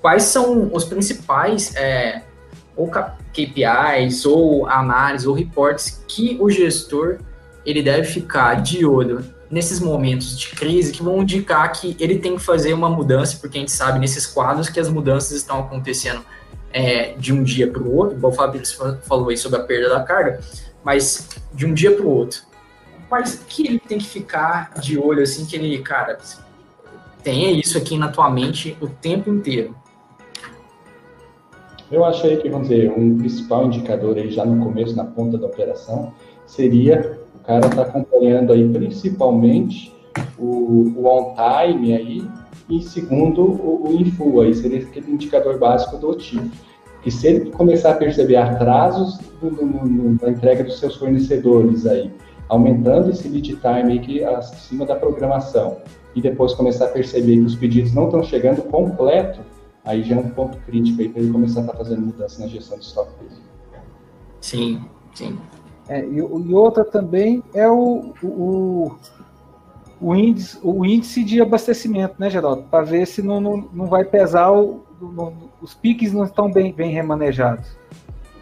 Quais 0.00 0.22
são 0.22 0.70
os 0.72 0.84
principais 0.84 1.76
é, 1.76 2.22
ou 2.74 2.90
KPIs, 2.90 4.24
ou 4.24 4.66
análise, 4.66 5.28
ou 5.28 5.34
reportes 5.34 6.02
que 6.08 6.38
o 6.40 6.48
gestor 6.48 7.18
ele 7.66 7.82
deve 7.82 8.04
ficar 8.04 8.62
de 8.62 8.86
olho 8.86 9.22
nesses 9.50 9.80
momentos 9.80 10.38
de 10.38 10.48
crise 10.48 10.92
que 10.92 11.02
vão 11.02 11.20
indicar 11.20 11.70
que 11.70 11.94
ele 12.00 12.18
tem 12.18 12.36
que 12.36 12.42
fazer 12.42 12.72
uma 12.72 12.88
mudança, 12.88 13.36
porque 13.38 13.58
a 13.58 13.60
gente 13.60 13.72
sabe 13.72 13.98
nesses 13.98 14.26
quadros 14.26 14.70
que 14.70 14.80
as 14.80 14.88
mudanças 14.88 15.32
estão 15.32 15.60
acontecendo 15.60 16.24
é, 16.72 17.12
de 17.18 17.34
um 17.34 17.42
dia 17.42 17.70
para 17.70 17.82
o 17.82 17.94
outro, 17.94 18.16
igual 18.16 18.32
o 18.32 18.34
Fabrício 18.34 18.98
falou 19.02 19.28
aí 19.28 19.36
sobre 19.36 19.60
a 19.60 19.62
perda 19.62 19.90
da 19.90 20.02
carga, 20.02 20.40
mas 20.82 21.28
de 21.52 21.66
um 21.66 21.74
dia 21.74 21.94
para 21.94 22.06
o 22.06 22.08
outro. 22.08 22.53
Mas 23.10 23.36
que 23.48 23.66
ele 23.66 23.78
tem 23.78 23.98
que 23.98 24.06
ficar 24.06 24.74
de 24.80 24.98
olho 24.98 25.22
assim, 25.22 25.44
que 25.44 25.56
ele, 25.56 25.78
cara, 25.78 26.18
tenha 27.22 27.50
isso 27.52 27.78
aqui 27.78 27.96
na 27.96 28.08
tua 28.08 28.30
mente 28.30 28.76
o 28.80 28.88
tempo 28.88 29.30
inteiro. 29.30 29.74
Eu 31.90 32.04
achei 32.04 32.38
que, 32.38 32.48
vamos 32.48 32.68
dizer, 32.68 32.90
um 32.90 33.18
principal 33.18 33.66
indicador 33.66 34.16
aí 34.16 34.30
já 34.30 34.44
no 34.44 34.64
começo, 34.64 34.96
na 34.96 35.04
ponta 35.04 35.38
da 35.38 35.46
operação, 35.46 36.12
seria 36.46 37.22
cara 37.46 37.66
está 37.66 37.82
acompanhando 37.82 38.52
aí 38.52 38.68
principalmente 38.68 39.94
o, 40.38 40.92
o 40.96 41.06
on-time 41.06 41.94
aí, 41.94 42.28
e 42.68 42.82
segundo, 42.82 43.42
o, 43.42 43.84
o 44.18 44.40
aí, 44.40 44.54
seria 44.54 44.78
aquele 44.78 45.10
indicador 45.10 45.58
básico 45.58 45.98
do 45.98 46.10
OTIF. 46.10 46.50
Que 47.02 47.10
se 47.10 47.26
ele 47.26 47.50
começar 47.50 47.90
a 47.90 47.94
perceber 47.96 48.36
atrasos 48.36 49.20
no, 49.42 49.50
no, 49.50 49.84
no, 49.84 50.18
na 50.22 50.30
entrega 50.30 50.64
dos 50.64 50.78
seus 50.78 50.96
fornecedores 50.96 51.84
aí, 51.84 52.10
aumentando 52.54 53.10
esse 53.10 53.28
lead 53.28 53.56
time 53.56 53.92
aí 53.92 53.98
que 53.98 54.24
acima 54.24 54.86
da 54.86 54.96
programação, 54.96 55.78
e 56.14 56.20
depois 56.20 56.54
começar 56.54 56.86
a 56.86 56.88
perceber 56.88 57.36
que 57.36 57.42
os 57.42 57.56
pedidos 57.56 57.92
não 57.92 58.06
estão 58.06 58.22
chegando 58.22 58.62
completo, 58.62 59.40
aí 59.84 60.02
já 60.02 60.16
é 60.16 60.18
um 60.18 60.30
ponto 60.30 60.56
crítico 60.58 61.02
aí 61.02 61.08
para 61.08 61.20
ele 61.20 61.32
começar 61.32 61.60
a 61.60 61.62
estar 61.62 61.72
tá 61.72 61.78
fazendo 61.78 62.02
mudança 62.02 62.40
na 62.40 62.48
gestão 62.48 62.78
de 62.78 62.84
estoque 62.84 63.12
dele. 63.22 63.42
Sim, 64.40 64.84
sim. 65.14 65.38
É, 65.88 66.04
e, 66.04 66.16
e, 66.16 66.54
outra 66.54 66.84
também 66.84 67.42
é 67.52 67.68
o, 67.68 68.14
o, 68.22 68.94
o, 70.00 70.14
índice, 70.14 70.58
o 70.62 70.84
índice 70.84 71.22
de 71.24 71.40
abastecimento, 71.42 72.14
né, 72.18 72.30
Geraldo? 72.30 72.62
Para 72.70 72.84
ver 72.84 73.06
se 73.06 73.20
não, 73.20 73.40
não, 73.40 73.68
não 73.72 73.86
vai 73.86 74.04
pesar, 74.04 74.50
o, 74.50 74.82
no, 75.00 75.32
os 75.60 75.74
piques 75.74 76.12
não 76.12 76.24
estão 76.24 76.50
bem, 76.50 76.72
bem 76.72 76.90
remanejados. 76.90 77.76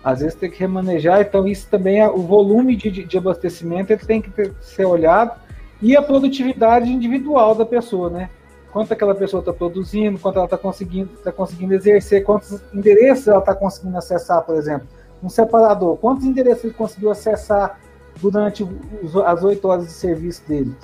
Às 0.05 0.21
vezes 0.21 0.35
tem 0.35 0.51
que 0.51 0.59
remanejar, 0.59 1.21
então 1.21 1.47
isso 1.47 1.69
também 1.71 2.01
é 2.01 2.09
o 2.09 2.19
volume 2.19 2.75
de, 2.75 2.91
de, 2.91 3.19
abastecimento 3.19 3.93
ele 3.93 4.05
tem 4.05 4.21
que 4.21 4.31
ter, 4.31 4.53
ser 4.61 4.85
olhado 4.85 5.41
e 5.81 5.97
a 5.97 6.03
produtividade 6.03 6.91
individual 6.91 7.55
da 7.55 7.65
pessoa, 7.65 8.11
né? 8.11 8.31
Quanto 8.73 8.93
aquela 8.93 9.15
pessoa 9.15 9.41
está 9.41 9.53
produzindo, 9.53 10.19
quanto 10.19 10.37
ela 10.37 10.47
está 10.47 10.59
conseguindo, 10.59 11.11
tá 11.23 11.31
conseguindo 11.31 11.75
exercer, 11.75 12.25
quantos 12.25 12.61
endereços 12.73 13.29
ela 13.29 13.39
está 13.39 13.55
conseguindo 13.55 13.97
acessar, 13.97 14.43
por 14.43 14.57
exemplo 14.57 14.89
um 15.23 15.29
separador, 15.29 15.97
quantos 15.97 16.25
endereços 16.27 16.65
ele 16.65 16.75
conseguiu 16.75 17.11
acessar 17.11 17.79
durante 18.21 18.65
os, 18.65 19.17
as 19.17 19.45
oito 19.45 19.69
horas 19.69 19.87
de 19.87 19.93
serviço 19.93 20.43
dele? 20.49 20.75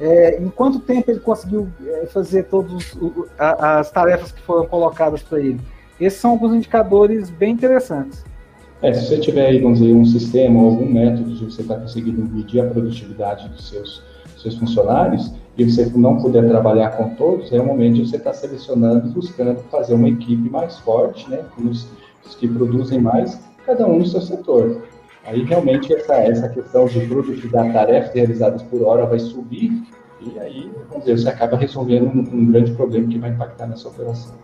É, 0.00 0.40
em 0.40 0.48
quanto 0.48 0.78
tempo 0.78 1.10
ele 1.10 1.18
conseguiu 1.18 1.68
é, 1.84 2.06
fazer 2.06 2.44
todas 2.44 2.96
as 3.36 3.90
tarefas 3.90 4.30
que 4.30 4.40
foram 4.42 4.64
colocadas 4.66 5.22
para 5.22 5.40
ele? 5.40 5.60
Esses 6.00 6.20
são 6.20 6.30
alguns 6.30 6.54
indicadores 6.54 7.28
bem 7.30 7.52
interessantes. 7.52 8.24
É, 8.80 8.92
se 8.92 9.06
você 9.06 9.18
tiver 9.18 9.46
aí, 9.46 9.58
vamos 9.60 9.80
dizer, 9.80 9.92
um 9.92 10.04
sistema 10.04 10.60
ou 10.60 10.70
algum 10.70 10.86
método 10.86 11.34
de 11.34 11.44
você 11.44 11.62
estar 11.62 11.74
tá 11.74 11.80
conseguindo 11.80 12.22
medir 12.22 12.60
a 12.60 12.68
produtividade 12.68 13.48
dos 13.48 13.68
seus, 13.68 14.02
seus 14.36 14.56
funcionários 14.56 15.32
e 15.56 15.64
você 15.64 15.90
não 15.96 16.18
puder 16.18 16.46
trabalhar 16.46 16.90
com 16.90 17.10
todos, 17.16 17.52
é 17.52 17.60
o 17.60 17.66
momento 17.66 17.94
de 17.94 18.06
você 18.06 18.16
estar 18.16 18.30
tá 18.30 18.36
selecionando 18.36 19.08
e 19.08 19.10
buscando 19.10 19.58
fazer 19.70 19.94
uma 19.94 20.08
equipe 20.08 20.48
mais 20.48 20.78
forte, 20.78 21.28
né, 21.28 21.44
com 21.56 21.68
os, 21.68 21.88
os 22.24 22.36
que 22.36 22.46
produzem 22.46 23.00
mais, 23.00 23.40
cada 23.66 23.84
um 23.84 23.98
no 23.98 24.06
seu 24.06 24.20
setor. 24.20 24.82
Aí 25.24 25.42
realmente 25.42 25.92
essa, 25.92 26.14
essa 26.14 26.48
questão 26.48 26.86
de 26.86 27.00
produtividade, 27.00 27.72
tarefas 27.72 28.14
realizadas 28.14 28.62
por 28.62 28.82
hora 28.82 29.06
vai 29.06 29.18
subir 29.18 29.82
e 30.20 30.38
aí, 30.38 30.70
vamos 30.88 31.04
dizer, 31.04 31.18
você 31.18 31.28
acaba 31.28 31.56
resolvendo 31.56 32.06
um, 32.06 32.20
um 32.20 32.46
grande 32.46 32.72
problema 32.72 33.08
que 33.08 33.18
vai 33.18 33.30
impactar 33.30 33.66
nessa 33.66 33.88
operação. 33.88 34.34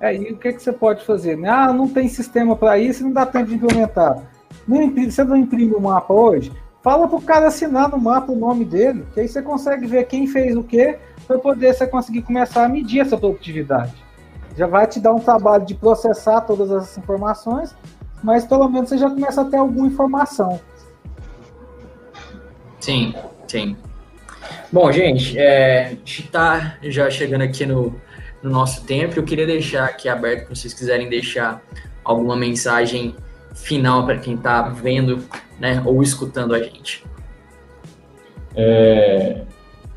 É, 0.00 0.14
e 0.14 0.32
o 0.32 0.36
que, 0.36 0.52
que 0.52 0.62
você 0.62 0.72
pode 0.72 1.04
fazer? 1.04 1.36
Né? 1.36 1.48
Ah, 1.48 1.72
não 1.72 1.88
tem 1.88 2.08
sistema 2.08 2.56
para 2.56 2.78
isso, 2.78 3.04
não 3.04 3.12
dá 3.12 3.26
tempo 3.26 3.48
de 3.48 3.54
implementar. 3.54 4.18
Não 4.66 4.82
imprime, 4.82 5.10
você 5.12 5.22
não 5.22 5.36
imprime 5.36 5.74
o 5.74 5.80
mapa 5.80 6.12
hoje? 6.12 6.52
Fala 6.82 7.06
para 7.06 7.18
o 7.18 7.22
cara 7.22 7.48
assinar 7.48 7.90
no 7.90 7.98
mapa 7.98 8.32
o 8.32 8.36
nome 8.36 8.64
dele, 8.64 9.06
que 9.12 9.20
aí 9.20 9.28
você 9.28 9.42
consegue 9.42 9.86
ver 9.86 10.06
quem 10.06 10.26
fez 10.26 10.56
o 10.56 10.62
quê, 10.62 10.98
para 11.26 11.38
poder 11.38 11.74
você 11.74 11.86
conseguir 11.86 12.22
começar 12.22 12.64
a 12.64 12.68
medir 12.68 13.00
essa 13.00 13.16
produtividade. 13.16 13.92
Já 14.56 14.66
vai 14.66 14.86
te 14.86 14.98
dar 14.98 15.12
um 15.12 15.20
trabalho 15.20 15.64
de 15.64 15.74
processar 15.74 16.40
todas 16.40 16.70
essas 16.70 16.96
informações 16.98 17.74
mas 18.22 18.44
pelo 18.44 18.68
menos 18.68 18.88
você 18.88 18.98
já 18.98 19.08
começa 19.08 19.40
a 19.40 19.44
ter 19.44 19.56
alguma 19.56 19.86
informação. 19.86 20.60
Sim, 22.78 23.14
sim. 23.46 23.76
Bom, 24.72 24.90
gente, 24.92 25.38
é, 25.38 25.86
a 25.86 25.88
gente 25.90 26.22
está 26.22 26.76
já 26.82 27.10
chegando 27.10 27.42
aqui 27.42 27.66
no, 27.66 27.94
no 28.42 28.50
nosso 28.50 28.84
tempo. 28.84 29.18
Eu 29.18 29.24
queria 29.24 29.46
deixar 29.46 29.84
aqui 29.84 30.08
aberto 30.08 30.46
para 30.46 30.54
vocês 30.54 30.74
quiserem 30.74 31.08
deixar 31.08 31.62
alguma 32.04 32.36
mensagem 32.36 33.14
final 33.54 34.04
para 34.04 34.18
quem 34.18 34.34
está 34.34 34.62
vendo 34.62 35.22
né, 35.58 35.82
ou 35.84 36.02
escutando 36.02 36.54
a 36.54 36.62
gente. 36.62 37.04
É, 38.54 39.42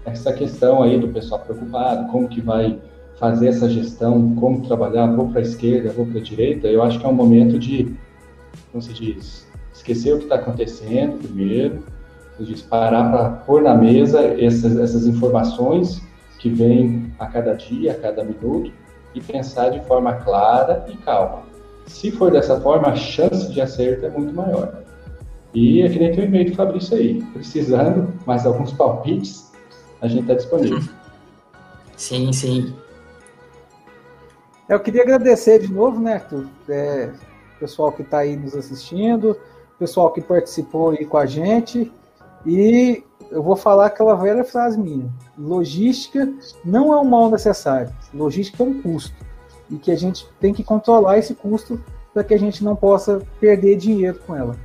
essa 0.05 0.33
questão 0.33 0.83
aí 0.83 0.99
do 0.99 1.07
pessoal 1.07 1.41
preocupado, 1.41 2.11
como 2.11 2.27
que 2.27 2.41
vai 2.41 2.79
fazer 3.19 3.47
essa 3.47 3.69
gestão, 3.69 4.35
como 4.35 4.65
trabalhar, 4.67 5.07
vou 5.07 5.29
para 5.29 5.39
a 5.39 5.43
esquerda, 5.43 5.91
vou 5.91 6.05
para 6.05 6.19
a 6.19 6.23
direita, 6.23 6.67
eu 6.67 6.83
acho 6.83 6.99
que 6.99 7.05
é 7.05 7.09
um 7.09 7.13
momento 7.13 7.57
de 7.57 7.95
como 8.71 8.81
se 8.81 8.93
diz, 8.93 9.47
esquecer 9.73 10.13
o 10.13 10.17
que 10.17 10.23
está 10.23 10.35
acontecendo 10.35 11.19
primeiro, 11.19 11.83
se 12.37 12.43
diz, 12.43 12.61
parar 12.61 13.11
para 13.11 13.29
pôr 13.29 13.61
na 13.61 13.75
mesa 13.75 14.19
essas, 14.21 14.77
essas 14.77 15.05
informações 15.05 16.01
que 16.43 16.49
vêm 16.49 17.09
a 17.17 17.25
cada 17.25 17.53
dia, 17.53 17.93
a 17.93 17.95
cada 17.95 18.21
minuto, 18.21 18.69
e 19.15 19.21
pensar 19.21 19.69
de 19.69 19.79
forma 19.85 20.11
clara 20.15 20.85
e 20.89 20.97
calma. 20.97 21.43
Se 21.87 22.11
for 22.11 22.31
dessa 22.31 22.59
forma, 22.59 22.89
a 22.89 22.95
chance 22.97 23.49
de 23.49 23.61
acerto 23.61 24.05
é 24.05 24.09
muito 24.09 24.35
maior. 24.35 24.83
E 25.53 25.81
é 25.81 25.87
que 25.87 25.97
nem 25.97 26.11
tem 26.11 26.25
o 26.25 26.27
e-mail 26.27 26.49
do 26.49 26.55
Fabrício 26.57 26.97
aí. 26.97 27.23
Precisando 27.31 28.13
mais 28.25 28.45
alguns 28.45 28.73
palpites, 28.73 29.53
a 30.01 30.07
gente 30.09 30.23
está 30.23 30.33
disponível. 30.33 30.81
Sim, 31.95 32.33
sim. 32.33 32.75
Eu 34.67 34.81
queria 34.81 35.03
agradecer 35.03 35.59
de 35.59 35.71
novo, 35.71 36.01
né, 36.01 36.15
Arthur? 36.15 36.45
É, 36.67 37.09
pessoal 37.57 37.89
que 37.93 38.01
está 38.01 38.17
aí 38.17 38.35
nos 38.35 38.53
assistindo, 38.53 39.37
pessoal 39.79 40.11
que 40.11 40.19
participou 40.19 40.89
aí 40.89 41.05
com 41.05 41.17
a 41.17 41.25
gente. 41.25 41.89
E 42.45 43.03
eu 43.31 43.41
vou 43.41 43.55
falar 43.55 43.87
aquela 43.87 44.15
velha 44.15 44.43
frase 44.43 44.79
minha: 44.79 45.11
logística 45.37 46.31
não 46.63 46.93
é 46.93 46.99
um 46.99 47.05
mal 47.05 47.29
necessário, 47.29 47.91
logística 48.13 48.63
é 48.63 48.65
um 48.65 48.81
custo. 48.81 49.15
E 49.69 49.77
que 49.77 49.91
a 49.91 49.95
gente 49.95 50.27
tem 50.39 50.53
que 50.53 50.63
controlar 50.63 51.17
esse 51.17 51.33
custo 51.33 51.81
para 52.13 52.23
que 52.23 52.33
a 52.33 52.39
gente 52.39 52.63
não 52.63 52.75
possa 52.75 53.21
perder 53.39 53.77
dinheiro 53.77 54.19
com 54.25 54.35
ela. 54.35 54.55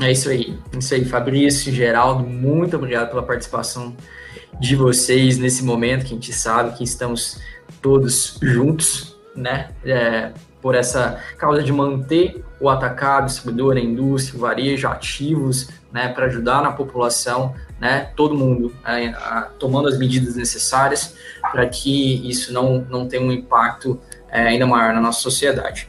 É 0.00 0.12
isso 0.12 0.28
aí, 0.28 0.56
é 0.72 0.78
isso 0.78 0.94
aí, 0.94 1.04
Fabrício, 1.04 1.72
Geraldo, 1.72 2.22
muito 2.22 2.76
obrigado 2.76 3.08
pela 3.08 3.22
participação 3.22 3.96
de 4.60 4.76
vocês 4.76 5.38
nesse 5.38 5.64
momento 5.64 6.04
que 6.04 6.12
a 6.12 6.14
gente 6.14 6.32
sabe 6.32 6.76
que 6.76 6.84
estamos 6.84 7.40
todos 7.82 8.38
juntos, 8.40 9.16
né? 9.34 9.70
É, 9.84 10.32
por 10.60 10.74
essa 10.74 11.20
causa 11.36 11.62
de 11.62 11.72
manter 11.72 12.44
o 12.60 12.68
atacado, 12.68 13.26
distribuidor, 13.26 13.76
a 13.76 13.80
indústria, 13.80 14.36
o 14.36 14.40
varejo 14.40 14.88
ativos, 14.88 15.68
né, 15.92 16.08
para 16.08 16.26
ajudar 16.26 16.62
na 16.62 16.72
população, 16.72 17.54
né, 17.80 18.10
todo 18.16 18.34
mundo 18.34 18.74
é, 18.84 19.08
a, 19.08 19.48
tomando 19.58 19.88
as 19.88 19.98
medidas 19.98 20.36
necessárias 20.36 21.14
para 21.50 21.66
que 21.66 22.28
isso 22.28 22.52
não, 22.52 22.86
não 22.88 23.08
tenha 23.08 23.22
um 23.22 23.32
impacto 23.32 24.00
é, 24.30 24.48
ainda 24.48 24.66
maior 24.66 24.92
na 24.92 25.00
nossa 25.00 25.20
sociedade. 25.20 25.88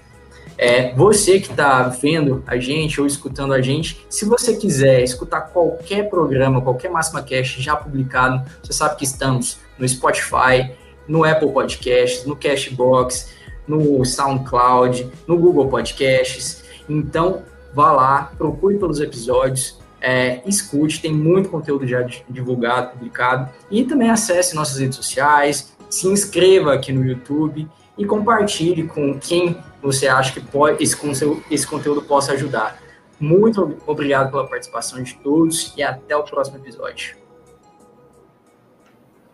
É, 0.61 0.93
você 0.93 1.39
que 1.39 1.51
está 1.51 1.83
vendo 1.83 2.43
a 2.45 2.57
gente 2.57 2.99
ou 2.99 3.07
escutando 3.07 3.53
a 3.53 3.61
gente, 3.61 4.05
se 4.09 4.25
você 4.25 4.57
quiser 4.57 5.01
escutar 5.01 5.41
qualquer 5.41 6.09
programa, 6.09 6.61
qualquer 6.61 6.91
Máxima 6.91 7.23
Cast 7.23 7.61
já 7.61 7.77
publicado, 7.77 8.43
você 8.61 8.73
sabe 8.73 8.97
que 8.97 9.05
estamos 9.05 9.59
no 9.77 9.87
Spotify, 9.87 10.73
no 11.07 11.23
Apple 11.23 11.51
Podcasts, 11.53 12.25
no 12.25 12.35
Cashbox, 12.35 13.33
no 13.65 14.03
SoundCloud, 14.03 15.09
no 15.25 15.37
Google 15.37 15.69
Podcasts. 15.69 16.63
Então, 16.89 17.43
vá 17.73 17.93
lá, 17.93 18.31
procure 18.37 18.77
pelos 18.77 18.99
episódios, 18.99 19.79
é, 20.01 20.41
escute, 20.45 21.01
tem 21.01 21.13
muito 21.13 21.49
conteúdo 21.49 21.85
já 21.87 22.01
divulgado, 22.29 22.91
publicado. 22.91 23.49
E 23.69 23.83
também 23.83 24.09
acesse 24.09 24.55
nossas 24.55 24.79
redes 24.79 24.95
sociais, 24.95 25.75
se 25.89 26.07
inscreva 26.07 26.73
aqui 26.73 26.91
no 26.91 27.05
YouTube 27.05 27.67
e 27.97 28.05
compartilhe 28.05 28.83
com 28.83 29.17
quem 29.19 29.57
você 29.81 30.07
acha 30.07 30.33
que 30.33 30.41
pode, 30.41 30.81
esse, 30.83 30.97
esse 31.49 31.67
conteúdo 31.67 32.01
possa 32.01 32.33
ajudar. 32.33 32.79
Muito 33.19 33.77
obrigado 33.85 34.31
pela 34.31 34.47
participação 34.47 35.03
de 35.03 35.13
todos 35.15 35.73
e 35.75 35.83
até 35.83 36.15
o 36.15 36.23
próximo 36.23 36.57
episódio. 36.57 37.17